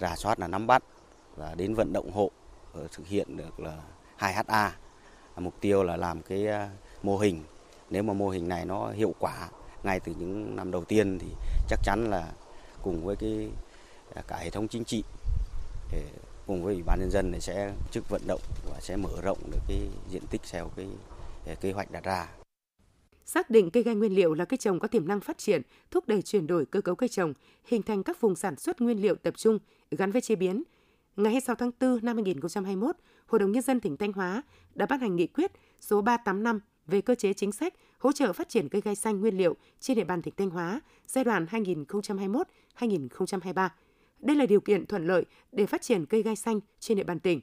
rà 0.00 0.16
soát 0.16 0.40
là 0.40 0.48
nắm 0.48 0.66
bắt 0.66 0.82
và 1.36 1.54
đến 1.54 1.74
vận 1.74 1.92
động 1.92 2.10
hộ 2.10 2.30
ờ, 2.72 2.88
thực 2.92 3.06
hiện 3.06 3.36
được 3.36 3.60
là 3.60 3.82
2 4.16 4.34
HA. 4.46 4.76
Mục 5.36 5.54
tiêu 5.60 5.82
là 5.82 5.96
làm 5.96 6.22
cái 6.22 6.46
ờ, 6.46 6.68
mô 7.02 7.18
hình. 7.18 7.42
Nếu 7.90 8.02
mà 8.02 8.12
mô 8.12 8.28
hình 8.28 8.48
này 8.48 8.64
nó 8.64 8.90
hiệu 8.90 9.14
quả 9.18 9.48
ngay 9.82 10.00
từ 10.00 10.14
những 10.18 10.56
năm 10.56 10.70
đầu 10.70 10.84
tiên 10.84 11.18
thì 11.18 11.28
chắc 11.68 11.80
chắn 11.84 12.10
là 12.10 12.32
cùng 12.82 13.04
với 13.04 13.16
cái 13.16 13.50
ờ, 14.14 14.22
cả 14.28 14.36
hệ 14.36 14.50
thống 14.50 14.68
chính 14.68 14.84
trị 14.84 15.04
cùng 16.46 16.64
với 16.64 16.74
ủy 16.74 16.82
ban 16.82 17.00
nhân 17.00 17.10
dân 17.10 17.40
sẽ 17.40 17.72
chức 17.90 18.08
vận 18.08 18.22
động 18.26 18.40
và 18.70 18.80
sẽ 18.80 18.96
mở 18.96 19.20
rộng 19.22 19.38
được 19.50 19.60
cái 19.68 19.88
diện 20.10 20.22
tích 20.30 20.40
theo 20.52 20.70
cái 20.76 20.86
kế 21.60 21.72
hoạch 21.72 21.90
đặt 21.90 22.04
ra. 22.04 22.39
Xác 23.32 23.50
định 23.50 23.70
cây 23.70 23.82
gai 23.82 23.94
nguyên 23.94 24.14
liệu 24.14 24.34
là 24.34 24.44
cây 24.44 24.56
trồng 24.58 24.80
có 24.80 24.88
tiềm 24.88 25.08
năng 25.08 25.20
phát 25.20 25.38
triển, 25.38 25.62
thúc 25.90 26.08
đẩy 26.08 26.22
chuyển 26.22 26.46
đổi 26.46 26.66
cơ 26.66 26.80
cấu 26.80 26.94
cây 26.94 27.08
trồng, 27.08 27.32
hình 27.64 27.82
thành 27.82 28.02
các 28.02 28.20
vùng 28.20 28.36
sản 28.36 28.56
xuất 28.56 28.80
nguyên 28.80 29.02
liệu 29.02 29.14
tập 29.14 29.34
trung 29.36 29.58
gắn 29.90 30.10
với 30.10 30.20
chế 30.20 30.34
biến. 30.34 30.62
Ngày 31.16 31.32
26 31.32 31.56
tháng 31.56 31.70
4 31.80 31.98
năm 32.02 32.16
2021, 32.16 32.96
Hội 33.26 33.38
đồng 33.38 33.52
Nhân 33.52 33.62
dân 33.62 33.80
tỉnh 33.80 33.96
Thanh 33.96 34.12
Hóa 34.12 34.42
đã 34.74 34.86
ban 34.86 35.00
hành 35.00 35.16
nghị 35.16 35.26
quyết 35.26 35.52
số 35.80 36.00
385 36.00 36.60
về 36.86 37.00
cơ 37.00 37.14
chế 37.14 37.32
chính 37.32 37.52
sách 37.52 37.74
hỗ 37.98 38.12
trợ 38.12 38.32
phát 38.32 38.48
triển 38.48 38.68
cây 38.68 38.82
gai 38.84 38.94
xanh 38.94 39.20
nguyên 39.20 39.36
liệu 39.36 39.56
trên 39.80 39.96
địa 39.96 40.04
bàn 40.04 40.22
tỉnh 40.22 40.34
Thanh 40.36 40.50
Hóa 40.50 40.80
giai 41.06 41.24
đoạn 41.24 41.46
2021-2023. 42.78 43.68
Đây 44.18 44.36
là 44.36 44.46
điều 44.46 44.60
kiện 44.60 44.86
thuận 44.86 45.06
lợi 45.06 45.24
để 45.52 45.66
phát 45.66 45.82
triển 45.82 46.06
cây 46.06 46.22
gai 46.22 46.36
xanh 46.36 46.60
trên 46.80 46.96
địa 46.98 47.04
bàn 47.04 47.20
tỉnh. 47.20 47.40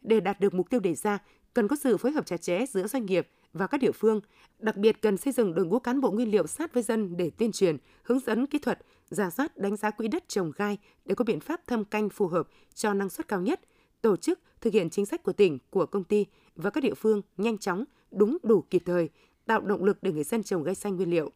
Để 0.00 0.20
đạt 0.20 0.40
được 0.40 0.54
mục 0.54 0.70
tiêu 0.70 0.80
đề 0.80 0.94
ra, 0.94 1.18
cần 1.54 1.68
có 1.68 1.76
sự 1.76 1.96
phối 1.96 2.12
hợp 2.12 2.26
chặt 2.26 2.42
chẽ 2.42 2.66
giữa 2.66 2.86
doanh 2.86 3.06
nghiệp 3.06 3.28
và 3.52 3.66
các 3.66 3.78
địa 3.78 3.92
phương, 3.92 4.20
đặc 4.58 4.76
biệt 4.76 5.02
cần 5.02 5.16
xây 5.16 5.32
dựng 5.32 5.54
đội 5.54 5.66
ngũ 5.66 5.78
cán 5.78 6.00
bộ 6.00 6.10
nguyên 6.10 6.30
liệu 6.30 6.46
sát 6.46 6.74
với 6.74 6.82
dân 6.82 7.16
để 7.16 7.30
tuyên 7.38 7.52
truyền, 7.52 7.76
hướng 8.02 8.20
dẫn 8.20 8.46
kỹ 8.46 8.58
thuật, 8.58 8.78
giả 9.10 9.30
soát 9.30 9.56
đánh 9.56 9.76
giá 9.76 9.90
quỹ 9.90 10.08
đất 10.08 10.28
trồng 10.28 10.52
gai 10.56 10.78
để 11.04 11.14
có 11.14 11.24
biện 11.24 11.40
pháp 11.40 11.66
thâm 11.66 11.84
canh 11.84 12.10
phù 12.10 12.26
hợp 12.26 12.48
cho 12.74 12.94
năng 12.94 13.10
suất 13.10 13.28
cao 13.28 13.40
nhất, 13.40 13.60
tổ 14.02 14.16
chức 14.16 14.40
thực 14.60 14.72
hiện 14.72 14.90
chính 14.90 15.06
sách 15.06 15.22
của 15.22 15.32
tỉnh, 15.32 15.58
của 15.70 15.86
công 15.86 16.04
ty 16.04 16.26
và 16.56 16.70
các 16.70 16.80
địa 16.80 16.94
phương 16.94 17.22
nhanh 17.36 17.58
chóng, 17.58 17.84
đúng 18.10 18.38
đủ 18.42 18.64
kịp 18.70 18.82
thời, 18.86 19.08
tạo 19.46 19.60
động 19.60 19.84
lực 19.84 20.02
để 20.02 20.12
người 20.12 20.24
dân 20.24 20.42
trồng 20.42 20.62
gai 20.62 20.74
xanh 20.74 20.96
nguyên 20.96 21.10
liệu. 21.10 21.30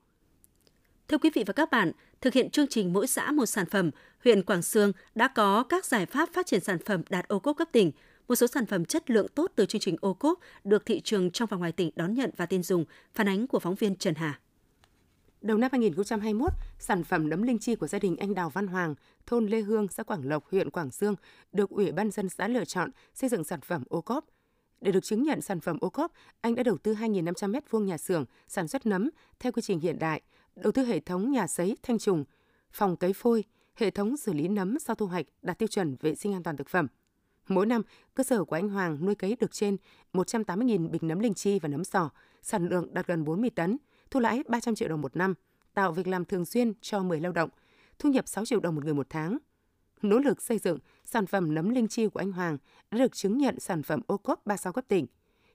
Thưa 1.08 1.18
quý 1.18 1.30
vị 1.34 1.44
và 1.46 1.52
các 1.52 1.70
bạn, 1.70 1.92
thực 2.20 2.34
hiện 2.34 2.50
chương 2.50 2.66
trình 2.66 2.92
mỗi 2.92 3.06
xã 3.06 3.32
một 3.32 3.46
sản 3.46 3.66
phẩm, 3.70 3.90
huyện 4.24 4.42
Quảng 4.42 4.62
Sương 4.62 4.92
đã 5.14 5.28
có 5.28 5.62
các 5.62 5.84
giải 5.84 6.06
pháp 6.06 6.28
phát 6.32 6.46
triển 6.46 6.60
sản 6.60 6.78
phẩm 6.78 7.02
đạt 7.08 7.28
ô 7.28 7.38
cốp 7.38 7.56
cấp 7.56 7.68
tỉnh. 7.72 7.92
Một 8.28 8.34
số 8.34 8.46
sản 8.46 8.66
phẩm 8.66 8.84
chất 8.84 9.10
lượng 9.10 9.26
tốt 9.34 9.52
từ 9.56 9.66
chương 9.66 9.80
trình 9.80 9.96
ô 10.00 10.14
cốp 10.14 10.38
được 10.64 10.86
thị 10.86 11.00
trường 11.00 11.30
trong 11.30 11.48
và 11.48 11.56
ngoài 11.56 11.72
tỉnh 11.72 11.90
đón 11.96 12.14
nhận 12.14 12.30
và 12.36 12.46
tin 12.46 12.62
dùng, 12.62 12.84
phản 13.14 13.28
ánh 13.28 13.46
của 13.46 13.58
phóng 13.58 13.74
viên 13.74 13.96
Trần 13.96 14.14
Hà. 14.14 14.40
Đầu 15.40 15.58
năm 15.58 15.68
2021, 15.72 16.52
sản 16.78 17.04
phẩm 17.04 17.28
nấm 17.28 17.42
linh 17.42 17.58
chi 17.58 17.74
của 17.74 17.86
gia 17.86 17.98
đình 17.98 18.16
anh 18.16 18.34
Đào 18.34 18.50
Văn 18.50 18.66
Hoàng, 18.66 18.94
thôn 19.26 19.46
Lê 19.46 19.60
Hương, 19.60 19.88
xã 19.88 20.02
Quảng 20.02 20.28
Lộc, 20.28 20.50
huyện 20.50 20.70
Quảng 20.70 20.90
Sương 20.90 21.14
được 21.52 21.70
Ủy 21.70 21.92
ban 21.92 22.10
dân 22.10 22.28
xã 22.28 22.48
lựa 22.48 22.64
chọn 22.64 22.90
xây 23.14 23.30
dựng 23.30 23.44
sản 23.44 23.60
phẩm 23.60 23.82
ô 23.88 24.00
cốp. 24.00 24.24
Để 24.80 24.92
được 24.92 25.04
chứng 25.04 25.22
nhận 25.22 25.40
sản 25.40 25.60
phẩm 25.60 25.78
ô 25.80 25.90
cốp, 25.90 26.12
anh 26.40 26.54
đã 26.54 26.62
đầu 26.62 26.78
tư 26.78 26.94
2.500 26.94 27.52
m2 27.52 27.80
nhà 27.80 27.98
xưởng 27.98 28.24
sản 28.48 28.68
xuất 28.68 28.86
nấm 28.86 29.10
theo 29.38 29.52
quy 29.52 29.62
trình 29.62 29.80
hiện 29.80 29.98
đại, 29.98 30.22
đầu 30.56 30.72
tư 30.72 30.84
hệ 30.84 31.00
thống 31.00 31.30
nhà 31.30 31.46
sấy 31.46 31.76
thanh 31.82 31.98
trùng, 31.98 32.24
phòng 32.72 32.96
cấy 32.96 33.12
phôi, 33.12 33.44
hệ 33.74 33.90
thống 33.90 34.16
xử 34.16 34.32
lý 34.32 34.48
nấm 34.48 34.78
sau 34.78 34.96
thu 34.96 35.06
hoạch 35.06 35.26
đạt 35.42 35.58
tiêu 35.58 35.66
chuẩn 35.66 35.96
vệ 36.00 36.14
sinh 36.14 36.32
an 36.32 36.42
toàn 36.42 36.56
thực 36.56 36.68
phẩm. 36.68 36.86
Mỗi 37.48 37.66
năm, 37.66 37.82
cơ 38.14 38.24
sở 38.24 38.44
của 38.44 38.56
anh 38.56 38.68
Hoàng 38.68 39.04
nuôi 39.04 39.14
cấy 39.14 39.36
được 39.40 39.52
trên 39.52 39.76
180.000 40.12 40.90
bịch 40.90 41.02
nấm 41.02 41.18
linh 41.18 41.34
chi 41.34 41.58
và 41.58 41.68
nấm 41.68 41.84
sò, 41.84 42.10
sản 42.42 42.68
lượng 42.68 42.94
đạt 42.94 43.06
gần 43.06 43.24
40 43.24 43.50
tấn, 43.50 43.76
thu 44.10 44.20
lãi 44.20 44.42
300 44.48 44.74
triệu 44.74 44.88
đồng 44.88 45.00
một 45.00 45.16
năm, 45.16 45.34
tạo 45.74 45.92
việc 45.92 46.06
làm 46.06 46.24
thường 46.24 46.44
xuyên 46.44 46.72
cho 46.80 47.02
10 47.02 47.20
lao 47.20 47.32
động, 47.32 47.50
thu 47.98 48.10
nhập 48.10 48.28
6 48.28 48.44
triệu 48.44 48.60
đồng 48.60 48.74
một 48.74 48.84
người 48.84 48.94
một 48.94 49.06
tháng. 49.10 49.38
Nỗ 50.02 50.18
lực 50.18 50.42
xây 50.42 50.58
dựng, 50.58 50.78
sản 51.04 51.26
phẩm 51.26 51.54
nấm 51.54 51.70
linh 51.70 51.88
chi 51.88 52.08
của 52.08 52.20
anh 52.20 52.32
Hoàng 52.32 52.58
đã 52.90 52.98
được 52.98 53.12
chứng 53.12 53.38
nhận 53.38 53.60
sản 53.60 53.82
phẩm 53.82 54.00
ô 54.06 54.16
cốp 54.16 54.46
36 54.46 54.72
cấp 54.72 54.84
tỉnh. 54.88 55.06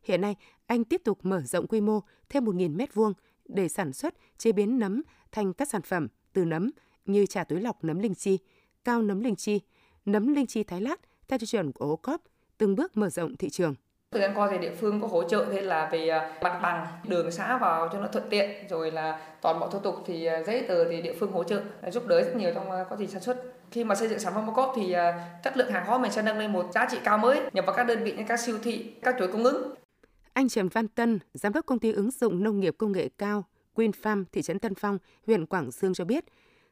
Hiện 0.04 0.22
nay, 0.22 0.36
anh 0.66 0.84
tiếp 0.84 1.02
tục 1.04 1.20
mở 1.24 1.42
rộng 1.42 1.68
quy 1.68 1.82
mô 1.82 2.00
thêm 2.30 2.46
1.000 2.46 2.78
m2 2.78 3.14
để 3.46 3.70
sản 3.70 3.94
xuất, 3.94 4.16
chế 4.38 4.52
biến 4.52 4.80
nấm 4.80 5.02
thành 5.32 5.54
các 5.54 5.70
sản 5.70 5.82
phẩm 5.82 6.08
từ 6.34 6.46
nấm 6.46 6.72
như 7.06 7.26
trà 7.26 7.44
túi 7.44 7.62
lọc 7.62 7.84
nấm 7.84 8.00
linh 8.00 8.16
chi, 8.16 8.40
cao 8.84 9.02
nấm 9.02 9.20
linh 9.20 9.36
chi, 9.36 9.60
nấm 10.06 10.34
linh 10.34 10.48
chi 10.48 10.64
thái 10.64 10.82
lát 10.82 11.02
theo 11.28 11.40
tiêu 11.40 11.48
chuẩn 11.48 11.72
của 11.72 11.86
ô 11.86 11.96
cốp, 11.96 12.22
từng 12.58 12.76
bước 12.76 12.98
mở 12.98 13.10
rộng 13.10 13.38
thị 13.38 13.50
trường. 13.50 13.76
Thời 14.12 14.22
gian 14.22 14.32
qua 14.36 14.48
thì 14.52 14.58
địa 14.58 14.76
phương 14.80 15.02
có 15.02 15.08
hỗ 15.08 15.24
trợ 15.24 15.46
thế 15.52 15.62
là 15.62 15.90
về 15.92 16.10
à, 16.10 16.38
mặt 16.42 16.60
bằng 16.64 16.88
đường 17.08 17.32
xã 17.32 17.58
vào 17.58 17.90
cho 17.94 18.00
nó 18.00 18.08
thuận 18.08 18.30
tiện 18.30 18.68
rồi 18.70 18.92
là 18.92 19.36
toàn 19.42 19.60
bộ 19.60 19.68
thủ 19.70 19.80
tục 19.80 19.96
thì 20.06 20.26
à, 20.26 20.44
giấy 20.44 20.66
tờ 20.68 20.90
thì 20.90 21.02
địa 21.02 21.14
phương 21.20 21.32
hỗ 21.32 21.44
trợ 21.44 21.62
giúp 21.92 22.08
đỡ 22.08 22.22
rất 22.22 22.36
nhiều 22.36 22.52
trong 22.54 22.72
à, 22.72 22.86
quá 22.90 22.98
trình 23.00 23.10
sản 23.10 23.22
xuất. 23.22 23.44
Khi 23.72 23.84
mà 23.84 23.96
xây 23.96 24.08
dựng 24.08 24.20
sản 24.20 24.34
phẩm 24.34 24.50
ô 24.50 24.54
cốp 24.54 24.74
thì 24.76 24.96
chất 25.44 25.58
lượng 25.58 25.72
hàng 25.72 25.86
hóa 25.86 25.98
mình 25.98 26.12
sẽ 26.12 26.22
nâng 26.22 26.38
lên 26.38 26.54
một 26.54 26.66
giá 26.74 26.88
trị 26.92 26.98
cao 27.04 27.18
mới 27.18 27.40
nhập 27.54 27.66
vào 27.66 27.76
các 27.76 27.84
đơn 27.84 28.04
vị 28.04 28.14
như 28.18 28.24
các 28.28 28.40
siêu 28.40 28.58
thị, 28.64 28.94
các 29.02 29.16
chuỗi 29.20 29.28
cung 29.28 29.44
ứng. 29.44 29.74
Anh 30.34 30.50
Trần 30.50 30.68
Văn 30.68 30.88
Tân, 30.88 31.20
giám 31.34 31.54
đốc 31.54 31.66
công 31.66 31.80
ty 31.80 31.92
ứng 31.92 32.12
dụng 32.12 32.44
nông 32.44 32.60
nghiệp 32.60 32.76
công 32.78 32.92
nghệ 32.92 33.10
cao 33.18 33.44
Queen 33.74 33.92
Farm 33.92 34.24
thị 34.32 34.42
trấn 34.42 34.60
Tân 34.60 34.76
Phong, 34.76 34.98
huyện 35.28 35.46
Quảng 35.46 35.72
Sương 35.72 35.94
cho 35.94 36.06
biết, 36.06 36.26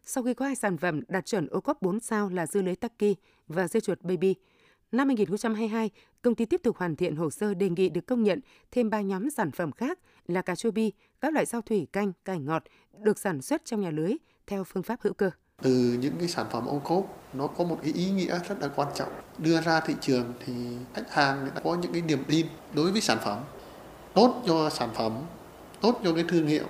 sau 0.03 0.23
khi 0.23 0.33
có 0.33 0.45
hai 0.45 0.55
sản 0.55 0.77
phẩm 0.77 1.01
đạt 1.07 1.25
chuẩn 1.25 1.47
ô 1.47 1.61
cốp 1.61 1.81
4 1.81 1.99
sao 1.99 2.29
là 2.29 2.47
dưa 2.47 2.61
lưới 2.61 2.75
Taki 2.75 3.15
và 3.49 3.67
dưa 3.67 3.79
chuột 3.79 4.01
Baby, 4.01 4.35
Năm 4.91 5.07
2022, 5.07 5.89
công 6.21 6.35
ty 6.35 6.45
tiếp 6.45 6.61
tục 6.63 6.77
hoàn 6.77 6.95
thiện 6.95 7.15
hồ 7.15 7.29
sơ 7.29 7.53
đề 7.53 7.69
nghị 7.69 7.89
được 7.89 8.07
công 8.07 8.23
nhận 8.23 8.39
thêm 8.71 8.89
3 8.89 9.01
nhóm 9.01 9.29
sản 9.29 9.51
phẩm 9.51 9.71
khác 9.71 9.99
là 10.27 10.41
cà 10.41 10.55
chua 10.55 10.71
bi, 10.71 10.91
các 11.21 11.33
loại 11.33 11.45
rau 11.45 11.61
thủy 11.61 11.87
canh, 11.93 12.11
cải 12.25 12.39
ngọt 12.39 12.63
được 12.97 13.19
sản 13.19 13.41
xuất 13.41 13.65
trong 13.65 13.81
nhà 13.81 13.91
lưới 13.91 14.13
theo 14.47 14.63
phương 14.63 14.83
pháp 14.83 14.99
hữu 15.01 15.13
cơ. 15.13 15.31
Từ 15.61 15.97
những 16.01 16.13
cái 16.19 16.27
sản 16.27 16.45
phẩm 16.51 16.65
ô 16.65 16.79
cốp 16.79 17.17
nó 17.33 17.47
có 17.47 17.63
một 17.63 17.79
cái 17.83 17.93
ý 17.93 18.09
nghĩa 18.09 18.39
rất 18.49 18.61
là 18.61 18.67
quan 18.67 18.87
trọng. 18.95 19.09
Đưa 19.37 19.61
ra 19.61 19.79
thị 19.79 19.95
trường 20.01 20.33
thì 20.45 20.53
khách 20.93 21.13
hàng 21.13 21.49
đã 21.55 21.61
có 21.63 21.75
những 21.75 21.93
cái 21.93 22.01
niềm 22.01 22.23
tin 22.27 22.45
đối 22.73 22.91
với 22.91 23.01
sản 23.01 23.17
phẩm. 23.21 23.39
Tốt 24.13 24.43
cho 24.47 24.69
sản 24.69 24.89
phẩm, 24.95 25.17
tốt 25.81 26.01
cho 26.03 26.13
cái 26.13 26.25
thương 26.27 26.47
hiệu 26.47 26.65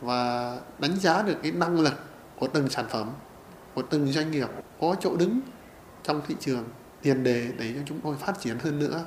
và 0.00 0.60
đánh 0.78 0.96
giá 0.96 1.22
được 1.22 1.36
cái 1.42 1.52
năng 1.52 1.80
lực 1.80 1.94
của 2.38 2.48
từng 2.48 2.70
sản 2.70 2.86
phẩm, 2.90 3.10
của 3.74 3.82
từng 3.82 4.06
doanh 4.06 4.30
nghiệp 4.30 4.48
có 4.80 4.96
chỗ 5.00 5.16
đứng 5.16 5.40
trong 6.02 6.22
thị 6.26 6.34
trường 6.40 6.64
tiền 7.02 7.24
đề 7.24 7.52
để 7.58 7.72
cho 7.74 7.80
chúng 7.86 8.00
tôi 8.00 8.16
phát 8.16 8.32
triển 8.40 8.58
hơn 8.58 8.78
nữa. 8.78 9.06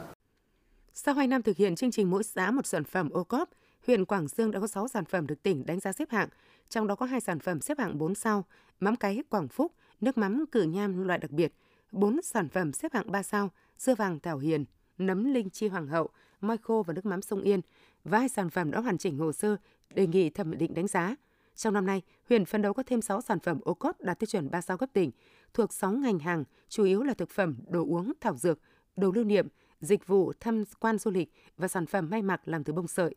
Sau 0.94 1.16
2 1.16 1.28
năm 1.28 1.42
thực 1.42 1.58
hiện 1.58 1.76
chương 1.76 1.92
trình 1.92 2.10
mỗi 2.10 2.24
xã 2.24 2.52
một 2.52 2.66
sản 2.66 2.84
phẩm 2.84 3.10
ô 3.10 3.24
cốp, 3.24 3.50
huyện 3.88 4.06
Quảng 4.06 4.28
Dương 4.28 4.52
đã 4.52 4.60
có 4.60 4.68
6 4.68 4.88
sản 4.88 5.06
phẩm 5.06 5.28
được 5.28 5.44
tỉnh 5.44 5.66
đánh 5.66 5.80
giá 5.80 5.92
xếp 5.92 6.10
hạng, 6.12 6.30
trong 6.70 6.88
đó 6.88 6.96
có 6.96 7.06
2 7.06 7.22
sản 7.22 7.40
phẩm 7.40 7.62
xếp 7.62 7.80
hạng 7.80 7.98
4 7.98 8.16
sao, 8.16 8.46
mắm 8.80 8.96
cái 8.96 9.24
Quảng 9.30 9.48
Phúc, 9.48 9.72
nước 10.02 10.18
mắm 10.18 10.46
cử 10.52 10.64
nham 10.64 11.04
loại 11.04 11.20
đặc 11.20 11.32
biệt, 11.32 11.54
4 11.92 12.22
sản 12.22 12.50
phẩm 12.50 12.74
xếp 12.74 12.94
hạng 12.94 13.12
3 13.12 13.24
sao, 13.24 13.50
dưa 13.78 13.96
vàng 13.96 14.20
Thảo 14.20 14.38
Hiền, 14.38 14.66
nấm 14.98 15.34
linh 15.34 15.50
chi 15.50 15.68
hoàng 15.68 15.88
hậu, 15.88 16.10
moi 16.42 16.58
khô 16.58 16.84
và 16.88 16.94
nước 16.94 17.06
mắm 17.06 17.22
sông 17.22 17.42
Yên, 17.42 17.62
và 18.04 18.20
hai 18.20 18.30
sản 18.30 18.50
phẩm 18.50 18.72
đã 18.72 18.80
hoàn 18.80 18.98
chỉnh 18.98 19.18
hồ 19.18 19.32
sơ 19.32 19.56
đề 19.94 20.08
nghị 20.08 20.30
thẩm 20.30 20.58
định 20.58 20.74
đánh 20.74 20.88
giá. 20.88 21.16
Trong 21.56 21.74
năm 21.74 21.86
nay, 21.86 22.02
huyện 22.30 22.46
phấn 22.46 22.62
đấu 22.62 22.74
có 22.74 22.84
thêm 22.84 23.02
6 23.02 23.22
sản 23.22 23.40
phẩm 23.40 23.60
ô 23.62 23.74
cốp 23.74 24.02
đạt 24.02 24.20
tiêu 24.20 24.28
chuẩn 24.28 24.52
3 24.52 24.62
sao 24.62 24.78
cấp 24.78 24.90
tỉnh, 24.94 25.12
thuộc 25.56 25.74
6 25.74 25.92
ngành 25.92 26.20
hàng, 26.20 26.44
chủ 26.70 26.84
yếu 26.84 27.04
là 27.04 27.14
thực 27.14 27.30
phẩm, 27.30 27.56
đồ 27.68 27.86
uống, 27.86 28.14
thảo 28.22 28.36
dược, 28.36 28.60
đồ 28.96 29.12
lưu 29.12 29.24
niệm, 29.24 29.48
dịch 29.80 30.08
vụ 30.08 30.34
tham 30.40 30.64
quan 30.80 30.98
du 30.98 31.12
lịch 31.12 31.32
và 31.58 31.68
sản 31.68 31.86
phẩm 31.86 32.10
may 32.10 32.22
mặc 32.22 32.42
làm 32.46 32.64
từ 32.64 32.74
bông 32.74 32.88
sợi. 32.88 33.16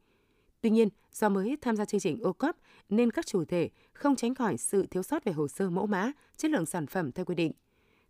Tuy 0.61 0.71
nhiên, 0.71 0.89
do 1.13 1.29
mới 1.29 1.57
tham 1.61 1.77
gia 1.77 1.85
chương 1.85 2.01
trình 2.01 2.21
ô 2.23 2.33
cốp 2.33 2.57
nên 2.89 3.11
các 3.11 3.27
chủ 3.27 3.45
thể 3.45 3.71
không 3.93 4.17
tránh 4.17 4.35
khỏi 4.35 4.57
sự 4.57 4.87
thiếu 4.87 5.03
sót 5.03 5.25
về 5.25 5.33
hồ 5.33 5.49
sơ 5.49 5.71
mẫu 5.71 5.87
mã, 5.87 6.13
chất 6.37 6.51
lượng 6.51 6.67
sản 6.67 6.87
phẩm 6.87 7.13
theo 7.13 7.25
quy 7.25 7.35
định. 7.35 7.53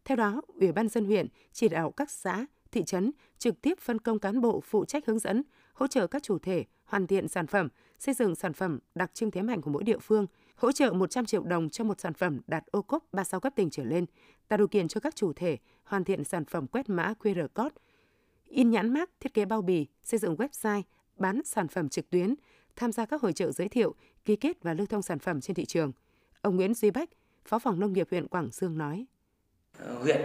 Theo 0.04 0.16
đó, 0.16 0.42
Ủy 0.60 0.72
ban 0.72 0.88
dân 0.88 1.04
huyện 1.04 1.26
chỉ 1.52 1.68
đạo 1.68 1.90
các 1.90 2.10
xã, 2.10 2.46
thị 2.72 2.84
trấn 2.84 3.10
trực 3.38 3.60
tiếp 3.60 3.78
phân 3.80 3.98
công 3.98 4.18
cán 4.18 4.40
bộ 4.40 4.60
phụ 4.60 4.84
trách 4.84 5.06
hướng 5.06 5.18
dẫn, 5.18 5.42
hỗ 5.72 5.86
trợ 5.86 6.06
các 6.06 6.22
chủ 6.22 6.38
thể 6.38 6.64
hoàn 6.84 7.06
thiện 7.06 7.28
sản 7.28 7.46
phẩm, 7.46 7.68
xây 7.98 8.14
dựng 8.14 8.34
sản 8.34 8.52
phẩm 8.52 8.78
đặc 8.94 9.10
trưng 9.14 9.30
thế 9.30 9.42
mạnh 9.42 9.60
của 9.62 9.70
mỗi 9.70 9.84
địa 9.84 9.98
phương, 9.98 10.26
hỗ 10.58 10.72
trợ 10.72 10.92
100 10.92 11.26
triệu 11.26 11.42
đồng 11.42 11.70
cho 11.70 11.84
một 11.84 12.00
sản 12.00 12.14
phẩm 12.14 12.40
đạt 12.46 12.64
ô 12.70 12.82
cốp 12.82 13.04
3 13.12 13.24
sao 13.24 13.40
cấp 13.40 13.52
tỉnh 13.56 13.70
trở 13.70 13.84
lên, 13.84 14.06
tạo 14.48 14.56
điều 14.56 14.68
kiện 14.68 14.88
cho 14.88 15.00
các 15.00 15.16
chủ 15.16 15.32
thể 15.32 15.58
hoàn 15.84 16.04
thiện 16.04 16.24
sản 16.24 16.44
phẩm 16.44 16.66
quét 16.66 16.88
mã 16.88 17.12
QR 17.20 17.48
code, 17.48 17.74
in 18.44 18.70
nhãn 18.70 18.94
mác, 18.94 19.10
thiết 19.20 19.34
kế 19.34 19.44
bao 19.44 19.62
bì, 19.62 19.86
xây 20.04 20.18
dựng 20.18 20.36
website, 20.36 20.82
bán 21.16 21.40
sản 21.44 21.68
phẩm 21.68 21.88
trực 21.88 22.10
tuyến, 22.10 22.34
tham 22.76 22.92
gia 22.92 23.06
các 23.06 23.22
hội 23.22 23.32
trợ 23.32 23.52
giới 23.52 23.68
thiệu, 23.68 23.94
ký 24.24 24.36
kết 24.36 24.62
và 24.62 24.74
lưu 24.74 24.86
thông 24.86 25.02
sản 25.02 25.18
phẩm 25.18 25.40
trên 25.40 25.54
thị 25.54 25.64
trường. 25.64 25.92
Ông 26.40 26.56
Nguyễn 26.56 26.74
Duy 26.74 26.90
Bách, 26.90 27.08
Phó 27.44 27.58
phòng 27.58 27.80
Nông 27.80 27.92
nghiệp 27.92 28.08
huyện 28.10 28.28
Quảng 28.28 28.48
Dương 28.52 28.78
nói. 28.78 29.06
Ờ, 29.78 29.98
huyện 29.98 30.20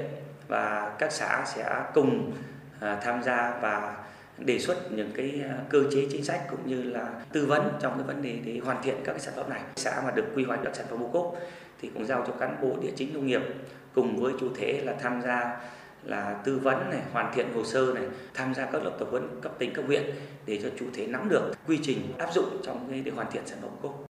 và 0.47 0.95
các 0.99 1.11
xã 1.11 1.45
sẽ 1.47 1.91
cùng 1.93 2.33
à, 2.79 2.99
tham 3.03 3.23
gia 3.23 3.59
và 3.61 4.02
đề 4.37 4.59
xuất 4.59 4.91
những 4.91 5.11
cái 5.13 5.41
à, 5.49 5.57
cơ 5.69 5.83
chế 5.91 6.07
chính 6.11 6.23
sách 6.23 6.41
cũng 6.49 6.67
như 6.67 6.83
là 6.83 7.25
tư 7.31 7.45
vấn 7.45 7.71
trong 7.81 7.93
cái 7.97 8.07
vấn 8.07 8.21
đề 8.21 8.39
để 8.45 8.59
hoàn 8.63 8.83
thiện 8.83 8.95
các 9.03 9.11
cái 9.11 9.21
sản 9.21 9.33
phẩm 9.37 9.49
này. 9.49 9.61
Xã 9.75 10.01
mà 10.05 10.11
được 10.11 10.25
quy 10.35 10.43
hoạch 10.43 10.63
được 10.63 10.75
sản 10.75 10.85
phẩm 10.89 11.03
ô 11.03 11.07
cốp 11.07 11.35
thì 11.81 11.89
cũng 11.93 12.05
giao 12.05 12.23
cho 12.27 12.33
cán 12.33 12.57
bộ 12.61 12.77
địa 12.81 12.91
chính 12.95 13.13
nông 13.13 13.27
nghiệp 13.27 13.41
cùng 13.93 14.21
với 14.21 14.33
chủ 14.39 14.49
thể 14.55 14.81
là 14.85 14.95
tham 15.01 15.21
gia 15.21 15.61
là 16.03 16.41
tư 16.45 16.59
vấn 16.59 16.89
này, 16.89 17.01
hoàn 17.11 17.33
thiện 17.35 17.53
hồ 17.53 17.63
sơ 17.63 17.93
này, 17.95 18.03
tham 18.33 18.53
gia 18.53 18.65
các 18.65 18.83
lớp 18.83 18.95
tập 18.99 19.07
huấn 19.11 19.27
cấp 19.41 19.51
tỉnh 19.59 19.73
cấp 19.73 19.85
huyện 19.87 20.03
để 20.45 20.59
cho 20.63 20.69
chủ 20.79 20.85
thể 20.93 21.07
nắm 21.07 21.29
được 21.29 21.51
quy 21.67 21.79
trình 21.83 22.13
áp 22.17 22.33
dụng 22.33 22.45
trong 22.63 22.87
cái 22.89 23.01
để 23.01 23.11
hoàn 23.11 23.31
thiện 23.31 23.43
sản 23.45 23.57
phẩm 23.61 23.71
ô 23.71 23.77
cốp. 23.81 24.05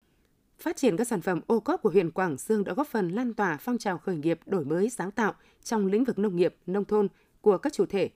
Phát 0.59 0.77
triển 0.77 0.97
các 0.97 1.07
sản 1.07 1.21
phẩm 1.21 1.41
ô 1.47 1.59
cốp 1.59 1.81
của 1.81 1.89
huyện 1.89 2.11
Quảng 2.11 2.37
Dương 2.37 2.63
đã 2.63 2.73
góp 2.73 2.87
phần 2.87 3.09
lan 3.09 3.33
tỏa 3.33 3.57
phong 3.57 3.77
trào 3.77 3.97
khởi 3.97 4.15
nghiệp 4.15 4.39
đổi 4.45 4.65
mới 4.65 4.89
sáng 4.89 5.11
tạo 5.11 5.33
trong 5.63 5.87
lĩnh 5.87 6.03
vực 6.03 6.19
nông 6.19 6.35
nghiệp, 6.35 6.55
nông 6.65 6.85
thôn 6.85 7.07
của 7.41 7.57
các 7.57 7.73
chủ 7.73 7.85
thể. 7.85 8.09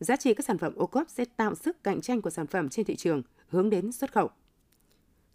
Giá 0.00 0.16
trị 0.16 0.34
các 0.34 0.46
sản 0.46 0.58
phẩm 0.58 0.72
ô 0.76 0.86
cốp 0.86 1.10
sẽ 1.10 1.24
tạo 1.24 1.54
sức 1.54 1.84
cạnh 1.84 2.00
tranh 2.00 2.22
của 2.22 2.30
sản 2.30 2.46
phẩm 2.46 2.68
trên 2.68 2.86
thị 2.86 2.96
trường, 2.96 3.22
hướng 3.48 3.70
đến 3.70 3.92
xuất 3.92 4.12
khẩu. 4.12 4.30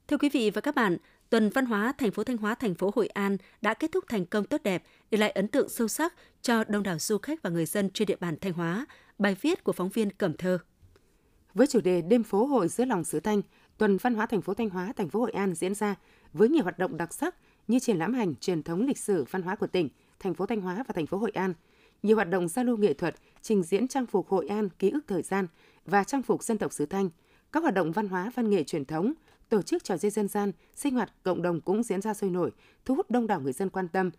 Thưa 0.07 0.17
quý 0.17 0.29
vị 0.29 0.49
và 0.49 0.61
các 0.61 0.75
bạn, 0.75 0.97
Tuần 1.29 1.49
Văn 1.49 1.65
hóa 1.65 1.93
thành 1.97 2.11
phố 2.11 2.23
Thanh 2.23 2.37
Hóa, 2.37 2.55
thành 2.55 2.75
phố 2.75 2.91
Hội 2.95 3.07
An 3.07 3.37
đã 3.61 3.73
kết 3.73 3.91
thúc 3.91 4.03
thành 4.07 4.25
công 4.25 4.45
tốt 4.45 4.63
đẹp, 4.63 4.83
để 5.11 5.17
lại 5.17 5.29
ấn 5.31 5.47
tượng 5.47 5.69
sâu 5.69 5.87
sắc 5.87 6.13
cho 6.41 6.63
đông 6.63 6.83
đảo 6.83 6.99
du 6.99 7.17
khách 7.17 7.41
và 7.41 7.49
người 7.49 7.65
dân 7.65 7.89
trên 7.89 8.05
địa 8.05 8.15
bàn 8.19 8.35
Thanh 8.41 8.53
Hóa. 8.53 8.85
Bài 9.17 9.35
viết 9.41 9.63
của 9.63 9.71
phóng 9.71 9.89
viên 9.89 10.11
Cẩm 10.11 10.37
Thơ. 10.37 10.57
Với 11.53 11.67
chủ 11.67 11.81
đề 11.81 12.01
Đêm 12.01 12.23
phố 12.23 12.45
hội 12.45 12.67
giữa 12.67 12.85
lòng 12.85 13.03
xứ 13.03 13.19
Thanh, 13.19 13.41
Tuần 13.77 13.97
Văn 13.97 14.15
hóa 14.15 14.25
thành 14.25 14.41
phố 14.41 14.53
Thanh 14.53 14.69
Hóa, 14.69 14.93
thành 14.95 15.09
phố 15.09 15.19
Hội 15.19 15.31
An 15.31 15.55
diễn 15.55 15.75
ra 15.75 15.95
với 16.33 16.49
nhiều 16.49 16.63
hoạt 16.63 16.79
động 16.79 16.97
đặc 16.97 17.13
sắc 17.13 17.35
như 17.67 17.79
triển 17.79 17.97
lãm 17.97 18.13
hành 18.13 18.35
truyền 18.35 18.63
thống 18.63 18.81
lịch 18.81 18.97
sử 18.97 19.25
văn 19.31 19.41
hóa 19.41 19.55
của 19.55 19.67
tỉnh, 19.67 19.89
thành 20.19 20.33
phố 20.33 20.45
Thanh 20.45 20.61
Hóa 20.61 20.75
và 20.75 20.93
thành 20.95 21.07
phố 21.07 21.17
Hội 21.17 21.31
An, 21.31 21.53
nhiều 22.03 22.15
hoạt 22.15 22.29
động 22.29 22.47
giao 22.47 22.65
lưu 22.65 22.77
nghệ 22.77 22.93
thuật, 22.93 23.15
trình 23.41 23.63
diễn 23.63 23.87
trang 23.87 24.05
phục 24.05 24.29
Hội 24.29 24.47
An 24.47 24.69
ký 24.69 24.89
ức 24.89 25.03
thời 25.07 25.21
gian 25.21 25.47
và 25.85 26.03
trang 26.03 26.23
phục 26.23 26.43
dân 26.43 26.57
tộc 26.57 26.73
xứ 26.73 26.85
Thanh, 26.85 27.09
các 27.51 27.63
hoạt 27.63 27.73
động 27.73 27.91
văn 27.91 28.07
hóa 28.07 28.31
văn 28.35 28.49
nghệ 28.49 28.63
truyền 28.63 28.85
thống, 28.85 29.13
tổ 29.49 29.61
chức 29.61 29.83
trò 29.83 29.97
chơi 29.97 30.11
dân 30.11 30.27
gian, 30.27 30.51
sinh 30.75 30.93
hoạt 30.93 31.23
cộng 31.23 31.41
đồng 31.41 31.61
cũng 31.61 31.83
diễn 31.83 32.01
ra 32.01 32.13
sôi 32.13 32.29
nổi, 32.29 32.51
thu 32.85 32.95
hút 32.95 33.11
đông 33.11 33.27
đảo 33.27 33.41
người 33.41 33.53
dân 33.53 33.69
quan 33.69 33.87
tâm. 33.87 34.09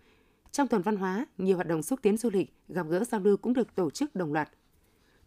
Trong 0.51 0.69
tuần 0.69 0.83
văn 0.83 0.97
hóa, 0.97 1.27
nhiều 1.39 1.57
hoạt 1.57 1.67
động 1.67 1.83
xúc 1.83 1.99
tiến 2.03 2.17
du 2.17 2.31
lịch, 2.31 2.53
gặp 2.69 2.87
gỡ 2.89 3.05
giao 3.05 3.21
lưu 3.21 3.37
cũng 3.37 3.53
được 3.53 3.75
tổ 3.75 3.91
chức 3.91 4.15
đồng 4.15 4.33
loạt. 4.33 4.49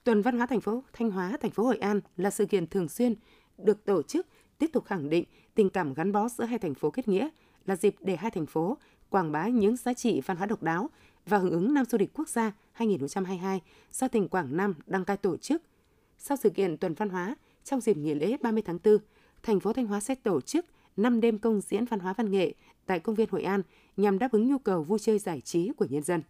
Tuần 0.04 0.22
văn 0.22 0.38
hóa 0.38 0.46
thành 0.46 0.62
phố 0.62 0.84
Thanh 0.94 1.12
Hóa, 1.12 1.38
thành 1.42 1.52
phố 1.52 1.64
Hội 1.64 1.78
An 1.78 2.02
là 2.18 2.30
sự 2.30 2.46
kiện 2.46 2.68
thường 2.68 2.90
xuyên 2.90 3.16
được 3.58 3.86
tổ 3.86 4.04
chức 4.04 4.28
tiếp 4.58 4.70
tục 4.74 4.86
khẳng 4.86 5.10
định 5.10 5.26
tình 5.56 5.70
cảm 5.70 5.94
gắn 5.94 6.12
bó 6.12 6.30
giữa 6.30 6.44
hai 6.44 6.60
thành 6.60 6.74
phố 6.74 6.92
kết 6.92 7.08
nghĩa, 7.08 7.30
là 7.66 7.76
dịp 7.76 7.96
để 8.00 8.16
hai 8.16 8.32
thành 8.32 8.46
phố 8.46 8.78
quảng 9.10 9.32
bá 9.32 9.48
những 9.48 9.78
giá 9.78 9.94
trị 9.94 10.22
văn 10.26 10.38
hóa 10.38 10.46
độc 10.46 10.64
đáo 10.64 10.90
và 11.28 11.38
hưởng 11.38 11.52
ứng 11.52 11.74
năm 11.74 11.86
du 11.86 11.98
lịch 11.98 12.14
quốc 12.14 12.30
gia 12.30 12.52
2022 12.72 13.62
do 13.92 14.08
tỉnh 14.08 14.28
Quảng 14.28 14.58
Nam 14.58 14.74
đăng 14.88 15.06
cai 15.06 15.18
tổ 15.18 15.38
chức. 15.38 15.62
Sau 16.18 16.38
sự 16.38 16.50
kiện 16.50 16.78
tuần 16.78 16.94
văn 16.94 17.10
hóa, 17.10 17.36
trong 17.64 17.82
dịp 17.82 17.98
nghỉ 17.98 18.14
lễ 18.14 18.38
30 18.42 18.64
tháng 18.66 18.80
4, 18.84 18.98
thành 19.44 19.60
phố 19.60 19.74
Thanh 19.74 19.88
Hóa 19.88 20.00
sẽ 20.00 20.16
tổ 20.16 20.42
chức 20.42 20.66
5 20.98 21.22
đêm 21.22 21.40
công 21.40 21.62
diễn 21.62 21.86
văn 21.86 22.00
hóa 22.00 22.14
văn 22.14 22.32
nghệ 22.32 22.54
tại 22.86 23.00
công 23.00 23.16
viên 23.16 23.30
Hội 23.32 23.44
An 23.44 23.62
nhằm 23.98 24.20
đáp 24.20 24.32
ứng 24.32 24.48
nhu 24.48 24.58
cầu 24.58 24.84
vui 24.84 25.00
chơi 25.00 25.20
giải 25.20 25.42
trí 25.42 25.72
của 25.78 25.86
nhân 25.90 26.04
dân. 26.04 26.22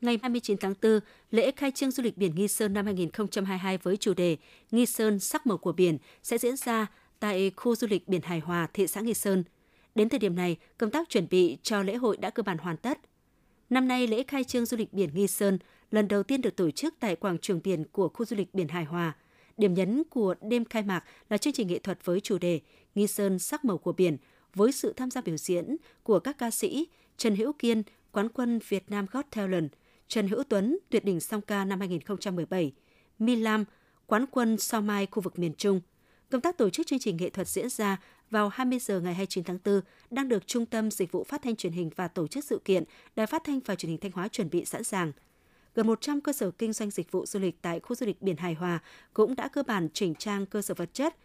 Ngày 0.00 0.18
29 0.22 0.56
tháng 0.58 0.74
4, 0.82 1.00
lễ 1.30 1.50
khai 1.50 1.70
trương 1.70 1.90
du 1.90 2.02
lịch 2.02 2.16
biển 2.16 2.34
Nghi 2.34 2.48
Sơn 2.48 2.72
năm 2.72 2.84
2022 2.84 3.78
với 3.78 3.96
chủ 3.96 4.14
đề 4.14 4.36
Nghi 4.70 4.86
Sơn 4.86 5.18
sắc 5.18 5.46
màu 5.46 5.58
của 5.58 5.72
biển 5.72 5.98
sẽ 6.22 6.38
diễn 6.38 6.56
ra 6.56 6.86
tại 7.20 7.52
khu 7.56 7.76
du 7.76 7.86
lịch 7.86 8.08
biển 8.08 8.20
Hải 8.22 8.40
Hòa, 8.40 8.68
thị 8.72 8.86
xã 8.86 9.00
Nghi 9.00 9.14
Sơn. 9.14 9.44
Đến 9.94 10.08
thời 10.08 10.18
điểm 10.18 10.36
này, 10.36 10.56
công 10.78 10.90
tác 10.90 11.08
chuẩn 11.08 11.26
bị 11.30 11.58
cho 11.62 11.82
lễ 11.82 11.94
hội 11.94 12.16
đã 12.16 12.30
cơ 12.30 12.42
bản 12.42 12.58
hoàn 12.58 12.76
tất. 12.76 12.98
Năm 13.72 13.88
nay, 13.88 14.06
lễ 14.06 14.22
khai 14.28 14.44
trương 14.44 14.66
du 14.66 14.76
lịch 14.76 14.92
biển 14.92 15.10
Nghi 15.14 15.26
Sơn 15.26 15.58
lần 15.90 16.08
đầu 16.08 16.22
tiên 16.22 16.40
được 16.40 16.56
tổ 16.56 16.70
chức 16.70 16.94
tại 17.00 17.16
quảng 17.16 17.38
trường 17.38 17.60
biển 17.64 17.84
của 17.92 18.08
khu 18.08 18.24
du 18.24 18.36
lịch 18.36 18.54
biển 18.54 18.68
Hải 18.68 18.84
Hòa. 18.84 19.16
Điểm 19.56 19.74
nhấn 19.74 20.02
của 20.10 20.34
đêm 20.40 20.64
khai 20.64 20.82
mạc 20.82 21.04
là 21.30 21.38
chương 21.38 21.52
trình 21.52 21.68
nghệ 21.68 21.78
thuật 21.78 21.98
với 22.04 22.20
chủ 22.20 22.38
đề 22.38 22.60
Nghi 22.94 23.06
Sơn 23.06 23.38
sắc 23.38 23.64
màu 23.64 23.78
của 23.78 23.92
biển 23.92 24.16
với 24.54 24.72
sự 24.72 24.92
tham 24.92 25.10
gia 25.10 25.20
biểu 25.20 25.36
diễn 25.36 25.76
của 26.02 26.20
các 26.20 26.38
ca 26.38 26.50
sĩ 26.50 26.88
Trần 27.16 27.36
Hữu 27.36 27.52
Kiên, 27.52 27.82
quán 28.12 28.28
quân 28.28 28.60
Việt 28.68 28.90
Nam 28.90 29.06
Got 29.10 29.26
Talent, 29.30 29.72
Trần 30.08 30.28
Hữu 30.28 30.42
Tuấn, 30.44 30.78
tuyệt 30.90 31.04
đỉnh 31.04 31.20
song 31.20 31.40
ca 31.40 31.64
năm 31.64 31.78
2017, 31.78 32.72
Mi 33.18 33.36
Lam, 33.36 33.64
quán 34.06 34.26
quân 34.30 34.58
sao 34.58 34.82
mai 34.82 35.06
khu 35.10 35.22
vực 35.22 35.38
miền 35.38 35.54
Trung. 35.54 35.80
Công 36.30 36.40
tác 36.40 36.58
tổ 36.58 36.70
chức 36.70 36.86
chương 36.86 36.98
trình 36.98 37.16
nghệ 37.16 37.30
thuật 37.30 37.48
diễn 37.48 37.68
ra 37.68 38.00
vào 38.32 38.48
20 38.48 38.78
giờ 38.78 39.00
ngày 39.00 39.14
29 39.14 39.44
tháng 39.44 39.58
4 39.64 39.80
đang 40.10 40.28
được 40.28 40.46
Trung 40.46 40.66
tâm 40.66 40.90
Dịch 40.90 41.12
vụ 41.12 41.24
Phát 41.24 41.42
thanh 41.42 41.56
Truyền 41.56 41.72
hình 41.72 41.90
và 41.96 42.08
Tổ 42.08 42.26
chức 42.26 42.44
Sự 42.44 42.60
kiện 42.64 42.84
Đài 43.16 43.26
Phát 43.26 43.44
thanh 43.44 43.60
và 43.60 43.74
Truyền 43.74 43.90
hình 43.90 44.00
Thanh 44.00 44.12
Hóa 44.12 44.28
chuẩn 44.28 44.50
bị 44.50 44.64
sẵn 44.64 44.84
sàng. 44.84 45.12
Gần 45.74 45.86
100 45.86 46.20
cơ 46.20 46.32
sở 46.32 46.50
kinh 46.50 46.72
doanh 46.72 46.90
dịch 46.90 47.12
vụ 47.12 47.26
du 47.26 47.40
lịch 47.40 47.62
tại 47.62 47.80
khu 47.80 47.96
du 47.96 48.06
lịch 48.06 48.22
biển 48.22 48.36
Hải 48.36 48.54
Hòa 48.54 48.78
cũng 49.14 49.36
đã 49.36 49.48
cơ 49.48 49.62
bản 49.62 49.88
chỉnh 49.92 50.14
trang 50.14 50.46
cơ 50.46 50.62
sở 50.62 50.74
vật 50.74 50.94
chất, 50.94 51.16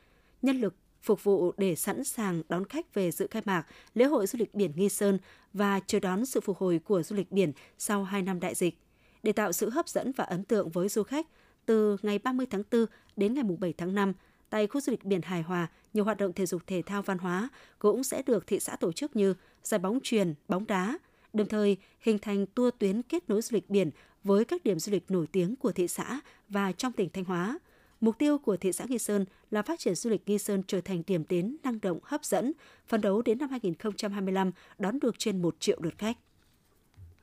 nhân 0.41 0.61
lực 0.61 0.75
phục 1.01 1.23
vụ 1.23 1.53
để 1.57 1.75
sẵn 1.75 2.03
sàng 2.03 2.41
đón 2.49 2.65
khách 2.65 2.93
về 2.93 3.11
dự 3.11 3.27
khai 3.31 3.41
mạc 3.45 3.65
lễ 3.93 4.05
hội 4.05 4.27
du 4.27 4.37
lịch 4.39 4.55
biển 4.55 4.71
Nghi 4.75 4.89
Sơn 4.89 5.19
và 5.53 5.79
chờ 5.87 5.99
đón 5.99 6.25
sự 6.25 6.41
phục 6.41 6.57
hồi 6.57 6.79
của 6.79 7.03
du 7.03 7.15
lịch 7.15 7.31
biển 7.31 7.51
sau 7.77 8.03
2 8.03 8.21
năm 8.21 8.39
đại 8.39 8.55
dịch. 8.55 8.79
Để 9.23 9.31
tạo 9.31 9.51
sự 9.51 9.69
hấp 9.69 9.89
dẫn 9.89 10.11
và 10.11 10.23
ấn 10.23 10.43
tượng 10.43 10.69
với 10.69 10.89
du 10.89 11.03
khách, 11.03 11.27
từ 11.65 11.97
ngày 12.01 12.19
30 12.19 12.45
tháng 12.49 12.63
4 12.71 12.85
đến 13.15 13.33
ngày 13.33 13.43
7 13.59 13.73
tháng 13.73 13.95
5, 13.95 14.13
tại 14.49 14.67
khu 14.67 14.81
du 14.81 14.91
lịch 14.91 15.03
biển 15.03 15.21
Hải 15.21 15.41
Hòa, 15.41 15.67
nhiều 15.93 16.03
hoạt 16.03 16.17
động 16.17 16.33
thể 16.33 16.45
dục 16.45 16.61
thể 16.67 16.81
thao 16.81 17.01
văn 17.01 17.17
hóa 17.17 17.49
cũng 17.79 18.03
sẽ 18.03 18.21
được 18.21 18.47
thị 18.47 18.59
xã 18.59 18.75
tổ 18.75 18.91
chức 18.91 19.15
như 19.15 19.33
giải 19.63 19.79
bóng 19.79 19.99
truyền, 20.03 20.33
bóng 20.47 20.67
đá, 20.67 20.97
đồng 21.33 21.47
thời 21.47 21.77
hình 21.99 22.19
thành 22.19 22.45
tour 22.45 22.73
tuyến 22.79 23.01
kết 23.01 23.29
nối 23.29 23.41
du 23.41 23.55
lịch 23.55 23.69
biển 23.69 23.91
với 24.23 24.45
các 24.45 24.63
điểm 24.63 24.79
du 24.79 24.91
lịch 24.91 25.11
nổi 25.11 25.27
tiếng 25.31 25.55
của 25.55 25.71
thị 25.71 25.87
xã 25.87 26.19
và 26.49 26.71
trong 26.71 26.93
tỉnh 26.93 27.09
Thanh 27.09 27.23
Hóa. 27.23 27.59
Mục 28.01 28.17
tiêu 28.17 28.37
của 28.37 28.57
thị 28.57 28.71
xã 28.71 28.85
Nghi 28.85 28.97
Sơn 28.97 29.25
là 29.51 29.61
phát 29.61 29.79
triển 29.79 29.95
du 29.95 30.09
lịch 30.09 30.21
Nghi 30.25 30.37
Sơn 30.37 30.63
trở 30.67 30.81
thành 30.81 31.03
điểm 31.07 31.23
đến 31.29 31.57
năng 31.63 31.81
động, 31.81 31.99
hấp 32.03 32.25
dẫn, 32.25 32.51
phấn 32.87 33.01
đấu 33.01 33.21
đến 33.21 33.37
năm 33.37 33.49
2025 33.49 34.51
đón 34.77 34.99
được 34.99 35.15
trên 35.19 35.41
1 35.41 35.55
triệu 35.59 35.77
lượt 35.81 35.97
khách. 35.97 36.17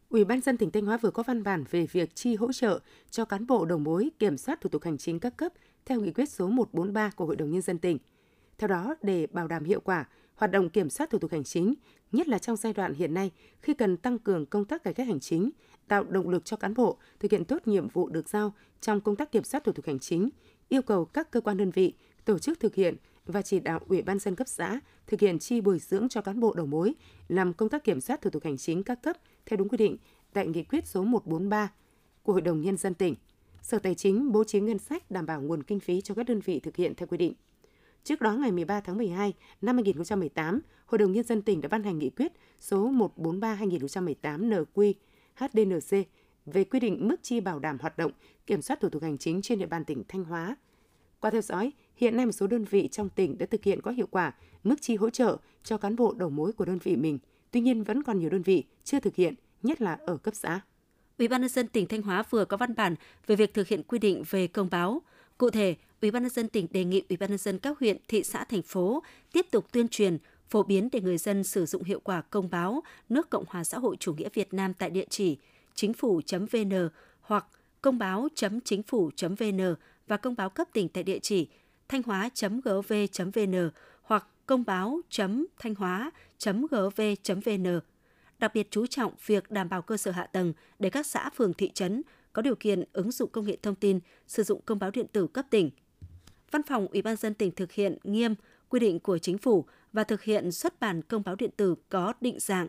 Ủy 0.08 0.24
ban 0.24 0.40
dân 0.40 0.56
tỉnh 0.56 0.70
Thanh 0.70 0.86
Hóa 0.86 0.96
vừa 0.96 1.10
có 1.10 1.22
văn 1.22 1.42
bản 1.42 1.64
về 1.70 1.86
việc 1.86 2.14
chi 2.14 2.36
hỗ 2.36 2.52
trợ 2.52 2.80
cho 3.10 3.24
cán 3.24 3.46
bộ 3.46 3.64
đầu 3.64 3.78
mối 3.78 4.10
kiểm 4.18 4.38
soát 4.38 4.60
thủ 4.60 4.70
tục 4.70 4.82
hành 4.84 4.98
chính 4.98 5.20
các 5.20 5.36
cấp 5.36 5.52
theo 5.86 6.00
nghị 6.00 6.12
quyết 6.12 6.28
số 6.28 6.48
143 6.48 7.10
của 7.10 7.26
Hội 7.26 7.36
đồng 7.36 7.50
Nhân 7.50 7.62
dân 7.62 7.78
tỉnh. 7.78 7.98
Theo 8.58 8.68
đó, 8.68 8.94
để 9.02 9.26
bảo 9.26 9.48
đảm 9.48 9.64
hiệu 9.64 9.80
quả, 9.80 10.08
hoạt 10.34 10.50
động 10.50 10.70
kiểm 10.70 10.90
soát 10.90 11.10
thủ 11.10 11.18
tục 11.18 11.32
hành 11.32 11.44
chính, 11.44 11.74
nhất 12.12 12.28
là 12.28 12.38
trong 12.38 12.56
giai 12.56 12.72
đoạn 12.72 12.94
hiện 12.94 13.14
nay 13.14 13.30
khi 13.60 13.74
cần 13.74 13.96
tăng 13.96 14.18
cường 14.18 14.46
công 14.46 14.64
tác 14.64 14.84
cải 14.84 14.94
cách 14.94 15.06
hành 15.06 15.20
chính, 15.20 15.50
tạo 15.88 16.04
động 16.04 16.28
lực 16.28 16.44
cho 16.44 16.56
cán 16.56 16.74
bộ 16.74 16.98
thực 17.20 17.32
hiện 17.32 17.44
tốt 17.44 17.66
nhiệm 17.66 17.88
vụ 17.88 18.08
được 18.08 18.28
giao 18.28 18.54
trong 18.80 19.00
công 19.00 19.16
tác 19.16 19.32
kiểm 19.32 19.44
soát 19.44 19.64
thủ 19.64 19.72
tục 19.72 19.86
hành 19.86 19.98
chính, 19.98 20.28
yêu 20.68 20.82
cầu 20.82 21.04
các 21.04 21.30
cơ 21.30 21.40
quan 21.40 21.56
đơn 21.56 21.70
vị 21.70 21.94
tổ 22.24 22.38
chức 22.38 22.60
thực 22.60 22.74
hiện 22.74 22.96
và 23.26 23.42
chỉ 23.42 23.60
đạo 23.60 23.80
Ủy 23.88 24.02
ban 24.02 24.18
dân 24.18 24.34
cấp 24.34 24.48
xã 24.48 24.80
thực 25.06 25.20
hiện 25.20 25.38
chi 25.38 25.60
bồi 25.60 25.78
dưỡng 25.78 26.08
cho 26.08 26.20
cán 26.20 26.40
bộ 26.40 26.52
đầu 26.52 26.66
mối 26.66 26.94
làm 27.28 27.52
công 27.52 27.68
tác 27.68 27.84
kiểm 27.84 28.00
soát 28.00 28.22
thủ 28.22 28.30
tục 28.30 28.44
hành 28.44 28.56
chính 28.56 28.82
các 28.82 29.02
cấp 29.02 29.16
theo 29.46 29.56
đúng 29.56 29.68
quy 29.68 29.76
định 29.76 29.96
tại 30.32 30.46
nghị 30.46 30.64
quyết 30.64 30.86
số 30.86 31.04
143 31.04 31.72
của 32.22 32.32
Hội 32.32 32.42
đồng 32.42 32.60
Nhân 32.60 32.76
dân 32.76 32.94
tỉnh. 32.94 33.14
Sở 33.64 33.78
Tài 33.78 33.94
chính 33.94 34.32
bố 34.32 34.44
trí 34.44 34.60
ngân 34.60 34.78
sách 34.78 35.10
đảm 35.10 35.26
bảo 35.26 35.42
nguồn 35.42 35.62
kinh 35.62 35.80
phí 35.80 36.00
cho 36.00 36.14
các 36.14 36.22
đơn 36.22 36.40
vị 36.40 36.60
thực 36.60 36.76
hiện 36.76 36.94
theo 36.94 37.06
quy 37.06 37.16
định. 37.16 37.32
Trước 38.04 38.20
đó, 38.20 38.32
ngày 38.32 38.52
13 38.52 38.80
tháng 38.80 38.96
12 38.96 39.32
năm 39.62 39.76
2018, 39.76 40.60
Hội 40.86 40.98
đồng 40.98 41.12
Nhân 41.12 41.24
dân 41.24 41.42
tỉnh 41.42 41.60
đã 41.60 41.68
ban 41.68 41.82
hành 41.82 41.98
nghị 41.98 42.10
quyết 42.10 42.32
số 42.60 42.90
143-2018 43.16 44.64
NQ 44.64 44.92
HDNC 45.34 46.08
về 46.46 46.64
quy 46.64 46.80
định 46.80 47.08
mức 47.08 47.16
chi 47.22 47.40
bảo 47.40 47.58
đảm 47.58 47.78
hoạt 47.80 47.98
động 47.98 48.12
kiểm 48.46 48.62
soát 48.62 48.80
thủ 48.80 48.88
tục 48.88 49.02
hành 49.02 49.18
chính 49.18 49.42
trên 49.42 49.58
địa 49.58 49.66
bàn 49.66 49.84
tỉnh 49.84 50.02
Thanh 50.08 50.24
Hóa. 50.24 50.56
Qua 51.20 51.30
theo 51.30 51.42
dõi, 51.42 51.72
hiện 51.96 52.16
nay 52.16 52.26
một 52.26 52.32
số 52.32 52.46
đơn 52.46 52.64
vị 52.64 52.88
trong 52.88 53.08
tỉnh 53.08 53.38
đã 53.38 53.46
thực 53.46 53.64
hiện 53.64 53.82
có 53.82 53.90
hiệu 53.90 54.06
quả 54.10 54.34
mức 54.64 54.76
chi 54.80 54.96
hỗ 54.96 55.10
trợ 55.10 55.36
cho 55.62 55.78
cán 55.78 55.96
bộ 55.96 56.14
đầu 56.14 56.30
mối 56.30 56.52
của 56.52 56.64
đơn 56.64 56.78
vị 56.82 56.96
mình. 56.96 57.18
Tuy 57.50 57.60
nhiên 57.60 57.82
vẫn 57.82 58.02
còn 58.02 58.18
nhiều 58.18 58.30
đơn 58.30 58.42
vị 58.42 58.64
chưa 58.84 59.00
thực 59.00 59.16
hiện, 59.16 59.34
nhất 59.62 59.80
là 59.80 59.98
ở 60.06 60.16
cấp 60.16 60.34
xã. 60.34 60.60
Ủy 61.18 61.28
ban 61.28 61.40
nhân 61.40 61.50
dân 61.50 61.68
tỉnh 61.68 61.86
Thanh 61.86 62.02
Hóa 62.02 62.22
vừa 62.30 62.44
có 62.44 62.56
văn 62.56 62.74
bản 62.74 62.94
về 63.26 63.36
việc 63.36 63.54
thực 63.54 63.68
hiện 63.68 63.82
quy 63.82 63.98
định 63.98 64.22
về 64.30 64.46
công 64.46 64.70
báo. 64.70 65.02
Cụ 65.38 65.50
thể, 65.50 65.74
Ủy 66.00 66.10
ban 66.10 66.22
nhân 66.22 66.30
dân 66.30 66.48
tỉnh 66.48 66.66
đề 66.70 66.84
nghị 66.84 67.02
Ủy 67.08 67.16
ban 67.16 67.30
nhân 67.30 67.38
dân 67.38 67.58
các 67.58 67.78
huyện, 67.78 67.96
thị 68.08 68.22
xã, 68.22 68.44
thành 68.44 68.62
phố 68.62 69.02
tiếp 69.32 69.46
tục 69.50 69.72
tuyên 69.72 69.88
truyền, 69.88 70.18
phổ 70.48 70.62
biến 70.62 70.88
để 70.92 71.00
người 71.00 71.18
dân 71.18 71.44
sử 71.44 71.66
dụng 71.66 71.84
hiệu 71.84 72.00
quả 72.04 72.22
công 72.30 72.50
báo 72.50 72.82
nước 73.08 73.30
Cộng 73.30 73.44
hòa 73.48 73.64
xã 73.64 73.78
hội 73.78 73.96
chủ 74.00 74.14
nghĩa 74.14 74.28
Việt 74.34 74.54
Nam 74.54 74.74
tại 74.74 74.90
địa 74.90 75.06
chỉ 75.10 75.38
chính 75.74 75.94
phủ.vn 75.94 76.88
hoặc 77.20 77.46
công 77.82 77.98
báo.chính 77.98 78.82
phủ.vn 78.82 79.74
và 80.06 80.16
công 80.16 80.36
báo 80.36 80.50
cấp 80.50 80.68
tỉnh 80.72 80.88
tại 80.88 81.02
địa 81.02 81.18
chỉ 81.18 81.48
thanh 81.88 82.02
hóa.gov.vn 82.02 83.70
hoặc 84.02 84.26
công 84.46 84.64
báo.thanh 84.64 85.74
hóa.gov.vn. 85.74 86.74
Đặc 88.44 88.54
biệt 88.54 88.68
chú 88.70 88.86
trọng 88.86 89.12
việc 89.26 89.50
đảm 89.50 89.68
bảo 89.68 89.82
cơ 89.82 89.96
sở 89.96 90.10
hạ 90.10 90.26
tầng 90.26 90.52
để 90.78 90.90
các 90.90 91.06
xã 91.06 91.30
phường 91.30 91.54
thị 91.54 91.70
trấn 91.74 92.02
có 92.32 92.42
điều 92.42 92.54
kiện 92.54 92.84
ứng 92.92 93.10
dụng 93.10 93.30
công 93.30 93.46
nghệ 93.46 93.56
thông 93.62 93.74
tin, 93.74 94.00
sử 94.26 94.42
dụng 94.42 94.60
công 94.64 94.78
báo 94.78 94.90
điện 94.90 95.06
tử 95.12 95.26
cấp 95.26 95.46
tỉnh. 95.50 95.70
Văn 96.50 96.62
phòng 96.62 96.86
Ủy 96.86 97.02
ban 97.02 97.16
dân 97.16 97.34
tỉnh 97.34 97.50
thực 97.50 97.72
hiện 97.72 97.98
nghiêm 98.04 98.34
quy 98.68 98.80
định 98.80 99.00
của 99.00 99.18
chính 99.18 99.38
phủ 99.38 99.64
và 99.92 100.04
thực 100.04 100.22
hiện 100.22 100.52
xuất 100.52 100.80
bản 100.80 101.02
công 101.02 101.22
báo 101.24 101.34
điện 101.36 101.50
tử 101.56 101.74
có 101.88 102.12
định 102.20 102.40
dạng 102.40 102.68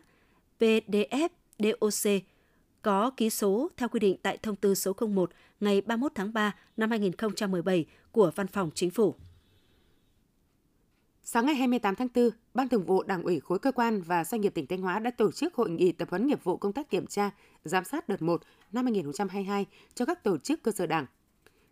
PDF, 0.60 1.28
DOC 1.58 2.12
có 2.82 3.10
ký 3.10 3.30
số 3.30 3.70
theo 3.76 3.88
quy 3.88 4.00
định 4.00 4.16
tại 4.22 4.38
thông 4.42 4.56
tư 4.56 4.74
số 4.74 4.92
01 5.00 5.30
ngày 5.60 5.80
31 5.80 6.12
tháng 6.14 6.32
3 6.32 6.54
năm 6.76 6.90
2017 6.90 7.86
của 8.12 8.30
Văn 8.34 8.46
phòng 8.46 8.70
Chính 8.74 8.90
phủ. 8.90 9.14
Sáng 11.28 11.46
ngày 11.46 11.54
28 11.54 11.94
tháng 11.94 12.08
4, 12.14 12.30
Ban 12.54 12.68
Thường 12.68 12.84
vụ 12.84 13.02
Đảng 13.02 13.22
ủy 13.22 13.40
khối 13.40 13.58
cơ 13.58 13.72
quan 13.72 14.02
và 14.02 14.24
doanh 14.24 14.40
nghiệp 14.40 14.54
tỉnh 14.54 14.66
Thanh 14.66 14.82
Hóa 14.82 14.98
đã 14.98 15.10
tổ 15.10 15.32
chức 15.32 15.54
hội 15.54 15.70
nghị 15.70 15.92
tập 15.92 16.10
huấn 16.10 16.26
nghiệp 16.26 16.44
vụ 16.44 16.56
công 16.56 16.72
tác 16.72 16.90
kiểm 16.90 17.06
tra, 17.06 17.30
giám 17.64 17.84
sát 17.84 18.08
đợt 18.08 18.22
1 18.22 18.42
năm 18.72 18.84
2022 18.84 19.66
cho 19.94 20.04
các 20.04 20.24
tổ 20.24 20.38
chức 20.38 20.62
cơ 20.62 20.72
sở 20.72 20.86
Đảng. 20.86 21.06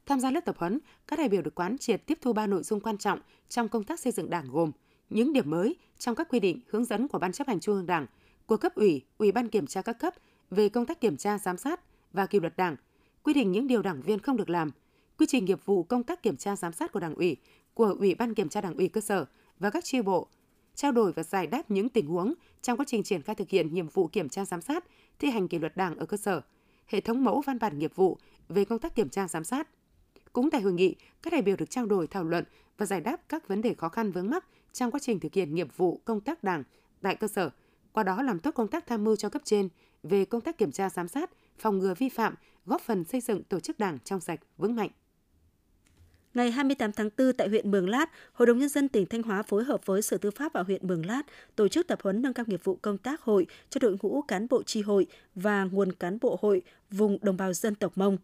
Tham 0.07 0.21
gia 0.21 0.31
lớp 0.31 0.41
tập 0.45 0.57
huấn, 0.59 0.79
các 1.07 1.19
đại 1.19 1.29
biểu 1.29 1.43
được 1.43 1.55
quán 1.55 1.79
triệt 1.79 2.07
tiếp 2.07 2.19
thu 2.23 2.33
ba 2.33 2.47
nội 2.47 2.63
dung 2.63 2.81
quan 2.81 2.99
trọng 2.99 3.21
trong 3.49 3.69
công 3.69 3.85
tác 3.85 4.01
xây 4.01 4.13
dựng 4.13 4.31
Đảng 4.31 4.51
gồm 4.51 4.73
những 5.11 5.33
điểm 5.33 5.51
mới 5.51 5.77
trong 5.99 6.15
các 6.15 6.29
quy 6.29 6.41
định 6.41 6.61
hướng 6.69 6.85
dẫn 6.85 7.09
của 7.09 7.19
Ban 7.19 7.33
chấp 7.33 7.49
hành 7.49 7.61
Trung 7.61 7.75
ương 7.75 7.87
Đảng, 7.87 8.07
của 8.47 8.57
cấp 8.57 8.75
ủy, 8.75 9.03
ủy 9.19 9.33
ban 9.33 9.49
kiểm 9.49 9.67
tra 9.67 9.83
các 9.83 9.99
cấp 9.99 10.15
về 10.51 10.69
công 10.69 10.87
tác 10.87 11.01
kiểm 11.01 11.17
tra 11.17 11.39
giám 11.39 11.57
sát 11.57 11.81
và 12.13 12.27
kỷ 12.27 12.41
luật 12.41 12.57
Đảng, 12.57 12.77
quy 13.23 13.35
định 13.35 13.53
những 13.53 13.67
điều 13.67 13.83
đảng 13.83 14.03
viên 14.03 14.19
không 14.19 14.37
được 14.37 14.51
làm, 14.51 14.71
quy 15.19 15.27
trình 15.27 15.45
nghiệp 15.45 15.65
vụ 15.65 15.83
công 15.83 16.03
tác 16.03 16.23
kiểm 16.23 16.37
tra 16.37 16.57
giám 16.57 16.73
sát 16.73 16.93
của 16.93 17.01
Đảng 17.01 17.15
ủy, 17.15 17.37
của 17.75 17.97
Ủy 17.99 18.15
ban 18.15 18.35
kiểm 18.35 18.49
tra 18.49 18.61
Đảng 18.61 18.77
ủy 18.77 18.89
cơ 18.89 19.01
sở 19.01 19.27
và 19.59 19.71
các 19.71 19.85
chi 19.85 20.03
bộ, 20.03 20.29
trao 20.75 20.93
đổi 20.93 21.13
và 21.13 21.23
giải 21.23 21.47
đáp 21.47 21.71
những 21.71 21.89
tình 21.89 22.07
huống 22.07 22.35
trong 22.63 22.79
quá 22.79 22.85
trình 22.89 23.03
triển 23.03 23.23
khai 23.23 23.35
thực 23.35 23.49
hiện 23.49 23.75
nhiệm 23.75 23.89
vụ 23.89 24.09
kiểm 24.09 24.29
tra 24.29 24.45
giám 24.45 24.61
sát, 24.61 24.85
thi 25.19 25.31
hành 25.31 25.49
kỷ 25.49 25.59
luật 25.59 25.77
Đảng 25.77 25.97
ở 25.97 26.07
cơ 26.07 26.17
sở, 26.17 26.41
hệ 26.87 27.01
thống 27.01 27.25
mẫu 27.25 27.43
văn 27.47 27.59
bản 27.59 27.79
nghiệp 27.79 27.93
vụ 27.95 28.19
về 28.49 28.65
công 28.65 28.79
tác 28.79 28.95
kiểm 28.95 29.09
tra 29.09 29.29
giám 29.29 29.45
sát. 29.45 29.69
Cũng 30.33 30.51
tại 30.51 30.61
hội 30.61 30.73
nghị, 30.73 30.95
các 31.23 31.33
đại 31.33 31.43
biểu 31.43 31.57
được 31.57 31.71
trao 31.71 31.87
đổi 31.87 32.07
thảo 32.07 32.25
luận 32.25 32.45
và 32.79 32.87
giải 32.87 33.01
đáp 33.01 33.29
các 33.29 33.49
vấn 33.49 33.63
đề 33.63 33.75
khó 33.75 33.89
khăn 33.89 34.13
vướng 34.13 34.31
mắc 34.31 34.45
trong 34.73 34.91
quá 34.91 35.01
trình 35.01 35.21
thực 35.21 35.35
hiện 35.35 35.55
nhiệm 35.55 35.69
vụ 35.77 36.01
công 36.05 36.21
tác 36.21 36.45
Đảng 36.45 36.63
tại 37.03 37.17
cơ 37.17 37.29
sở, 37.29 37.51
qua 37.93 38.03
đó 38.03 38.23
làm 38.23 38.39
tốt 38.39 38.51
công 38.55 38.69
tác 38.69 38.87
tham 38.87 39.05
mưu 39.05 39.17
cho 39.17 39.29
cấp 39.29 39.43
trên 39.45 39.69
về 40.03 40.25
công 40.25 40.41
tác 40.41 40.59
kiểm 40.59 40.73
tra 40.73 40.91
giám 40.91 41.09
sát, 41.09 41.31
phòng 41.59 41.79
ngừa 41.79 41.95
vi 41.95 42.09
phạm, 42.09 42.35
góp 42.67 42.81
phần 42.81 43.05
xây 43.05 43.21
dựng 43.21 43.43
tổ 43.43 43.61
chức 43.61 43.79
Đảng 43.79 43.99
trong 44.05 44.21
sạch, 44.21 44.41
vững 44.59 44.77
mạnh. 44.77 44.91
Ngày 46.35 46.51
28 46.51 46.93
tháng 46.93 47.11
4 47.19 47.33
tại 47.33 47.49
huyện 47.49 47.71
Mường 47.71 47.89
Lát, 47.89 48.11
Hội 48.33 48.47
đồng 48.47 48.59
Nhân 48.59 48.69
dân 48.69 48.89
tỉnh 48.89 49.07
Thanh 49.07 49.23
Hóa 49.23 49.43
phối 49.43 49.65
hợp 49.65 49.87
với 49.87 50.03
Sở 50.03 50.17
Tư 50.17 50.31
pháp 50.31 50.53
và 50.53 50.63
huyện 50.63 50.87
Mường 50.87 51.07
Lát 51.07 51.23
tổ 51.57 51.69
chức 51.69 51.87
tập 51.87 51.99
huấn 52.03 52.23
nâng 52.23 52.33
cao 52.33 52.45
nghiệp 52.49 52.65
vụ 52.65 52.79
công 52.83 52.99
tác 52.99 53.21
hội 53.21 53.47
cho 53.71 53.79
đội 53.79 53.97
ngũ 54.03 54.23
cán 54.23 54.47
bộ 54.51 54.63
tri 54.63 54.83
hội 54.83 55.07
và 55.35 55.65
nguồn 55.65 55.93
cán 55.93 56.19
bộ 56.21 56.39
hội 56.43 56.63
vùng 56.91 57.19
đồng 57.23 57.37
bào 57.37 57.53
dân 57.53 57.75
tộc 57.75 57.99
Mông. 57.99 58.17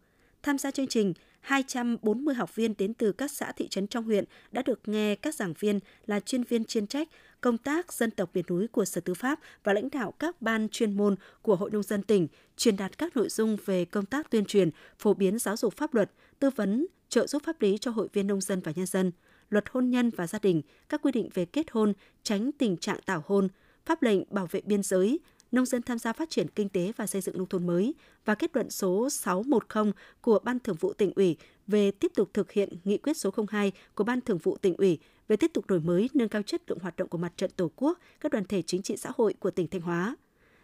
Tham 0.43 0.57
gia 0.57 0.71
chương 0.71 0.87
trình, 0.87 1.13
240 1.41 2.35
học 2.35 2.55
viên 2.55 2.73
đến 2.77 2.93
từ 2.93 3.11
các 3.11 3.31
xã 3.31 3.51
thị 3.51 3.67
trấn 3.67 3.87
trong 3.87 4.03
huyện 4.03 4.25
đã 4.51 4.61
được 4.61 4.87
nghe 4.87 5.15
các 5.15 5.35
giảng 5.35 5.53
viên 5.59 5.79
là 6.05 6.19
chuyên 6.19 6.43
viên 6.43 6.65
chuyên 6.65 6.87
trách 6.87 7.09
công 7.41 7.57
tác 7.57 7.93
dân 7.93 8.11
tộc 8.11 8.29
miền 8.33 8.45
núi 8.49 8.67
của 8.67 8.85
Sở 8.85 9.01
Tư 9.01 9.13
pháp 9.13 9.39
và 9.63 9.73
lãnh 9.73 9.89
đạo 9.89 10.13
các 10.19 10.41
ban 10.41 10.69
chuyên 10.69 10.97
môn 10.97 11.15
của 11.41 11.55
Hội 11.55 11.69
nông 11.71 11.83
dân 11.83 12.03
tỉnh 12.03 12.27
truyền 12.57 12.77
đạt 12.77 12.97
các 12.97 13.17
nội 13.17 13.29
dung 13.29 13.57
về 13.65 13.85
công 13.85 14.05
tác 14.05 14.31
tuyên 14.31 14.45
truyền, 14.45 14.69
phổ 14.99 15.13
biến 15.13 15.39
giáo 15.39 15.57
dục 15.57 15.77
pháp 15.77 15.93
luật, 15.93 16.11
tư 16.39 16.49
vấn, 16.49 16.87
trợ 17.11 17.27
giúp 17.27 17.43
pháp 17.45 17.61
lý 17.61 17.77
cho 17.77 17.91
hội 17.91 18.07
viên 18.13 18.27
nông 18.27 18.41
dân 18.41 18.61
và 18.61 18.71
nhân 18.75 18.85
dân, 18.85 19.11
luật 19.49 19.63
hôn 19.71 19.89
nhân 19.89 20.09
và 20.09 20.27
gia 20.27 20.39
đình, 20.39 20.61
các 20.89 21.01
quy 21.01 21.11
định 21.11 21.29
về 21.33 21.45
kết 21.45 21.71
hôn, 21.71 21.93
tránh 22.23 22.51
tình 22.51 22.77
trạng 22.77 22.99
tảo 23.05 23.23
hôn, 23.25 23.47
pháp 23.85 24.03
lệnh 24.03 24.23
bảo 24.29 24.47
vệ 24.51 24.61
biên 24.65 24.83
giới, 24.83 25.19
nông 25.51 25.65
dân 25.65 25.81
tham 25.81 25.99
gia 25.99 26.13
phát 26.13 26.29
triển 26.29 26.47
kinh 26.47 26.69
tế 26.69 26.91
và 26.97 27.07
xây 27.07 27.21
dựng 27.21 27.37
nông 27.37 27.47
thôn 27.47 27.67
mới 27.67 27.93
và 28.25 28.35
kết 28.35 28.55
luận 28.55 28.69
số 28.69 29.09
610 29.09 29.91
của 30.21 30.39
Ban 30.43 30.59
Thường 30.59 30.75
vụ 30.79 30.93
tỉnh 30.93 31.13
ủy 31.15 31.37
về 31.67 31.91
tiếp 31.91 32.11
tục 32.15 32.29
thực 32.33 32.51
hiện 32.51 32.69
nghị 32.83 32.97
quyết 32.97 33.17
số 33.17 33.33
02 33.47 33.71
của 33.95 34.03
Ban 34.03 34.21
Thường 34.21 34.37
vụ 34.37 34.57
tỉnh 34.57 34.75
ủy 34.75 34.99
về 35.27 35.35
tiếp 35.35 35.51
tục 35.53 35.65
đổi 35.67 35.79
mới 35.79 36.09
nâng 36.13 36.29
cao 36.29 36.41
chất 36.41 36.61
lượng 36.67 36.79
hoạt 36.79 36.95
động 36.95 37.09
của 37.09 37.17
mặt 37.17 37.33
trận 37.37 37.51
Tổ 37.55 37.71
quốc, 37.75 37.99
các 38.19 38.31
đoàn 38.31 38.45
thể 38.45 38.61
chính 38.61 38.81
trị 38.81 38.97
xã 38.97 39.11
hội 39.15 39.33
của 39.39 39.51
tỉnh 39.51 39.67
Thanh 39.67 39.81
Hóa. 39.81 40.15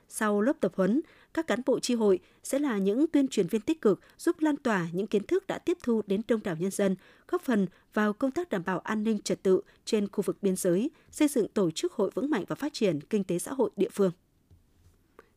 Sau 0.10 0.41
lớp 0.41 0.54
tập 0.60 0.72
huấn, 0.76 1.02
các 1.34 1.48
cán 1.48 1.62
bộ 1.65 1.80
tri 1.80 1.96
hội 1.96 2.20
sẽ 2.43 2.60
là 2.60 2.78
những 2.78 3.08
tuyên 3.08 3.28
truyền 3.28 3.48
viên 3.48 3.62
tích 3.62 3.82
cực 3.82 4.00
giúp 4.17 4.36
lan 4.39 4.58
tỏa 4.58 4.88
những 4.91 5.08
kiến 5.08 5.24
thức 5.24 5.48
đã 5.48 5.58
tiếp 5.58 5.78
thu 5.84 6.02
đến 6.08 6.22
đông 6.28 6.43
đảo 6.43 6.56
nhân 6.60 6.72
dân, 6.72 6.96
góp 7.28 7.41
phần 7.41 7.67
vào 7.93 8.13
công 8.13 8.32
tác 8.32 8.50
đảm 8.50 8.63
bảo 8.65 8.80
an 8.80 9.04
ninh 9.04 9.20
trật 9.20 9.43
tự 9.43 9.62
trên 9.86 10.08
khu 10.08 10.22
vực 10.22 10.38
biên 10.41 10.56
giới, 10.56 10.91
xây 11.12 11.28
dựng 11.28 11.48
tổ 11.48 11.72
chức 11.72 11.93
hội 11.93 12.12
vững 12.13 12.30
mạnh 12.30 12.43
và 12.48 12.56
phát 12.56 12.74
triển 12.74 13.02
kinh 13.02 13.24
tế 13.24 13.39
xã 13.39 13.54
hội 13.54 13.70
địa 13.76 13.89
phương. 13.93 14.12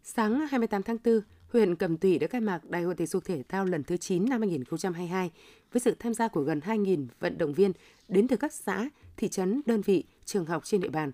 Sáng 0.02 0.46
28 0.46 0.82
tháng 0.82 0.98
4, 1.04 1.20
huyện 1.48 1.76
Cẩm 1.76 1.96
Thủy 1.96 2.18
đã 2.18 2.26
khai 2.26 2.40
mạc 2.40 2.70
Đại 2.70 2.82
hội 2.82 2.94
thể 2.94 3.06
dục 3.06 3.24
thể 3.24 3.42
thao 3.48 3.64
lần 3.64 3.84
thứ 3.84 3.96
9 3.96 4.28
năm 4.28 4.40
2022 4.40 5.30
với 5.72 5.80
sự 5.80 5.96
tham 5.98 6.14
gia 6.14 6.28
của 6.28 6.42
gần 6.42 6.60
2.000 6.60 7.06
vận 7.20 7.38
động 7.38 7.52
viên 7.52 7.72
đến 8.08 8.28
từ 8.28 8.36
các 8.36 8.52
xã, 8.52 8.88
thị 9.16 9.28
trấn, 9.28 9.60
đơn 9.66 9.80
vị, 9.80 10.04
trường 10.24 10.46
học 10.46 10.64
trên 10.64 10.80
địa 10.80 10.88
bàn. 10.88 11.12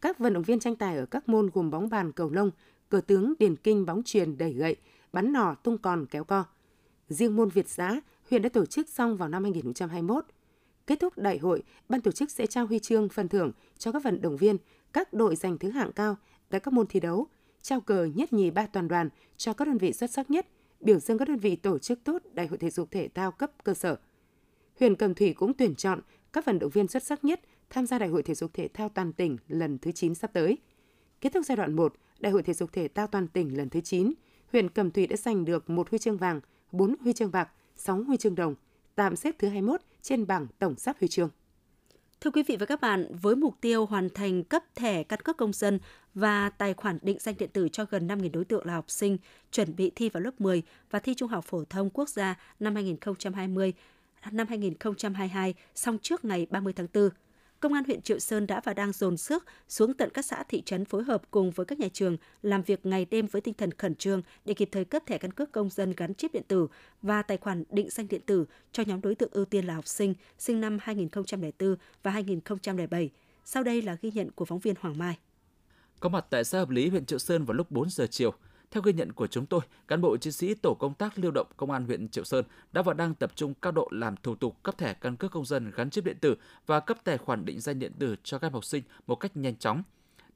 Các 0.00 0.18
vận 0.18 0.32
động 0.32 0.42
viên 0.42 0.60
tranh 0.60 0.76
tài 0.76 0.96
ở 0.96 1.06
các 1.06 1.28
môn 1.28 1.50
gồm 1.54 1.70
bóng 1.70 1.88
bàn, 1.88 2.12
cầu 2.12 2.30
lông, 2.30 2.50
cờ 2.90 3.00
tướng, 3.00 3.34
điền 3.38 3.56
kinh, 3.56 3.86
bóng 3.86 4.02
truyền, 4.04 4.38
đẩy 4.38 4.52
gậy, 4.52 4.76
bắn 5.12 5.32
nỏ, 5.32 5.54
tung 5.62 5.78
còn, 5.78 6.06
kéo 6.06 6.24
co. 6.24 6.44
Riêng 7.08 7.36
môn 7.36 7.48
Việt 7.48 7.68
giã, 7.68 8.00
huyện 8.30 8.42
đã 8.42 8.48
tổ 8.48 8.66
chức 8.66 8.88
xong 8.88 9.16
vào 9.16 9.28
năm 9.28 9.42
2021. 9.42 10.24
Kết 10.86 11.00
thúc 11.00 11.18
đại 11.18 11.38
hội, 11.38 11.62
ban 11.88 12.00
tổ 12.00 12.10
chức 12.12 12.30
sẽ 12.30 12.46
trao 12.46 12.66
huy 12.66 12.78
chương 12.78 13.08
phần 13.08 13.28
thưởng 13.28 13.52
cho 13.78 13.92
các 13.92 14.02
vận 14.02 14.22
động 14.22 14.36
viên, 14.36 14.56
các 14.92 15.12
đội 15.12 15.36
giành 15.36 15.58
thứ 15.58 15.70
hạng 15.70 15.92
cao 15.92 16.16
tại 16.48 16.60
các 16.60 16.74
môn 16.74 16.86
thi 16.86 17.00
đấu, 17.00 17.26
trao 17.62 17.80
cờ 17.80 18.04
nhất 18.04 18.32
nhì 18.32 18.50
ba 18.50 18.66
toàn 18.66 18.88
đoàn 18.88 19.08
cho 19.36 19.52
các 19.52 19.68
đơn 19.68 19.78
vị 19.78 19.92
xuất 19.92 20.10
sắc 20.10 20.30
nhất, 20.30 20.46
biểu 20.80 20.98
dương 20.98 21.18
các 21.18 21.28
đơn 21.28 21.38
vị 21.38 21.56
tổ 21.56 21.78
chức 21.78 22.04
tốt 22.04 22.22
Đại 22.32 22.46
hội 22.46 22.58
thể 22.58 22.70
dục 22.70 22.90
thể 22.90 23.08
thao 23.14 23.32
cấp 23.32 23.64
cơ 23.64 23.74
sở. 23.74 23.96
Huyện 24.80 24.96
Cầm 24.96 25.14
Thủy 25.14 25.34
cũng 25.34 25.54
tuyển 25.54 25.74
chọn 25.74 26.00
các 26.32 26.44
vận 26.44 26.58
động 26.58 26.70
viên 26.70 26.88
xuất 26.88 27.02
sắc 27.02 27.24
nhất 27.24 27.40
tham 27.70 27.86
gia 27.86 27.98
Đại 27.98 28.08
hội 28.08 28.22
thể 28.22 28.34
dục 28.34 28.50
thể 28.54 28.68
thao 28.68 28.88
toàn 28.88 29.12
tỉnh 29.12 29.36
lần 29.48 29.78
thứ 29.78 29.92
9 29.92 30.14
sắp 30.14 30.32
tới. 30.32 30.58
Kết 31.20 31.32
thúc 31.32 31.44
giai 31.46 31.56
đoạn 31.56 31.76
1, 31.76 31.94
Đại 32.20 32.32
hội 32.32 32.42
thể 32.42 32.52
dục 32.52 32.72
thể 32.72 32.88
thao 32.88 33.06
toàn 33.06 33.28
tỉnh 33.28 33.56
lần 33.56 33.68
thứ 33.68 33.80
9, 33.80 34.12
huyện 34.52 34.68
Cầm 34.68 34.90
Thủy 34.90 35.06
đã 35.06 35.16
giành 35.16 35.44
được 35.44 35.70
một 35.70 35.90
huy 35.90 35.98
chương 35.98 36.16
vàng, 36.16 36.40
4 36.72 36.94
huy 37.00 37.12
chương 37.12 37.30
bạc, 37.30 37.48
6 37.76 38.02
huy 38.02 38.16
chương 38.16 38.34
đồng, 38.34 38.54
tạm 38.94 39.16
xếp 39.16 39.34
thứ 39.38 39.48
21 39.48 39.80
trên 40.02 40.26
bảng 40.26 40.46
tổng 40.58 40.76
sắp 40.76 40.96
huy 41.00 41.08
chương. 41.08 41.30
Thưa 42.20 42.30
quý 42.30 42.42
vị 42.42 42.56
và 42.56 42.66
các 42.66 42.80
bạn, 42.80 43.06
với 43.22 43.36
mục 43.36 43.54
tiêu 43.60 43.86
hoàn 43.86 44.08
thành 44.10 44.44
cấp 44.44 44.64
thẻ 44.74 45.02
căn 45.02 45.20
cước 45.20 45.36
công 45.36 45.52
dân 45.52 45.78
và 46.14 46.50
tài 46.50 46.74
khoản 46.74 46.98
định 47.02 47.18
danh 47.20 47.34
điện 47.38 47.50
tử 47.52 47.68
cho 47.68 47.84
gần 47.90 48.06
5.000 48.06 48.30
đối 48.30 48.44
tượng 48.44 48.66
là 48.66 48.74
học 48.74 48.90
sinh 48.90 49.18
chuẩn 49.52 49.76
bị 49.76 49.90
thi 49.94 50.08
vào 50.08 50.20
lớp 50.20 50.40
10 50.40 50.62
và 50.90 50.98
thi 50.98 51.14
Trung 51.14 51.28
học 51.28 51.44
phổ 51.44 51.64
thông 51.64 51.90
quốc 51.90 52.08
gia 52.08 52.34
năm 52.60 52.74
2020, 52.74 53.72
năm 54.30 54.46
2022 54.48 55.54
xong 55.74 55.98
trước 56.02 56.24
ngày 56.24 56.46
30 56.50 56.72
tháng 56.72 56.86
4. 56.94 57.08
Công 57.60 57.72
an 57.72 57.84
huyện 57.84 58.02
Triệu 58.02 58.18
Sơn 58.18 58.46
đã 58.46 58.60
và 58.64 58.74
đang 58.74 58.92
dồn 58.92 59.16
sức 59.16 59.44
xuống 59.68 59.94
tận 59.94 60.10
các 60.14 60.24
xã 60.24 60.42
thị 60.48 60.62
trấn 60.66 60.84
phối 60.84 61.04
hợp 61.04 61.22
cùng 61.30 61.50
với 61.50 61.66
các 61.66 61.78
nhà 61.78 61.88
trường 61.92 62.16
làm 62.42 62.62
việc 62.62 62.86
ngày 62.86 63.06
đêm 63.10 63.26
với 63.26 63.42
tinh 63.42 63.54
thần 63.54 63.70
khẩn 63.72 63.94
trương 63.94 64.22
để 64.44 64.54
kịp 64.54 64.68
thời 64.72 64.84
cấp 64.84 65.02
thẻ 65.06 65.18
căn 65.18 65.32
cước 65.32 65.52
công 65.52 65.70
dân 65.70 65.94
gắn 65.96 66.14
chip 66.14 66.32
điện 66.32 66.42
tử 66.48 66.68
và 67.02 67.22
tài 67.22 67.36
khoản 67.36 67.64
định 67.70 67.90
danh 67.90 68.08
điện 68.08 68.20
tử 68.26 68.44
cho 68.72 68.82
nhóm 68.86 69.00
đối 69.00 69.14
tượng 69.14 69.30
ưu 69.32 69.44
tiên 69.44 69.64
là 69.64 69.74
học 69.74 69.86
sinh 69.86 70.14
sinh 70.38 70.60
năm 70.60 70.78
2004 70.82 71.76
và 72.02 72.10
2007. 72.10 73.10
Sau 73.44 73.62
đây 73.62 73.82
là 73.82 73.96
ghi 74.02 74.10
nhận 74.14 74.30
của 74.30 74.44
phóng 74.44 74.58
viên 74.58 74.74
Hoàng 74.80 74.98
Mai. 74.98 75.18
Có 76.00 76.08
mặt 76.08 76.26
tại 76.30 76.44
xã 76.44 76.58
Hợp 76.58 76.70
Lý, 76.70 76.88
huyện 76.88 77.06
Triệu 77.06 77.18
Sơn 77.18 77.44
vào 77.44 77.54
lúc 77.54 77.70
4 77.70 77.90
giờ 77.90 78.06
chiều, 78.10 78.34
theo 78.70 78.82
ghi 78.82 78.92
nhận 78.92 79.12
của 79.12 79.26
chúng 79.26 79.46
tôi, 79.46 79.60
cán 79.88 80.00
bộ 80.00 80.16
chiến 80.16 80.32
sĩ 80.32 80.54
tổ 80.54 80.74
công 80.74 80.94
tác 80.94 81.18
lưu 81.18 81.30
động 81.30 81.46
công 81.56 81.70
an 81.70 81.84
huyện 81.84 82.08
Triệu 82.08 82.24
Sơn 82.24 82.44
đã 82.72 82.82
và 82.82 82.94
đang 82.94 83.14
tập 83.14 83.32
trung 83.34 83.54
cao 83.62 83.72
độ 83.72 83.88
làm 83.90 84.14
thủ 84.22 84.34
tục 84.34 84.62
cấp 84.62 84.78
thẻ 84.78 84.94
căn 84.94 85.16
cước 85.16 85.32
công 85.32 85.44
dân 85.44 85.72
gắn 85.76 85.90
chip 85.90 86.04
điện 86.04 86.16
tử 86.20 86.36
và 86.66 86.80
cấp 86.80 86.98
tài 87.04 87.18
khoản 87.18 87.44
định 87.44 87.60
danh 87.60 87.78
điện 87.78 87.92
tử 87.98 88.16
cho 88.24 88.38
các 88.38 88.46
em 88.46 88.52
học 88.52 88.64
sinh 88.64 88.82
một 89.06 89.14
cách 89.14 89.36
nhanh 89.36 89.56
chóng. 89.56 89.82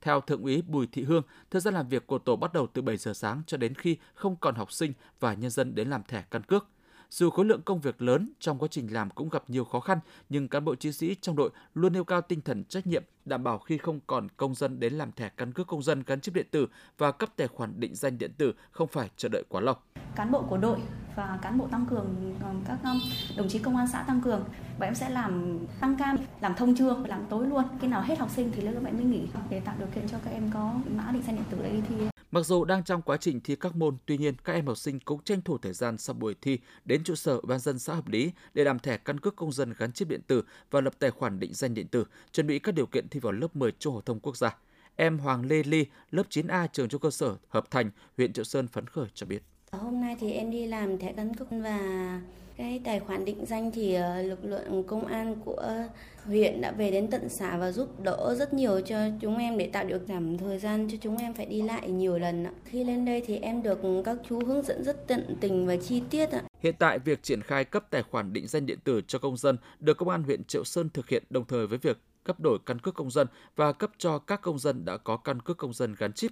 Theo 0.00 0.20
Thượng 0.20 0.42
úy 0.42 0.62
Bùi 0.62 0.86
Thị 0.86 1.02
Hương, 1.02 1.22
thời 1.50 1.60
gian 1.60 1.74
làm 1.74 1.88
việc 1.88 2.06
của 2.06 2.18
tổ 2.18 2.36
bắt 2.36 2.52
đầu 2.52 2.66
từ 2.66 2.82
7 2.82 2.96
giờ 2.96 3.12
sáng 3.14 3.42
cho 3.46 3.56
đến 3.56 3.74
khi 3.74 3.96
không 4.14 4.36
còn 4.36 4.54
học 4.54 4.72
sinh 4.72 4.92
và 5.20 5.34
nhân 5.34 5.50
dân 5.50 5.74
đến 5.74 5.88
làm 5.88 6.02
thẻ 6.08 6.24
căn 6.30 6.42
cước. 6.42 6.66
Dù 7.14 7.30
khối 7.30 7.44
lượng 7.44 7.62
công 7.62 7.80
việc 7.80 8.02
lớn 8.02 8.28
trong 8.40 8.58
quá 8.58 8.68
trình 8.70 8.92
làm 8.92 9.10
cũng 9.10 9.28
gặp 9.28 9.42
nhiều 9.48 9.64
khó 9.64 9.80
khăn, 9.80 9.98
nhưng 10.28 10.48
cán 10.48 10.64
bộ 10.64 10.74
chiến 10.74 10.92
sĩ 10.92 11.14
trong 11.20 11.36
đội 11.36 11.50
luôn 11.74 11.92
nêu 11.92 12.04
cao 12.04 12.20
tinh 12.20 12.40
thần 12.40 12.64
trách 12.64 12.86
nhiệm, 12.86 13.04
đảm 13.24 13.44
bảo 13.44 13.58
khi 13.58 13.78
không 13.78 14.00
còn 14.06 14.28
công 14.36 14.54
dân 14.54 14.80
đến 14.80 14.92
làm 14.92 15.12
thẻ 15.12 15.28
căn 15.28 15.52
cước 15.52 15.66
công 15.66 15.82
dân 15.82 16.02
gắn 16.06 16.20
chip 16.20 16.34
điện 16.34 16.46
tử 16.50 16.66
và 16.98 17.12
cấp 17.12 17.28
tài 17.36 17.48
khoản 17.48 17.80
định 17.80 17.94
danh 17.94 18.18
điện 18.18 18.32
tử 18.38 18.54
không 18.70 18.88
phải 18.88 19.10
chờ 19.16 19.28
đợi 19.28 19.42
quá 19.48 19.60
lâu. 19.60 19.74
Cán 20.16 20.30
bộ 20.30 20.42
của 20.48 20.56
đội 20.56 20.78
và 21.16 21.38
cán 21.42 21.58
bộ 21.58 21.66
tăng 21.66 21.86
cường 21.86 22.34
ờ, 22.42 22.50
các 22.68 22.78
ờ, 22.84 22.94
đồng 23.36 23.48
chí 23.48 23.58
công 23.58 23.76
an 23.76 23.88
xã 23.92 24.02
tăng 24.02 24.20
cường 24.20 24.44
bọn 24.78 24.88
em 24.88 24.94
sẽ 24.94 25.10
làm 25.10 25.58
tăng 25.80 25.96
cam 25.96 26.16
làm 26.40 26.54
thông 26.54 26.76
trưa 26.76 26.96
làm 27.06 27.26
tối 27.30 27.46
luôn 27.46 27.64
khi 27.80 27.88
nào 27.88 28.02
hết 28.02 28.18
học 28.18 28.30
sinh 28.30 28.50
thì 28.56 28.62
lúc 28.62 28.84
em 28.84 28.96
mới 28.96 29.04
nghỉ 29.04 29.22
để 29.50 29.60
tạo 29.60 29.74
điều 29.78 29.88
kiện 29.94 30.08
cho 30.08 30.18
các 30.24 30.30
em 30.30 30.50
có 30.54 30.74
mã 30.96 31.10
định 31.12 31.22
danh 31.26 31.36
điện 31.36 31.44
tử 31.50 31.58
để 31.62 31.72
đi 31.72 31.80
thi 31.88 32.13
Mặc 32.34 32.46
dù 32.46 32.64
đang 32.64 32.84
trong 32.84 33.02
quá 33.02 33.16
trình 33.16 33.40
thi 33.40 33.56
các 33.56 33.76
môn, 33.76 33.96
tuy 34.06 34.18
nhiên 34.18 34.34
các 34.44 34.52
em 34.52 34.66
học 34.66 34.78
sinh 34.78 35.00
cũng 35.00 35.22
tranh 35.22 35.42
thủ 35.42 35.58
thời 35.58 35.72
gian 35.72 35.98
sau 35.98 36.14
buổi 36.14 36.34
thi 36.40 36.58
đến 36.84 37.04
trụ 37.04 37.14
sở 37.14 37.40
ban 37.40 37.58
dân 37.58 37.78
xã 37.78 37.94
hợp 37.94 38.08
lý 38.08 38.32
để 38.54 38.64
làm 38.64 38.78
thẻ 38.78 38.96
căn 38.96 39.20
cước 39.20 39.36
công 39.36 39.52
dân 39.52 39.74
gắn 39.78 39.92
chip 39.92 40.08
điện 40.08 40.20
tử 40.26 40.42
và 40.70 40.80
lập 40.80 40.94
tài 40.98 41.10
khoản 41.10 41.40
định 41.40 41.54
danh 41.54 41.74
điện 41.74 41.86
tử, 41.88 42.04
chuẩn 42.32 42.46
bị 42.46 42.58
các 42.58 42.74
điều 42.74 42.86
kiện 42.86 43.08
thi 43.08 43.20
vào 43.20 43.32
lớp 43.32 43.56
10 43.56 43.72
trung 43.78 43.94
học 43.94 44.06
thông 44.06 44.20
quốc 44.20 44.36
gia. 44.36 44.56
Em 44.96 45.18
Hoàng 45.18 45.46
Lê 45.46 45.62
Ly, 45.62 45.86
lớp 46.10 46.22
9A 46.30 46.66
trường 46.72 46.88
trung 46.88 47.00
cơ 47.00 47.10
sở 47.10 47.36
Hợp 47.48 47.70
Thành, 47.70 47.90
huyện 48.16 48.32
Triệu 48.32 48.44
Sơn 48.44 48.68
phấn 48.68 48.86
khởi 48.86 49.06
cho 49.14 49.26
biết. 49.26 49.42
Hôm 49.72 50.00
nay 50.00 50.16
thì 50.20 50.32
em 50.32 50.50
đi 50.50 50.66
làm 50.66 50.98
thẻ 50.98 51.12
căn 51.16 51.34
cước 51.34 51.48
và 51.50 52.20
cái 52.56 52.80
tài 52.84 53.00
khoản 53.00 53.24
định 53.24 53.46
danh 53.46 53.70
thì 53.72 53.94
ờ, 53.94 54.22
lực 54.22 54.44
lượng 54.44 54.84
công 54.86 55.06
an 55.06 55.34
của 55.44 55.86
huyện 56.24 56.60
đã 56.60 56.70
về 56.70 56.90
đến 56.90 57.10
tận 57.10 57.28
xã 57.28 57.56
và 57.56 57.72
giúp 57.72 58.00
đỡ 58.00 58.34
rất 58.38 58.54
nhiều 58.54 58.80
cho 58.80 58.96
chúng 59.20 59.36
em 59.36 59.58
để 59.58 59.70
tạo 59.72 59.84
điều 59.84 59.98
giảm 59.98 60.38
thời 60.38 60.58
gian 60.58 60.88
cho 60.90 60.96
chúng 61.00 61.16
em 61.16 61.34
phải 61.34 61.46
đi 61.46 61.62
lại 61.62 61.90
nhiều 61.90 62.18
lần. 62.18 62.46
Khi 62.64 62.84
lên 62.84 63.04
đây 63.04 63.22
thì 63.26 63.36
em 63.36 63.62
được 63.62 63.78
các 64.04 64.16
chú 64.28 64.40
hướng 64.46 64.62
dẫn 64.62 64.84
rất 64.84 65.06
tận 65.06 65.36
tình 65.40 65.66
và 65.66 65.76
chi 65.76 66.02
tiết 66.10 66.30
ạ. 66.30 66.42
Hiện 66.62 66.74
tại, 66.78 66.98
việc 66.98 67.22
triển 67.22 67.42
khai 67.42 67.64
cấp 67.64 67.86
tài 67.90 68.02
khoản 68.02 68.32
định 68.32 68.46
danh 68.46 68.66
điện 68.66 68.78
tử 68.84 69.00
cho 69.06 69.18
công 69.18 69.36
dân 69.36 69.56
được 69.80 69.96
Công 69.96 70.08
an 70.08 70.22
huyện 70.22 70.44
Triệu 70.44 70.64
Sơn 70.64 70.88
thực 70.90 71.08
hiện 71.08 71.22
đồng 71.30 71.44
thời 71.44 71.66
với 71.66 71.78
việc 71.78 71.98
cấp 72.24 72.40
đổi 72.40 72.58
căn 72.66 72.78
cước 72.78 72.94
công 72.94 73.10
dân 73.10 73.26
và 73.56 73.72
cấp 73.72 73.90
cho 73.98 74.18
các 74.18 74.40
công 74.42 74.58
dân 74.58 74.84
đã 74.84 74.96
có 74.96 75.16
căn 75.16 75.42
cước 75.42 75.56
công 75.56 75.72
dân 75.72 75.94
gắn 75.98 76.12
chip 76.12 76.30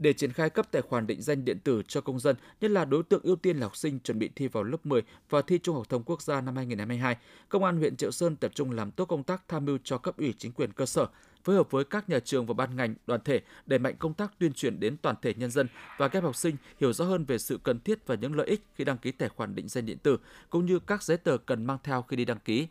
để 0.00 0.12
triển 0.12 0.32
khai 0.32 0.50
cấp 0.50 0.66
tài 0.70 0.82
khoản 0.82 1.06
định 1.06 1.22
danh 1.22 1.44
điện 1.44 1.58
tử 1.64 1.82
cho 1.88 2.00
công 2.00 2.20
dân, 2.20 2.36
nhất 2.60 2.70
là 2.70 2.84
đối 2.84 3.02
tượng 3.02 3.22
ưu 3.22 3.36
tiên 3.36 3.56
là 3.56 3.66
học 3.66 3.76
sinh 3.76 4.00
chuẩn 4.00 4.18
bị 4.18 4.30
thi 4.36 4.48
vào 4.48 4.62
lớp 4.62 4.86
10 4.86 5.02
và 5.30 5.42
thi 5.42 5.58
Trung 5.58 5.76
học 5.76 5.88
thông 5.88 6.02
quốc 6.02 6.22
gia 6.22 6.40
năm 6.40 6.56
2022. 6.56 7.16
Công 7.48 7.64
an 7.64 7.76
huyện 7.76 7.96
Triệu 7.96 8.10
Sơn 8.10 8.36
tập 8.36 8.50
trung 8.54 8.70
làm 8.70 8.90
tốt 8.90 9.04
công 9.04 9.22
tác 9.22 9.42
tham 9.48 9.64
mưu 9.64 9.78
cho 9.84 9.98
cấp 9.98 10.16
ủy 10.18 10.34
chính 10.38 10.52
quyền 10.52 10.72
cơ 10.72 10.86
sở, 10.86 11.06
phối 11.44 11.56
hợp 11.56 11.70
với 11.70 11.84
các 11.84 12.08
nhà 12.08 12.18
trường 12.20 12.46
và 12.46 12.54
ban 12.54 12.76
ngành, 12.76 12.94
đoàn 13.06 13.20
thể 13.24 13.40
đẩy 13.66 13.78
mạnh 13.78 13.94
công 13.98 14.14
tác 14.14 14.32
tuyên 14.38 14.52
truyền 14.52 14.80
đến 14.80 14.96
toàn 14.96 15.16
thể 15.22 15.34
nhân 15.34 15.50
dân 15.50 15.66
và 15.98 16.08
các 16.08 16.22
học 16.22 16.36
sinh 16.36 16.56
hiểu 16.80 16.92
rõ 16.92 17.04
hơn 17.04 17.24
về 17.24 17.38
sự 17.38 17.58
cần 17.62 17.80
thiết 17.80 18.06
và 18.06 18.14
những 18.14 18.34
lợi 18.34 18.46
ích 18.46 18.60
khi 18.74 18.84
đăng 18.84 18.98
ký 18.98 19.12
tài 19.12 19.28
khoản 19.28 19.54
định 19.54 19.68
danh 19.68 19.86
điện 19.86 19.98
tử 19.98 20.18
cũng 20.50 20.66
như 20.66 20.78
các 20.78 21.02
giấy 21.02 21.16
tờ 21.16 21.36
cần 21.36 21.64
mang 21.64 21.78
theo 21.84 22.02
khi 22.02 22.16
đi 22.16 22.24
đăng 22.24 22.38
ký. 22.38 22.66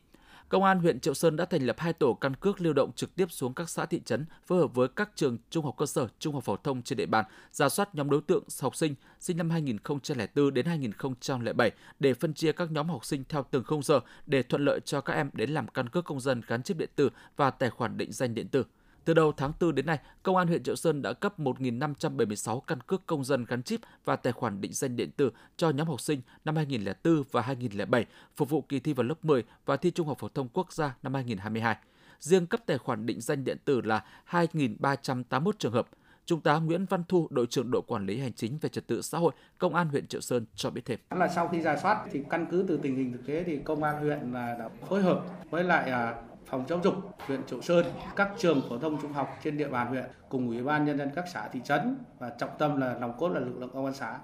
Công 0.50 0.64
an 0.64 0.80
huyện 0.80 1.00
Triệu 1.00 1.14
Sơn 1.14 1.36
đã 1.36 1.46
thành 1.46 1.66
lập 1.66 1.76
hai 1.80 1.94
tổ 1.94 2.14
căn 2.14 2.36
cước 2.36 2.62
lưu 2.62 2.74
động 2.74 2.92
trực 2.96 3.16
tiếp 3.16 3.26
xuống 3.30 3.54
các 3.54 3.70
xã 3.70 3.86
thị 3.86 4.02
trấn, 4.06 4.26
phối 4.48 4.60
hợp 4.60 4.76
với 4.76 4.88
các 4.88 5.10
trường 5.16 5.38
trung 5.50 5.66
học 5.66 5.76
cơ 5.78 5.86
sở, 5.86 6.08
trung 6.20 6.34
học 6.34 6.44
phổ 6.44 6.58
thông 6.58 6.82
trên 6.82 6.98
địa 6.98 7.06
bàn, 7.06 7.26
ra 7.52 7.70
soát 7.70 7.96
nhóm 7.96 8.10
đối 8.10 8.22
tượng 8.22 8.44
học 8.62 8.76
sinh 8.76 8.96
sinh 9.20 9.38
năm 9.38 9.50
2004 9.50 10.54
đến 10.54 10.66
2007 10.66 11.72
để 12.00 12.14
phân 12.14 12.34
chia 12.34 12.52
các 12.52 12.72
nhóm 12.72 12.90
học 12.90 13.06
sinh 13.06 13.24
theo 13.30 13.46
từng 13.52 13.64
khung 13.64 13.84
giờ 13.84 14.00
để 14.26 14.44
thuận 14.44 14.66
lợi 14.66 14.80
cho 14.80 15.02
các 15.02 15.14
em 15.14 15.30
đến 15.34 15.50
làm 15.50 15.68
căn 15.68 15.90
cước 15.90 16.06
công 16.06 16.20
dân 16.20 16.42
gắn 16.48 16.64
chip 16.64 16.78
điện 16.78 16.90
tử 16.96 17.10
và 17.36 17.52
tài 17.52 17.70
khoản 17.70 17.98
định 17.98 18.12
danh 18.12 18.36
điện 18.36 18.48
tử. 18.48 18.66
Từ 19.06 19.14
đầu 19.14 19.32
tháng 19.32 19.52
4 19.60 19.76
đến 19.76 19.86
nay, 19.86 20.00
Công 20.24 20.36
an 20.36 20.48
huyện 20.48 20.64
Triệu 20.64 20.76
Sơn 20.76 21.02
đã 21.02 21.14
cấp 21.14 21.40
1.576 21.40 22.60
căn 22.60 22.82
cước 22.82 23.06
công 23.06 23.24
dân 23.24 23.46
gắn 23.46 23.64
chip 23.64 23.80
và 24.06 24.16
tài 24.16 24.34
khoản 24.34 24.62
định 24.62 24.74
danh 24.74 24.96
điện 24.96 25.12
tử 25.12 25.32
cho 25.58 25.70
nhóm 25.70 25.88
học 25.88 26.02
sinh 26.02 26.22
năm 26.46 26.56
2004 26.56 27.24
và 27.32 27.42
2007 27.42 28.06
phục 28.36 28.50
vụ 28.50 28.62
kỳ 28.62 28.80
thi 28.80 28.94
vào 28.94 29.04
lớp 29.04 29.26
10 29.26 29.44
và 29.66 29.78
thi 29.78 29.92
Trung 29.92 30.08
học 30.08 30.20
phổ 30.20 30.28
thông 30.28 30.50
quốc 30.54 30.74
gia 30.74 30.96
năm 31.04 31.14
2022. 31.14 31.78
Riêng 32.20 32.48
cấp 32.48 32.60
tài 32.66 32.78
khoản 32.78 33.06
định 33.06 33.22
danh 33.22 33.44
điện 33.44 33.58
tử 33.66 33.82
là 33.82 34.04
2.381 34.30 35.52
trường 35.60 35.74
hợp. 35.74 35.88
Trung 36.26 36.42
tá 36.42 36.58
Nguyễn 36.58 36.86
Văn 36.86 37.04
Thu, 37.08 37.28
đội 37.30 37.46
trưởng 37.46 37.72
đội 37.72 37.82
quản 37.88 38.06
lý 38.06 38.20
hành 38.20 38.34
chính 38.34 38.58
về 38.62 38.70
trật 38.70 38.88
tự 38.88 39.02
xã 39.02 39.18
hội, 39.18 39.32
Công 39.58 39.76
an 39.76 39.88
huyện 39.88 40.08
Triệu 40.08 40.22
Sơn 40.22 40.46
cho 40.56 40.70
biết 40.70 40.82
thêm. 40.86 41.00
Là 41.10 41.28
sau 41.28 41.48
khi 41.48 41.62
ra 41.62 41.78
soát 41.78 42.06
thì 42.12 42.24
căn 42.30 42.46
cứ 42.52 42.66
từ 42.68 42.80
tình 42.84 42.96
hình 42.96 43.12
thực 43.12 43.26
tế 43.28 43.44
thì 43.44 43.58
Công 43.58 43.84
an 43.84 44.00
huyện 44.00 44.34
đã 44.34 44.70
phối 44.88 45.02
hợp 45.02 45.22
với 45.50 45.64
lại 45.64 45.92
à, 45.92 46.16
phòng 46.50 46.66
giáo 46.68 46.80
dục 46.84 46.94
huyện 47.28 47.44
Triệu 47.44 47.62
Sơn, 47.62 47.86
các 48.16 48.30
trường 48.38 48.62
phổ 48.70 48.78
thông 48.78 49.02
trung 49.02 49.14
học 49.14 49.38
trên 49.44 49.58
địa 49.58 49.68
bàn 49.68 49.88
huyện 49.88 50.04
cùng 50.30 50.48
ủy 50.48 50.64
ban 50.64 50.86
nhân 50.86 50.98
dân 50.98 51.10
các 51.16 51.26
xã 51.34 51.48
thị 51.48 51.62
trấn 51.64 51.98
và 52.20 52.30
trọng 52.30 52.50
tâm 52.58 52.82
là 52.82 52.96
nòng 53.00 53.18
cốt 53.18 53.30
là 53.30 53.40
lực 53.40 53.60
lượng 53.60 53.70
công 53.74 53.86
an 53.86 53.94
xã 53.94 54.20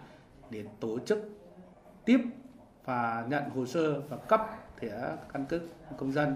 để 0.49 0.63
tổ 0.79 0.99
chức 0.99 1.29
tiếp 2.05 2.19
và 2.85 3.25
nhận 3.29 3.49
hồ 3.49 3.65
sơ 3.65 3.99
và 3.99 4.17
cấp 4.17 4.41
thẻ 4.77 5.15
căn 5.33 5.45
cước 5.45 5.61
công 5.97 6.11
dân 6.11 6.35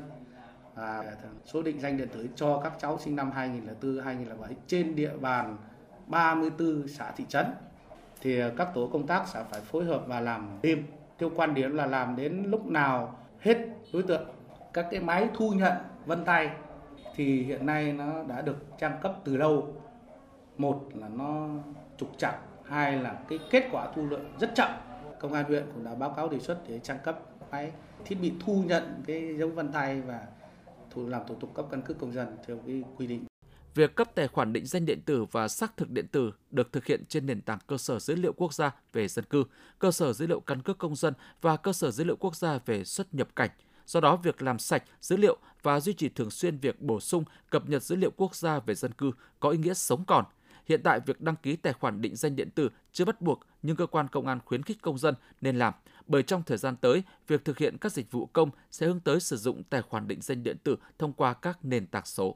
và 0.75 1.04
số 1.45 1.62
định 1.62 1.80
danh 1.80 1.97
điện 1.97 2.08
tử 2.13 2.28
cho 2.36 2.62
các 2.63 2.73
cháu 2.80 2.99
sinh 2.99 3.15
năm 3.15 3.32
2004 3.32 4.06
2007 4.06 4.56
trên 4.67 4.95
địa 4.95 5.17
bàn 5.21 5.58
34 6.08 6.88
xã 6.88 7.12
thị 7.12 7.25
trấn. 7.28 7.45
Thì 8.21 8.41
các 8.58 8.67
tổ 8.73 8.89
công 8.93 9.08
tác 9.08 9.28
sẽ 9.28 9.43
phải 9.52 9.62
phối 9.62 9.86
hợp 9.86 10.04
và 10.08 10.19
làm 10.19 10.60
đêm 10.62 10.86
theo 11.17 11.32
quan 11.36 11.54
điểm 11.54 11.75
là 11.75 11.86
làm 11.86 12.15
đến 12.15 12.43
lúc 12.47 12.65
nào 12.65 13.19
hết 13.39 13.58
đối 13.93 14.04
tượng 14.04 14.28
các 14.73 14.88
cái 14.91 14.99
máy 14.99 15.29
thu 15.34 15.51
nhận 15.51 15.73
vân 16.05 16.25
tay 16.25 16.49
thì 17.15 17.43
hiện 17.43 17.65
nay 17.65 17.93
nó 17.93 18.23
đã 18.23 18.41
được 18.41 18.58
trang 18.79 18.99
cấp 19.01 19.15
từ 19.23 19.38
lâu. 19.38 19.75
Một 20.58 20.89
là 20.95 21.10
nó 21.10 21.47
trục 21.97 22.17
chặt 22.17 22.39
hai 22.65 22.97
là 22.97 23.19
cái 23.29 23.39
kết 23.49 23.67
quả 23.71 23.91
thu 23.95 24.05
lượng 24.05 24.34
rất 24.39 24.51
chậm. 24.55 24.69
Công 25.19 25.34
an 25.34 25.45
huyện 25.45 25.65
cũng 25.73 25.84
đã 25.84 25.95
báo 25.95 26.10
cáo 26.10 26.29
đề 26.29 26.39
xuất 26.39 26.60
để 26.67 26.79
trang 26.79 26.97
cấp 27.03 27.19
máy 27.51 27.71
thiết 28.05 28.15
bị 28.21 28.34
thu 28.45 28.63
nhận 28.67 29.03
cái 29.08 29.36
dấu 29.38 29.49
vân 29.49 29.71
tay 29.71 30.01
và 30.01 30.27
thủ 30.91 31.08
làm 31.08 31.21
thủ 31.27 31.36
tục 31.36 31.53
cấp 31.53 31.65
căn 31.71 31.82
cước 31.82 31.99
công 31.99 32.13
dân 32.13 32.38
theo 32.47 32.58
cái 32.65 32.84
quy 32.97 33.08
định. 33.08 33.25
Việc 33.75 33.95
cấp 33.95 34.08
tài 34.15 34.27
khoản 34.27 34.53
định 34.53 34.65
danh 34.65 34.86
điện 34.86 35.01
tử 35.05 35.25
và 35.32 35.47
xác 35.47 35.77
thực 35.77 35.89
điện 35.89 36.08
tử 36.12 36.32
được 36.51 36.71
thực 36.71 36.86
hiện 36.86 37.05
trên 37.05 37.25
nền 37.25 37.41
tảng 37.41 37.60
cơ 37.67 37.77
sở 37.77 37.99
dữ 37.99 38.15
liệu 38.15 38.34
quốc 38.34 38.53
gia 38.53 38.71
về 38.93 39.08
dân 39.08 39.25
cư, 39.25 39.43
cơ 39.79 39.91
sở 39.91 40.13
dữ 40.13 40.27
liệu 40.27 40.39
căn 40.39 40.62
cước 40.62 40.77
công 40.77 40.95
dân 40.95 41.13
và 41.41 41.58
cơ 41.58 41.73
sở 41.73 41.91
dữ 41.91 42.03
liệu 42.03 42.15
quốc 42.15 42.36
gia 42.36 42.60
về 42.65 42.84
xuất 42.84 43.13
nhập 43.13 43.27
cảnh– 43.36 43.49
Do 43.89 43.99
đó, 43.99 44.15
việc 44.15 44.41
làm 44.41 44.60
sạch 44.60 44.84
dữ 45.02 45.17
liệu 45.17 45.38
và 45.63 45.80
duy 45.80 45.93
trì 45.93 46.10
thường 46.10 46.32
xuyên 46.32 46.58
việc 46.58 46.82
bổ 46.82 46.99
sung, 46.99 47.23
cập 47.49 47.69
nhật 47.69 47.84
dữ 47.84 47.95
liệu 47.95 48.12
quốc 48.17 48.36
gia 48.36 48.60
về 48.60 48.75
dân 48.75 48.91
cư 48.91 49.12
có 49.39 49.49
ý 49.49 49.58
nghĩa 49.58 49.73
sống 49.73 50.06
còn. 50.06 50.25
Hiện 50.65 50.82
tại, 50.84 50.99
việc 51.06 51.21
đăng 51.21 51.36
ký 51.36 51.56
tài 51.56 51.73
khoản 51.73 52.02
định 52.02 52.15
danh 52.15 52.36
điện 52.36 52.49
tử 52.52 52.69
chưa 52.91 53.06
bắt 53.06 53.21
buộc, 53.21 53.39
nhưng 53.62 53.75
cơ 53.75 53.86
quan 53.86 54.08
công 54.08 54.28
an 54.28 54.39
khuyến 54.45 54.63
khích 54.63 54.82
công 54.82 54.97
dân 54.97 55.15
nên 55.41 55.58
làm, 55.58 55.73
bởi 56.08 56.23
trong 56.23 56.43
thời 56.43 56.58
gian 56.58 56.75
tới, 56.75 57.04
việc 57.28 57.45
thực 57.45 57.58
hiện 57.58 57.78
các 57.78 57.91
dịch 57.91 58.12
vụ 58.12 58.25
công 58.25 58.49
sẽ 58.71 58.88
hướng 58.88 58.99
tới 58.99 59.19
sử 59.19 59.38
dụng 59.38 59.63
tài 59.63 59.82
khoản 59.82 60.08
định 60.08 60.21
danh 60.21 60.43
điện 60.43 60.58
tử 60.63 60.75
thông 60.97 61.13
qua 61.13 61.34
các 61.34 61.65
nền 61.65 61.88
tảng 61.88 62.06
số. 62.06 62.36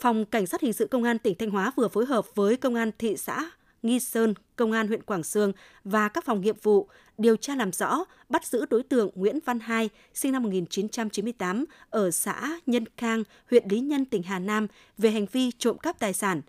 Phòng 0.00 0.24
Cảnh 0.24 0.46
sát 0.46 0.60
Hình 0.60 0.72
sự 0.72 0.86
Công 0.86 1.04
an 1.04 1.18
tỉnh 1.18 1.34
Thanh 1.38 1.50
Hóa 1.50 1.72
vừa 1.76 1.88
phối 1.88 2.06
hợp 2.06 2.24
với 2.34 2.56
Công 2.56 2.74
an 2.74 2.90
thị 2.98 3.16
xã 3.16 3.50
Nghi 3.82 4.00
Sơn, 4.00 4.34
Công 4.56 4.72
an 4.72 4.88
huyện 4.88 5.02
Quảng 5.02 5.22
Sương 5.22 5.52
và 5.84 6.08
các 6.08 6.24
phòng 6.24 6.40
nghiệp 6.40 6.62
vụ 6.62 6.88
điều 7.18 7.36
tra 7.36 7.54
làm 7.54 7.72
rõ, 7.72 8.04
bắt 8.28 8.46
giữ 8.46 8.66
đối 8.70 8.82
tượng 8.82 9.10
Nguyễn 9.14 9.38
Văn 9.44 9.60
Hai, 9.60 9.90
sinh 10.14 10.32
năm 10.32 10.42
1998, 10.42 11.64
ở 11.90 12.10
xã 12.10 12.60
Nhân 12.66 12.84
Khang, 12.96 13.22
huyện 13.50 13.64
Lý 13.68 13.80
Nhân, 13.80 14.04
tỉnh 14.04 14.22
Hà 14.22 14.38
Nam, 14.38 14.66
về 14.98 15.10
hành 15.10 15.26
vi 15.32 15.50
trộm 15.58 15.78
cắp 15.78 15.98
tài 15.98 16.12
sản. 16.12 16.42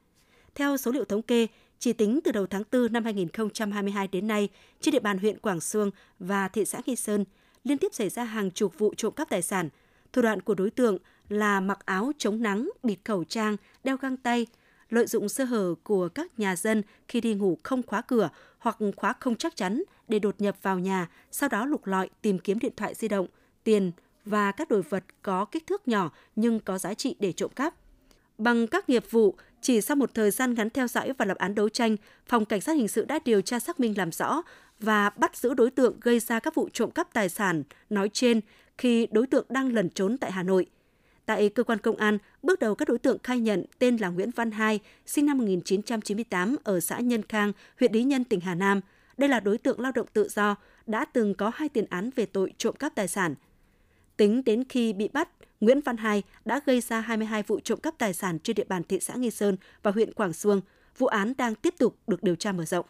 Theo 0.55 0.77
số 0.77 0.91
liệu 0.91 1.05
thống 1.05 1.21
kê, 1.21 1.47
chỉ 1.79 1.93
tính 1.93 2.19
từ 2.23 2.31
đầu 2.31 2.47
tháng 2.47 2.63
4 2.71 2.93
năm 2.93 3.03
2022 3.03 4.07
đến 4.07 4.27
nay, 4.27 4.49
trên 4.81 4.91
địa 4.91 4.99
bàn 4.99 5.17
huyện 5.17 5.39
Quảng 5.39 5.59
Sương 5.59 5.91
và 6.19 6.47
thị 6.47 6.65
xã 6.65 6.81
Nghi 6.85 6.95
Sơn 6.95 7.25
liên 7.63 7.77
tiếp 7.77 7.93
xảy 7.93 8.09
ra 8.09 8.23
hàng 8.23 8.51
chục 8.51 8.77
vụ 8.77 8.93
trộm 8.97 9.13
cắp 9.13 9.29
tài 9.29 9.41
sản. 9.41 9.69
Thủ 10.13 10.21
đoạn 10.21 10.41
của 10.41 10.53
đối 10.53 10.69
tượng 10.69 10.97
là 11.29 11.59
mặc 11.59 11.85
áo 11.85 12.11
chống 12.17 12.41
nắng, 12.41 12.69
bịt 12.83 12.97
khẩu 13.05 13.23
trang, 13.23 13.57
đeo 13.83 13.97
găng 13.97 14.17
tay, 14.17 14.47
lợi 14.89 15.07
dụng 15.07 15.29
sơ 15.29 15.43
hở 15.43 15.75
của 15.83 16.09
các 16.09 16.39
nhà 16.39 16.55
dân 16.55 16.81
khi 17.07 17.21
đi 17.21 17.33
ngủ 17.33 17.57
không 17.63 17.83
khóa 17.83 18.01
cửa 18.01 18.29
hoặc 18.59 18.77
khóa 18.97 19.13
không 19.19 19.35
chắc 19.35 19.55
chắn 19.55 19.83
để 20.07 20.19
đột 20.19 20.35
nhập 20.41 20.57
vào 20.61 20.79
nhà, 20.79 21.09
sau 21.31 21.49
đó 21.49 21.65
lục 21.65 21.87
lọi 21.87 22.09
tìm 22.21 22.39
kiếm 22.39 22.59
điện 22.59 22.73
thoại 22.77 22.95
di 22.95 23.07
động, 23.07 23.27
tiền 23.63 23.91
và 24.25 24.51
các 24.51 24.69
đồ 24.69 24.81
vật 24.89 25.03
có 25.21 25.45
kích 25.45 25.67
thước 25.67 25.87
nhỏ 25.87 26.11
nhưng 26.35 26.59
có 26.59 26.77
giá 26.77 26.93
trị 26.93 27.15
để 27.19 27.31
trộm 27.31 27.51
cắp. 27.55 27.73
Bằng 28.37 28.67
các 28.67 28.89
nghiệp 28.89 29.05
vụ, 29.11 29.35
chỉ 29.61 29.81
sau 29.81 29.95
một 29.95 30.13
thời 30.13 30.31
gian 30.31 30.53
ngắn 30.53 30.69
theo 30.69 30.87
dõi 30.87 31.13
và 31.17 31.25
lập 31.25 31.37
án 31.37 31.55
đấu 31.55 31.69
tranh, 31.69 31.95
Phòng 32.27 32.45
Cảnh 32.45 32.61
sát 32.61 32.73
Hình 32.73 32.87
sự 32.87 33.05
đã 33.05 33.19
điều 33.25 33.41
tra 33.41 33.59
xác 33.59 33.79
minh 33.79 33.97
làm 33.97 34.11
rõ 34.11 34.41
và 34.79 35.09
bắt 35.09 35.37
giữ 35.37 35.53
đối 35.53 35.71
tượng 35.71 35.99
gây 36.01 36.19
ra 36.19 36.39
các 36.39 36.55
vụ 36.55 36.69
trộm 36.73 36.91
cắp 36.91 37.13
tài 37.13 37.29
sản 37.29 37.63
nói 37.89 38.09
trên 38.13 38.41
khi 38.77 39.07
đối 39.11 39.27
tượng 39.27 39.45
đang 39.49 39.73
lẩn 39.73 39.89
trốn 39.89 40.17
tại 40.17 40.31
Hà 40.31 40.43
Nội. 40.43 40.65
Tại 41.29 41.49
cơ 41.49 41.63
quan 41.63 41.79
công 41.79 41.95
an, 41.95 42.17
bước 42.43 42.59
đầu 42.59 42.75
các 42.75 42.87
đối 42.87 42.97
tượng 42.97 43.17
khai 43.23 43.39
nhận 43.39 43.65
tên 43.79 43.97
là 43.97 44.09
Nguyễn 44.09 44.31
Văn 44.31 44.51
Hai, 44.51 44.79
sinh 45.05 45.25
năm 45.25 45.37
1998 45.37 46.55
ở 46.63 46.79
xã 46.79 46.99
Nhân 46.99 47.23
Khang, 47.23 47.51
huyện 47.79 47.93
Lý 47.93 48.03
Nhân, 48.03 48.23
tỉnh 48.23 48.39
Hà 48.39 48.55
Nam. 48.55 48.81
Đây 49.17 49.29
là 49.29 49.39
đối 49.39 49.57
tượng 49.57 49.79
lao 49.79 49.91
động 49.91 50.07
tự 50.13 50.27
do, 50.29 50.55
đã 50.87 51.05
từng 51.05 51.33
có 51.33 51.51
hai 51.55 51.69
tiền 51.69 51.85
án 51.89 52.09
về 52.15 52.25
tội 52.25 52.53
trộm 52.57 52.75
cắp 52.75 52.95
tài 52.95 53.07
sản. 53.07 53.35
Tính 54.17 54.43
đến 54.43 54.63
khi 54.69 54.93
bị 54.93 55.07
bắt, 55.13 55.29
Nguyễn 55.61 55.81
Văn 55.81 55.97
Hai 55.97 56.23
đã 56.45 56.61
gây 56.65 56.81
ra 56.81 57.01
22 57.01 57.43
vụ 57.43 57.59
trộm 57.59 57.79
cắp 57.79 57.97
tài 57.97 58.13
sản 58.13 58.39
trên 58.39 58.55
địa 58.55 58.65
bàn 58.69 58.83
thị 58.83 58.99
xã 58.99 59.15
Nghi 59.15 59.31
Sơn 59.31 59.57
và 59.83 59.91
huyện 59.91 60.13
Quảng 60.13 60.33
Sương. 60.33 60.61
Vụ 60.97 61.07
án 61.07 61.33
đang 61.37 61.55
tiếp 61.55 61.73
tục 61.77 61.95
được 62.07 62.23
điều 62.23 62.35
tra 62.35 62.51
mở 62.51 62.65
rộng. 62.65 62.85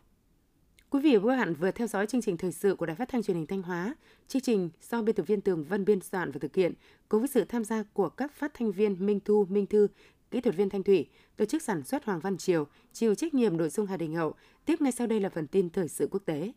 Quý 0.91 0.99
vị 0.99 1.17
và 1.17 1.31
các 1.31 1.37
bạn 1.37 1.53
vừa 1.53 1.71
theo 1.71 1.87
dõi 1.87 2.07
chương 2.07 2.21
trình 2.21 2.37
thời 2.37 2.51
sự 2.51 2.75
của 2.75 2.85
Đài 2.85 2.95
Phát 2.95 3.09
thanh 3.09 3.23
Truyền 3.23 3.37
hình 3.37 3.45
Thanh 3.45 3.61
Hóa. 3.61 3.95
Chương 4.27 4.41
trình 4.41 4.69
do 4.89 5.01
biên 5.01 5.15
tập 5.15 5.23
viên 5.27 5.41
Tường 5.41 5.63
Vân 5.63 5.85
biên 5.85 6.01
soạn 6.01 6.31
và 6.31 6.39
thực 6.41 6.55
hiện, 6.55 6.73
cùng 7.09 7.19
với 7.21 7.27
sự 7.27 7.43
tham 7.43 7.63
gia 7.63 7.83
của 7.93 8.09
các 8.09 8.33
phát 8.33 8.53
thanh 8.53 8.71
viên 8.71 9.05
Minh 9.05 9.19
Thu, 9.25 9.45
Minh 9.49 9.65
Thư, 9.65 9.87
kỹ 10.31 10.41
thuật 10.41 10.55
viên 10.55 10.69
Thanh 10.69 10.83
Thủy, 10.83 11.07
tổ 11.37 11.45
chức 11.45 11.61
sản 11.61 11.83
xuất 11.83 12.05
Hoàng 12.05 12.19
Văn 12.19 12.37
Triều, 12.37 12.67
chịu 12.93 13.15
trách 13.15 13.33
nhiệm 13.33 13.57
nội 13.57 13.69
dung 13.69 13.85
Hà 13.85 13.97
Đình 13.97 14.15
Hậu. 14.15 14.33
Tiếp 14.65 14.81
ngay 14.81 14.91
sau 14.91 15.07
đây 15.07 15.19
là 15.19 15.29
phần 15.29 15.47
tin 15.47 15.69
thời 15.69 15.87
sự 15.87 16.07
quốc 16.11 16.21
tế. 16.25 16.51